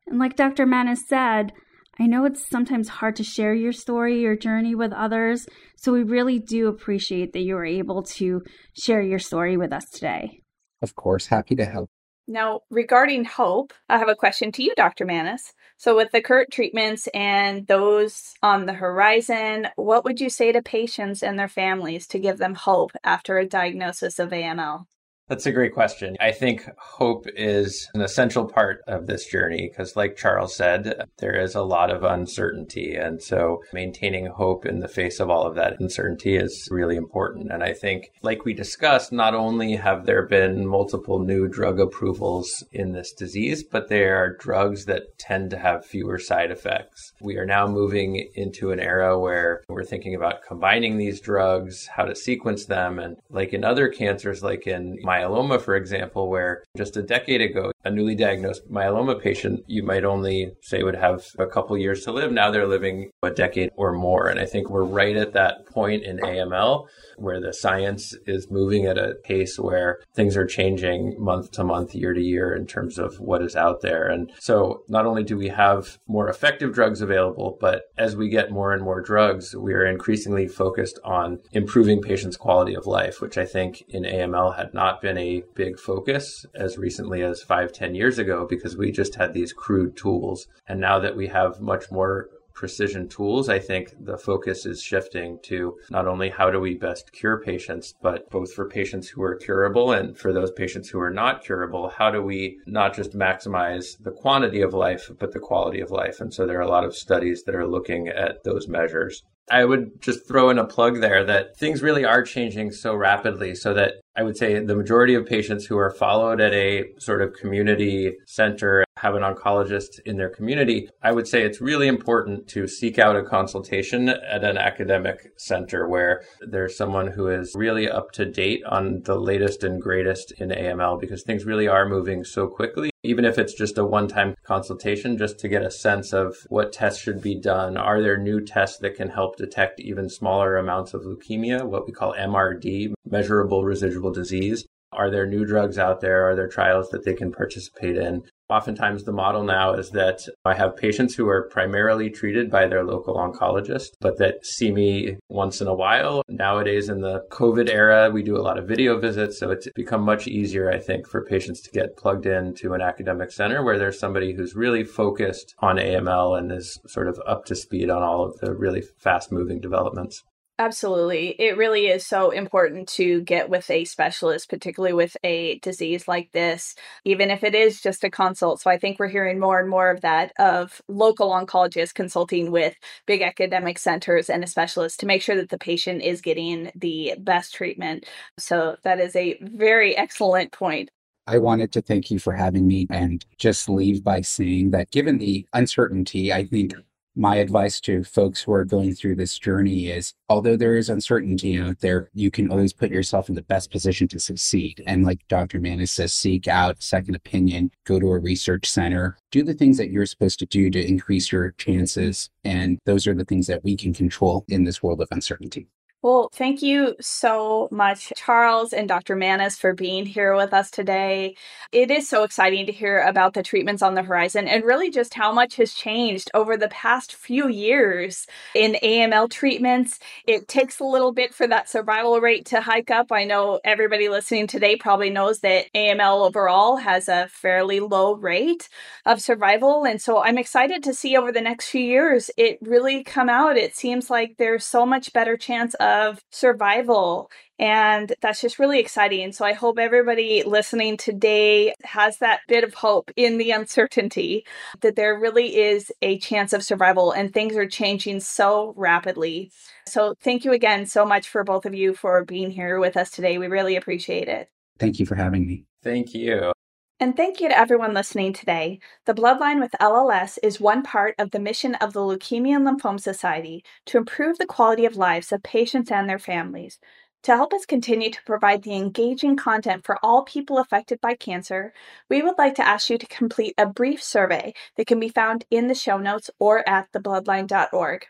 And 0.06 0.18
like 0.18 0.36
Dr. 0.36 0.66
Mannis 0.66 1.06
said, 1.06 1.52
I 1.98 2.06
know 2.06 2.24
it's 2.24 2.48
sometimes 2.48 2.88
hard 2.88 3.16
to 3.16 3.24
share 3.24 3.54
your 3.54 3.72
story, 3.72 4.20
your 4.20 4.36
journey 4.36 4.74
with 4.74 4.92
others, 4.92 5.46
so 5.76 5.92
we 5.92 6.02
really 6.02 6.38
do 6.38 6.68
appreciate 6.68 7.32
that 7.32 7.42
you 7.42 7.54
were 7.54 7.66
able 7.66 8.02
to 8.02 8.42
share 8.72 9.02
your 9.02 9.18
story 9.18 9.56
with 9.56 9.72
us 9.72 9.84
today. 9.90 10.40
Of 10.80 10.94
course, 10.96 11.26
happy 11.26 11.54
to 11.56 11.66
help. 11.66 11.90
Now, 12.26 12.60
regarding 12.70 13.24
hope, 13.24 13.72
I 13.88 13.98
have 13.98 14.08
a 14.08 14.16
question 14.16 14.52
to 14.52 14.62
you, 14.62 14.72
Dr. 14.76 15.04
Mannis. 15.04 15.52
So, 15.76 15.96
with 15.96 16.12
the 16.12 16.22
current 16.22 16.50
treatments 16.50 17.08
and 17.12 17.66
those 17.66 18.32
on 18.42 18.66
the 18.66 18.72
horizon, 18.72 19.68
what 19.76 20.04
would 20.04 20.20
you 20.20 20.30
say 20.30 20.52
to 20.52 20.62
patients 20.62 21.22
and 21.22 21.38
their 21.38 21.48
families 21.48 22.06
to 22.08 22.18
give 22.18 22.38
them 22.38 22.54
hope 22.54 22.92
after 23.04 23.38
a 23.38 23.46
diagnosis 23.46 24.18
of 24.18 24.30
AML? 24.30 24.86
That's 25.32 25.46
a 25.46 25.50
great 25.50 25.72
question. 25.72 26.14
I 26.20 26.30
think 26.30 26.68
hope 26.76 27.24
is 27.34 27.88
an 27.94 28.02
essential 28.02 28.44
part 28.44 28.82
of 28.86 29.06
this 29.06 29.24
journey 29.24 29.70
because, 29.70 29.96
like 29.96 30.14
Charles 30.14 30.54
said, 30.54 31.06
there 31.20 31.40
is 31.40 31.54
a 31.54 31.62
lot 31.62 31.90
of 31.90 32.04
uncertainty. 32.04 32.96
And 32.96 33.22
so 33.22 33.62
maintaining 33.72 34.26
hope 34.26 34.66
in 34.66 34.80
the 34.80 34.88
face 34.88 35.20
of 35.20 35.30
all 35.30 35.46
of 35.46 35.54
that 35.54 35.80
uncertainty 35.80 36.36
is 36.36 36.68
really 36.70 36.96
important. 36.96 37.50
And 37.50 37.64
I 37.64 37.72
think, 37.72 38.10
like 38.20 38.44
we 38.44 38.52
discussed, 38.52 39.10
not 39.10 39.32
only 39.32 39.74
have 39.76 40.04
there 40.04 40.26
been 40.26 40.66
multiple 40.66 41.18
new 41.18 41.48
drug 41.48 41.80
approvals 41.80 42.62
in 42.70 42.92
this 42.92 43.14
disease, 43.14 43.64
but 43.64 43.88
there 43.88 44.22
are 44.22 44.36
drugs 44.36 44.84
that 44.84 45.18
tend 45.18 45.48
to 45.52 45.58
have 45.58 45.86
fewer 45.86 46.18
side 46.18 46.50
effects. 46.50 47.10
We 47.22 47.38
are 47.38 47.46
now 47.46 47.66
moving 47.66 48.28
into 48.34 48.70
an 48.70 48.80
era 48.80 49.18
where 49.18 49.62
we're 49.70 49.82
thinking 49.82 50.14
about 50.14 50.42
combining 50.46 50.98
these 50.98 51.22
drugs, 51.22 51.86
how 51.86 52.04
to 52.04 52.14
sequence 52.14 52.66
them. 52.66 52.98
And 52.98 53.16
like 53.30 53.54
in 53.54 53.64
other 53.64 53.88
cancers, 53.88 54.42
like 54.42 54.66
in 54.66 54.98
my 55.00 55.21
myeloma, 55.22 55.60
for 55.60 55.76
example, 55.76 56.28
where 56.28 56.62
just 56.76 56.96
a 56.96 57.02
decade 57.02 57.40
ago, 57.40 57.72
a 57.84 57.90
newly 57.90 58.14
diagnosed 58.14 58.70
myeloma 58.70 59.20
patient 59.20 59.64
you 59.66 59.82
might 59.82 60.04
only 60.04 60.52
say 60.60 60.82
would 60.82 60.94
have 60.94 61.24
a 61.38 61.46
couple 61.46 61.76
years 61.76 62.04
to 62.04 62.12
live. 62.12 62.32
Now 62.32 62.50
they're 62.50 62.66
living 62.66 63.10
a 63.22 63.30
decade 63.30 63.70
or 63.76 63.92
more. 63.92 64.28
And 64.28 64.38
I 64.38 64.46
think 64.46 64.70
we're 64.70 64.84
right 64.84 65.16
at 65.16 65.32
that 65.32 65.66
point 65.66 66.04
in 66.04 66.18
AML 66.18 66.86
where 67.16 67.40
the 67.40 67.52
science 67.52 68.14
is 68.26 68.50
moving 68.50 68.86
at 68.86 68.98
a 68.98 69.14
pace 69.24 69.58
where 69.58 70.00
things 70.14 70.36
are 70.36 70.46
changing 70.46 71.16
month 71.18 71.50
to 71.52 71.64
month, 71.64 71.94
year 71.94 72.12
to 72.12 72.20
year 72.20 72.54
in 72.54 72.66
terms 72.66 72.98
of 72.98 73.18
what 73.20 73.42
is 73.42 73.56
out 73.56 73.80
there. 73.80 74.06
And 74.08 74.30
so 74.38 74.82
not 74.88 75.06
only 75.06 75.22
do 75.22 75.36
we 75.36 75.48
have 75.48 75.98
more 76.06 76.28
effective 76.28 76.72
drugs 76.72 77.00
available, 77.00 77.58
but 77.60 77.82
as 77.98 78.16
we 78.16 78.28
get 78.28 78.50
more 78.50 78.72
and 78.72 78.82
more 78.82 79.00
drugs, 79.00 79.54
we 79.56 79.74
are 79.74 79.86
increasingly 79.86 80.48
focused 80.48 80.98
on 81.04 81.38
improving 81.52 82.00
patients' 82.00 82.36
quality 82.36 82.74
of 82.74 82.86
life, 82.86 83.20
which 83.20 83.36
I 83.36 83.44
think 83.44 83.82
in 83.88 84.04
AML 84.04 84.56
had 84.56 84.72
not 84.74 85.01
been 85.02 85.18
a 85.18 85.42
big 85.54 85.78
focus 85.78 86.46
as 86.54 86.78
recently 86.78 87.22
as 87.22 87.42
five, 87.42 87.72
ten 87.72 87.94
years 87.94 88.18
ago, 88.18 88.46
because 88.48 88.76
we 88.76 88.90
just 88.90 89.16
had 89.16 89.34
these 89.34 89.52
crude 89.52 89.96
tools. 89.96 90.46
And 90.66 90.80
now 90.80 90.98
that 91.00 91.16
we 91.16 91.26
have 91.26 91.60
much 91.60 91.90
more 91.90 92.30
precision 92.54 93.08
tools, 93.08 93.48
I 93.48 93.58
think 93.58 93.94
the 93.98 94.18
focus 94.18 94.66
is 94.66 94.82
shifting 94.82 95.38
to 95.44 95.74
not 95.90 96.06
only 96.06 96.28
how 96.28 96.50
do 96.50 96.60
we 96.60 96.74
best 96.74 97.10
cure 97.10 97.40
patients, 97.40 97.94
but 98.02 98.28
both 98.30 98.52
for 98.52 98.68
patients 98.68 99.08
who 99.08 99.22
are 99.22 99.36
curable 99.36 99.92
and 99.92 100.16
for 100.16 100.32
those 100.32 100.52
patients 100.52 100.88
who 100.90 101.00
are 101.00 101.10
not 101.10 101.42
curable, 101.42 101.88
how 101.88 102.10
do 102.10 102.22
we 102.22 102.58
not 102.66 102.94
just 102.94 103.12
maximize 103.12 103.96
the 104.02 104.12
quantity 104.12 104.60
of 104.60 104.74
life, 104.74 105.10
but 105.18 105.32
the 105.32 105.40
quality 105.40 105.80
of 105.80 105.90
life? 105.90 106.20
And 106.20 106.32
so 106.32 106.46
there 106.46 106.58
are 106.58 106.68
a 106.68 106.68
lot 106.68 106.84
of 106.84 106.94
studies 106.94 107.42
that 107.44 107.54
are 107.54 107.66
looking 107.66 108.08
at 108.08 108.44
those 108.44 108.68
measures. 108.68 109.22
I 109.50 109.64
would 109.64 110.00
just 110.00 110.28
throw 110.28 110.50
in 110.50 110.58
a 110.58 110.64
plug 110.64 111.00
there 111.00 111.24
that 111.24 111.56
things 111.56 111.82
really 111.82 112.04
are 112.04 112.22
changing 112.22 112.70
so 112.70 112.94
rapidly 112.94 113.54
so 113.54 113.74
that 113.74 113.94
I 114.14 114.22
would 114.22 114.36
say 114.36 114.62
the 114.62 114.76
majority 114.76 115.14
of 115.14 115.24
patients 115.24 115.64
who 115.64 115.78
are 115.78 115.90
followed 115.90 116.40
at 116.40 116.52
a 116.52 116.84
sort 116.98 117.22
of 117.22 117.32
community 117.32 118.12
center 118.26 118.84
have 118.98 119.14
an 119.14 119.22
oncologist 119.22 120.00
in 120.04 120.18
their 120.18 120.28
community. 120.28 120.88
I 121.02 121.12
would 121.12 121.26
say 121.26 121.42
it's 121.42 121.62
really 121.62 121.88
important 121.88 122.46
to 122.48 122.68
seek 122.68 122.98
out 122.98 123.16
a 123.16 123.22
consultation 123.22 124.10
at 124.10 124.44
an 124.44 124.58
academic 124.58 125.32
center 125.38 125.88
where 125.88 126.22
there's 126.40 126.76
someone 126.76 127.06
who 127.06 127.28
is 127.28 127.54
really 127.56 127.88
up 127.88 128.12
to 128.12 128.26
date 128.26 128.62
on 128.64 129.00
the 129.04 129.16
latest 129.16 129.64
and 129.64 129.80
greatest 129.80 130.32
in 130.32 130.50
AML 130.50 131.00
because 131.00 131.22
things 131.22 131.46
really 131.46 131.66
are 131.66 131.88
moving 131.88 132.22
so 132.22 132.46
quickly 132.46 132.92
even 133.04 133.24
if 133.24 133.38
it's 133.38 133.54
just 133.54 133.78
a 133.78 133.84
one 133.84 134.06
time 134.06 134.36
consultation, 134.44 135.18
just 135.18 135.38
to 135.40 135.48
get 135.48 135.62
a 135.62 135.70
sense 135.70 136.12
of 136.12 136.36
what 136.48 136.72
tests 136.72 137.00
should 137.00 137.20
be 137.20 137.34
done. 137.34 137.76
Are 137.76 138.00
there 138.00 138.16
new 138.16 138.40
tests 138.40 138.78
that 138.78 138.94
can 138.94 139.08
help 139.08 139.36
detect 139.36 139.80
even 139.80 140.08
smaller 140.08 140.56
amounts 140.56 140.94
of 140.94 141.02
leukemia, 141.02 141.64
what 141.64 141.86
we 141.86 141.92
call 141.92 142.14
MRD, 142.14 142.92
measurable 143.04 143.64
residual 143.64 144.01
disease? 144.10 144.66
Are 144.92 145.10
there 145.10 145.26
new 145.26 145.46
drugs 145.46 145.78
out 145.78 146.00
there? 146.00 146.28
Are 146.28 146.36
there 146.36 146.48
trials 146.48 146.90
that 146.90 147.04
they 147.04 147.14
can 147.14 147.32
participate 147.32 147.96
in? 147.96 148.24
Oftentimes, 148.50 149.04
the 149.04 149.12
model 149.12 149.42
now 149.42 149.72
is 149.72 149.88
that 149.92 150.20
I 150.44 150.52
have 150.52 150.76
patients 150.76 151.14
who 151.14 151.26
are 151.26 151.48
primarily 151.48 152.10
treated 152.10 152.50
by 152.50 152.66
their 152.66 152.84
local 152.84 153.14
oncologist, 153.14 153.92
but 153.98 154.18
that 154.18 154.44
see 154.44 154.70
me 154.70 155.16
once 155.30 155.62
in 155.62 155.68
a 155.68 155.74
while. 155.74 156.22
Nowadays, 156.28 156.90
in 156.90 157.00
the 157.00 157.22
COVID 157.30 157.70
era, 157.70 158.10
we 158.10 158.22
do 158.22 158.36
a 158.36 158.42
lot 158.42 158.58
of 158.58 158.68
video 158.68 159.00
visits. 159.00 159.38
So 159.38 159.50
it's 159.50 159.66
become 159.74 160.02
much 160.02 160.28
easier, 160.28 160.70
I 160.70 160.78
think, 160.78 161.08
for 161.08 161.24
patients 161.24 161.62
to 161.62 161.70
get 161.70 161.96
plugged 161.96 162.26
into 162.26 162.74
an 162.74 162.82
academic 162.82 163.32
center 163.32 163.64
where 163.64 163.78
there's 163.78 163.98
somebody 163.98 164.34
who's 164.34 164.54
really 164.54 164.84
focused 164.84 165.54
on 165.60 165.76
AML 165.76 166.38
and 166.38 166.52
is 166.52 166.78
sort 166.86 167.08
of 167.08 167.18
up 167.26 167.46
to 167.46 167.54
speed 167.54 167.88
on 167.88 168.02
all 168.02 168.26
of 168.26 168.38
the 168.40 168.54
really 168.54 168.82
fast 168.98 169.32
moving 169.32 169.60
developments. 169.60 170.22
Absolutely. 170.62 171.30
It 171.40 171.56
really 171.56 171.88
is 171.88 172.06
so 172.06 172.30
important 172.30 172.88
to 172.90 173.22
get 173.22 173.50
with 173.50 173.68
a 173.68 173.84
specialist, 173.84 174.48
particularly 174.48 174.92
with 174.92 175.16
a 175.24 175.58
disease 175.58 176.06
like 176.06 176.30
this, 176.30 176.76
even 177.04 177.32
if 177.32 177.42
it 177.42 177.56
is 177.56 177.80
just 177.80 178.04
a 178.04 178.10
consult. 178.10 178.60
So 178.60 178.70
I 178.70 178.78
think 178.78 179.00
we're 179.00 179.08
hearing 179.08 179.40
more 179.40 179.58
and 179.58 179.68
more 179.68 179.90
of 179.90 180.02
that 180.02 180.30
of 180.38 180.80
local 180.86 181.30
oncologists 181.30 181.92
consulting 181.92 182.52
with 182.52 182.76
big 183.08 183.22
academic 183.22 183.76
centers 183.76 184.30
and 184.30 184.44
a 184.44 184.46
specialist 184.46 185.00
to 185.00 185.06
make 185.06 185.20
sure 185.20 185.34
that 185.34 185.48
the 185.48 185.58
patient 185.58 186.00
is 186.00 186.20
getting 186.20 186.70
the 186.76 187.14
best 187.18 187.52
treatment. 187.52 188.06
So 188.38 188.76
that 188.84 189.00
is 189.00 189.16
a 189.16 189.38
very 189.40 189.96
excellent 189.96 190.52
point. 190.52 190.90
I 191.26 191.38
wanted 191.38 191.72
to 191.72 191.82
thank 191.82 192.08
you 192.08 192.20
for 192.20 192.34
having 192.34 192.68
me 192.68 192.86
and 192.88 193.26
just 193.36 193.68
leave 193.68 194.04
by 194.04 194.20
saying 194.20 194.70
that 194.70 194.92
given 194.92 195.18
the 195.18 195.44
uncertainty, 195.54 196.32
I 196.32 196.44
think 196.44 196.74
my 197.14 197.36
advice 197.36 197.80
to 197.80 198.04
folks 198.04 198.42
who 198.42 198.52
are 198.52 198.64
going 198.64 198.94
through 198.94 199.16
this 199.16 199.38
journey 199.38 199.88
is 199.88 200.14
although 200.28 200.56
there 200.56 200.76
is 200.76 200.88
uncertainty 200.88 201.58
out 201.58 201.80
there, 201.80 202.08
you 202.14 202.30
can 202.30 202.50
always 202.50 202.72
put 202.72 202.90
yourself 202.90 203.28
in 203.28 203.34
the 203.34 203.42
best 203.42 203.70
position 203.70 204.08
to 204.08 204.18
succeed. 204.18 204.82
And 204.86 205.04
like 205.04 205.26
Dr. 205.28 205.60
Mannis 205.60 205.90
says, 205.90 206.14
seek 206.14 206.48
out 206.48 206.82
second 206.82 207.14
opinion, 207.14 207.70
go 207.84 208.00
to 208.00 208.12
a 208.12 208.18
research 208.18 208.66
center, 208.70 209.18
do 209.30 209.42
the 209.42 209.54
things 209.54 209.76
that 209.76 209.90
you're 209.90 210.06
supposed 210.06 210.38
to 210.38 210.46
do 210.46 210.70
to 210.70 210.86
increase 210.86 211.30
your 211.30 211.52
chances. 211.52 212.30
And 212.44 212.78
those 212.86 213.06
are 213.06 213.14
the 213.14 213.24
things 213.24 213.46
that 213.46 213.62
we 213.62 213.76
can 213.76 213.92
control 213.92 214.44
in 214.48 214.64
this 214.64 214.82
world 214.82 215.00
of 215.00 215.08
uncertainty. 215.10 215.68
Well, 216.02 216.30
thank 216.32 216.62
you 216.62 216.96
so 217.00 217.68
much, 217.70 218.12
Charles 218.16 218.72
and 218.72 218.88
Dr. 218.88 219.16
Mannis, 219.16 219.56
for 219.58 219.74
being 219.74 220.06
here 220.06 220.34
with 220.34 220.52
us 220.52 220.70
today. 220.70 221.36
It 221.72 221.92
is 221.92 222.08
so 222.08 222.24
exciting 222.24 222.66
to 222.66 222.72
hear 222.72 223.02
about 223.02 223.34
the 223.34 223.42
treatments 223.44 223.82
on 223.82 223.94
the 223.94 224.02
horizon 224.02 224.48
and 224.48 224.64
really 224.64 224.90
just 224.90 225.14
how 225.14 225.32
much 225.32 225.56
has 225.56 225.74
changed 225.74 226.30
over 226.34 226.56
the 226.56 226.68
past 226.70 227.14
few 227.14 227.48
years 227.48 228.26
in 228.54 228.76
AML 228.82 229.30
treatments. 229.30 230.00
It 230.26 230.48
takes 230.48 230.80
a 230.80 230.84
little 230.84 231.12
bit 231.12 231.34
for 231.34 231.46
that 231.48 231.68
survival 231.68 232.20
rate 232.20 232.46
to 232.46 232.62
hike 232.62 232.90
up. 232.90 233.12
I 233.12 233.24
know 233.24 233.60
everybody 233.64 234.08
listening 234.08 234.48
today 234.48 234.76
probably 234.76 235.10
knows 235.10 235.40
that 235.40 235.66
AML 235.74 236.26
overall 236.26 236.78
has 236.78 237.08
a 237.08 237.28
fairly 237.28 237.80
low 237.80 238.14
rate 238.16 238.68
of 239.06 239.20
survival. 239.20 239.84
And 239.84 240.00
so 240.02 240.22
I'm 240.22 240.38
excited 240.38 240.82
to 240.84 240.94
see 240.94 241.16
over 241.16 241.32
the 241.32 241.40
next 241.40 241.68
few 241.70 241.82
years 241.82 242.30
it 242.36 242.58
really 242.62 243.04
come 243.04 243.28
out. 243.28 243.56
It 243.56 243.76
seems 243.76 244.10
like 244.10 244.36
there's 244.38 244.64
so 244.64 244.86
much 244.86 245.12
better 245.12 245.36
chance 245.36 245.74
of 245.92 246.24
survival. 246.30 247.30
And 247.58 248.12
that's 248.22 248.40
just 248.40 248.58
really 248.58 248.80
exciting. 248.80 249.30
So 249.32 249.44
I 249.44 249.52
hope 249.52 249.78
everybody 249.78 250.42
listening 250.42 250.96
today 250.96 251.74
has 251.84 252.18
that 252.18 252.40
bit 252.48 252.64
of 252.64 252.72
hope 252.72 253.10
in 253.14 253.36
the 253.36 253.50
uncertainty 253.50 254.46
that 254.80 254.96
there 254.96 255.18
really 255.18 255.56
is 255.56 255.92
a 256.00 256.18
chance 256.18 256.54
of 256.54 256.64
survival 256.64 257.12
and 257.12 257.32
things 257.32 257.54
are 257.56 257.68
changing 257.68 258.20
so 258.20 258.72
rapidly. 258.76 259.52
So 259.86 260.14
thank 260.22 260.44
you 260.44 260.52
again 260.52 260.86
so 260.86 261.04
much 261.04 261.28
for 261.28 261.44
both 261.44 261.66
of 261.66 261.74
you 261.74 261.94
for 261.94 262.24
being 262.24 262.50
here 262.50 262.80
with 262.80 262.96
us 262.96 263.10
today. 263.10 263.36
We 263.36 263.48
really 263.48 263.76
appreciate 263.76 264.28
it. 264.28 264.48
Thank 264.78 264.98
you 264.98 265.04
for 265.04 265.14
having 265.14 265.46
me. 265.46 265.66
Thank 265.84 266.14
you. 266.14 266.52
And 266.98 267.14
thank 267.16 267.40
you 267.40 267.48
to 267.50 267.58
everyone 267.58 267.92
listening 267.92 268.32
today. 268.32 268.78
The 269.04 269.12
Bloodline 269.12 269.60
with 269.60 269.72
LLS 269.78 270.38
is 270.42 270.58
one 270.60 270.82
part 270.82 271.14
of 271.18 271.30
the 271.30 271.38
mission 271.38 271.74
of 271.74 271.92
the 271.92 272.00
Leukemia 272.00 272.56
and 272.56 272.66
Lymphoma 272.66 272.98
Society 273.00 273.62
to 273.86 273.98
improve 273.98 274.38
the 274.38 274.46
quality 274.46 274.86
of 274.86 274.96
lives 274.96 275.32
of 275.32 275.42
patients 275.42 275.90
and 275.90 276.08
their 276.08 276.18
families. 276.18 276.78
To 277.24 277.36
help 277.36 277.52
us 277.52 277.66
continue 277.66 278.10
to 278.10 278.24
provide 278.24 278.62
the 278.62 278.74
engaging 278.74 279.36
content 279.36 279.84
for 279.84 279.98
all 280.02 280.22
people 280.24 280.56
affected 280.58 281.00
by 281.02 281.14
cancer, 281.14 281.74
we 282.08 282.22
would 282.22 282.38
like 282.38 282.54
to 282.54 282.66
ask 282.66 282.88
you 282.88 282.96
to 282.98 283.06
complete 283.06 283.54
a 283.58 283.66
brief 283.66 284.02
survey 284.02 284.54
that 284.76 284.86
can 284.86 284.98
be 284.98 285.08
found 285.10 285.44
in 285.50 285.66
the 285.66 285.74
show 285.74 285.98
notes 285.98 286.30
or 286.38 286.66
at 286.66 286.90
thebloodline.org. 286.92 288.06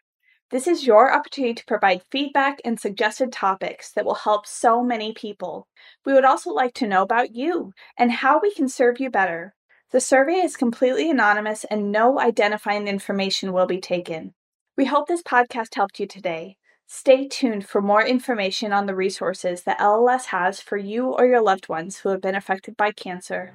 This 0.52 0.66
is 0.66 0.86
your 0.86 1.10
opportunity 1.10 1.54
to 1.54 1.64
provide 1.64 2.02
feedback 2.10 2.60
and 2.62 2.78
suggested 2.78 3.32
topics 3.32 3.90
that 3.92 4.04
will 4.04 4.16
help 4.16 4.46
so 4.46 4.82
many 4.84 5.14
people. 5.14 5.66
We 6.04 6.12
would 6.12 6.26
also 6.26 6.50
like 6.50 6.74
to 6.74 6.86
know 6.86 7.00
about 7.00 7.34
you 7.34 7.72
and 7.96 8.12
how 8.12 8.38
we 8.38 8.52
can 8.52 8.68
serve 8.68 9.00
you 9.00 9.08
better. 9.08 9.54
The 9.92 10.00
survey 10.00 10.34
is 10.34 10.58
completely 10.58 11.08
anonymous 11.08 11.64
and 11.64 11.90
no 11.90 12.20
identifying 12.20 12.86
information 12.86 13.54
will 13.54 13.64
be 13.64 13.80
taken. 13.80 14.34
We 14.76 14.84
hope 14.84 15.08
this 15.08 15.22
podcast 15.22 15.74
helped 15.74 15.98
you 15.98 16.06
today. 16.06 16.58
Stay 16.86 17.28
tuned 17.28 17.66
for 17.66 17.80
more 17.80 18.04
information 18.04 18.74
on 18.74 18.84
the 18.84 18.94
resources 18.94 19.62
that 19.62 19.78
LLS 19.78 20.26
has 20.26 20.60
for 20.60 20.76
you 20.76 21.14
or 21.14 21.24
your 21.24 21.40
loved 21.40 21.70
ones 21.70 21.96
who 21.96 22.10
have 22.10 22.20
been 22.20 22.34
affected 22.34 22.76
by 22.76 22.92
cancer. 22.92 23.54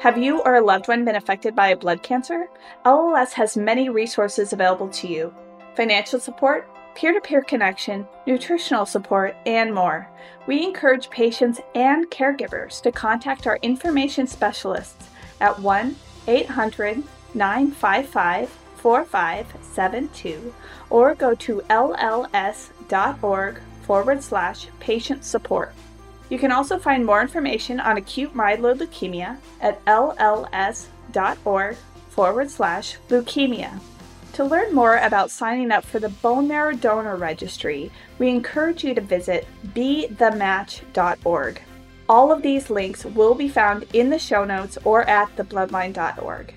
Have 0.00 0.16
you 0.16 0.40
or 0.40 0.54
a 0.54 0.64
loved 0.64 0.88
one 0.88 1.04
been 1.04 1.16
affected 1.16 1.54
by 1.54 1.68
a 1.68 1.76
blood 1.76 2.02
cancer? 2.02 2.48
LLS 2.86 3.32
has 3.32 3.54
many 3.54 3.90
resources 3.90 4.54
available 4.54 4.88
to 4.88 5.06
you 5.06 5.34
financial 5.74 6.18
support, 6.18 6.66
peer 6.94 7.12
to 7.12 7.20
peer 7.20 7.42
connection, 7.42 8.08
nutritional 8.26 8.86
support, 8.86 9.36
and 9.44 9.74
more. 9.74 10.08
We 10.46 10.64
encourage 10.64 11.10
patients 11.10 11.60
and 11.74 12.10
caregivers 12.10 12.80
to 12.80 12.90
contact 12.90 13.46
our 13.46 13.58
information 13.60 14.26
specialists 14.26 15.10
at 15.38 15.60
1 15.60 15.94
800 16.26 17.02
955 17.34 18.48
4572 18.76 20.54
or 20.88 21.14
go 21.14 21.34
to 21.34 21.60
lls.org 21.68 23.60
forward 23.82 24.22
slash 24.22 24.66
patient 24.80 25.26
support. 25.26 25.74
You 26.30 26.38
can 26.38 26.52
also 26.52 26.78
find 26.78 27.04
more 27.04 27.20
information 27.20 27.78
on 27.80 27.98
acute 27.98 28.34
myeloid 28.34 28.78
leukemia 28.78 29.36
at 29.60 29.84
lls.org 29.84 31.76
forward 32.08 32.50
slash 32.50 32.96
leukemia. 33.08 33.78
To 34.34 34.44
learn 34.44 34.72
more 34.72 34.96
about 34.98 35.30
signing 35.30 35.72
up 35.72 35.84
for 35.84 35.98
the 35.98 36.08
Bone 36.08 36.46
Marrow 36.46 36.72
Donor 36.72 37.16
Registry, 37.16 37.90
we 38.18 38.28
encourage 38.28 38.84
you 38.84 38.94
to 38.94 39.00
visit 39.00 39.46
bethematch.org. 39.74 41.62
All 42.08 42.32
of 42.32 42.42
these 42.42 42.70
links 42.70 43.04
will 43.04 43.34
be 43.34 43.48
found 43.48 43.86
in 43.92 44.08
the 44.08 44.18
show 44.18 44.44
notes 44.44 44.78
or 44.84 45.02
at 45.08 45.34
thebloodline.org. 45.36 46.54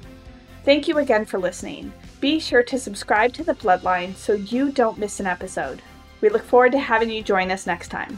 Thank 0.63 0.87
you 0.87 0.99
again 0.99 1.25
for 1.25 1.39
listening. 1.39 1.91
Be 2.21 2.39
sure 2.39 2.63
to 2.63 2.79
subscribe 2.79 3.33
to 3.33 3.43
The 3.43 3.53
Bloodline 3.53 4.15
so 4.15 4.33
you 4.33 4.71
don't 4.71 4.97
miss 4.97 5.19
an 5.19 5.27
episode. 5.27 5.81
We 6.21 6.29
look 6.29 6.43
forward 6.43 6.71
to 6.71 6.79
having 6.79 7.09
you 7.09 7.21
join 7.21 7.51
us 7.51 7.67
next 7.67 7.89
time. 7.89 8.17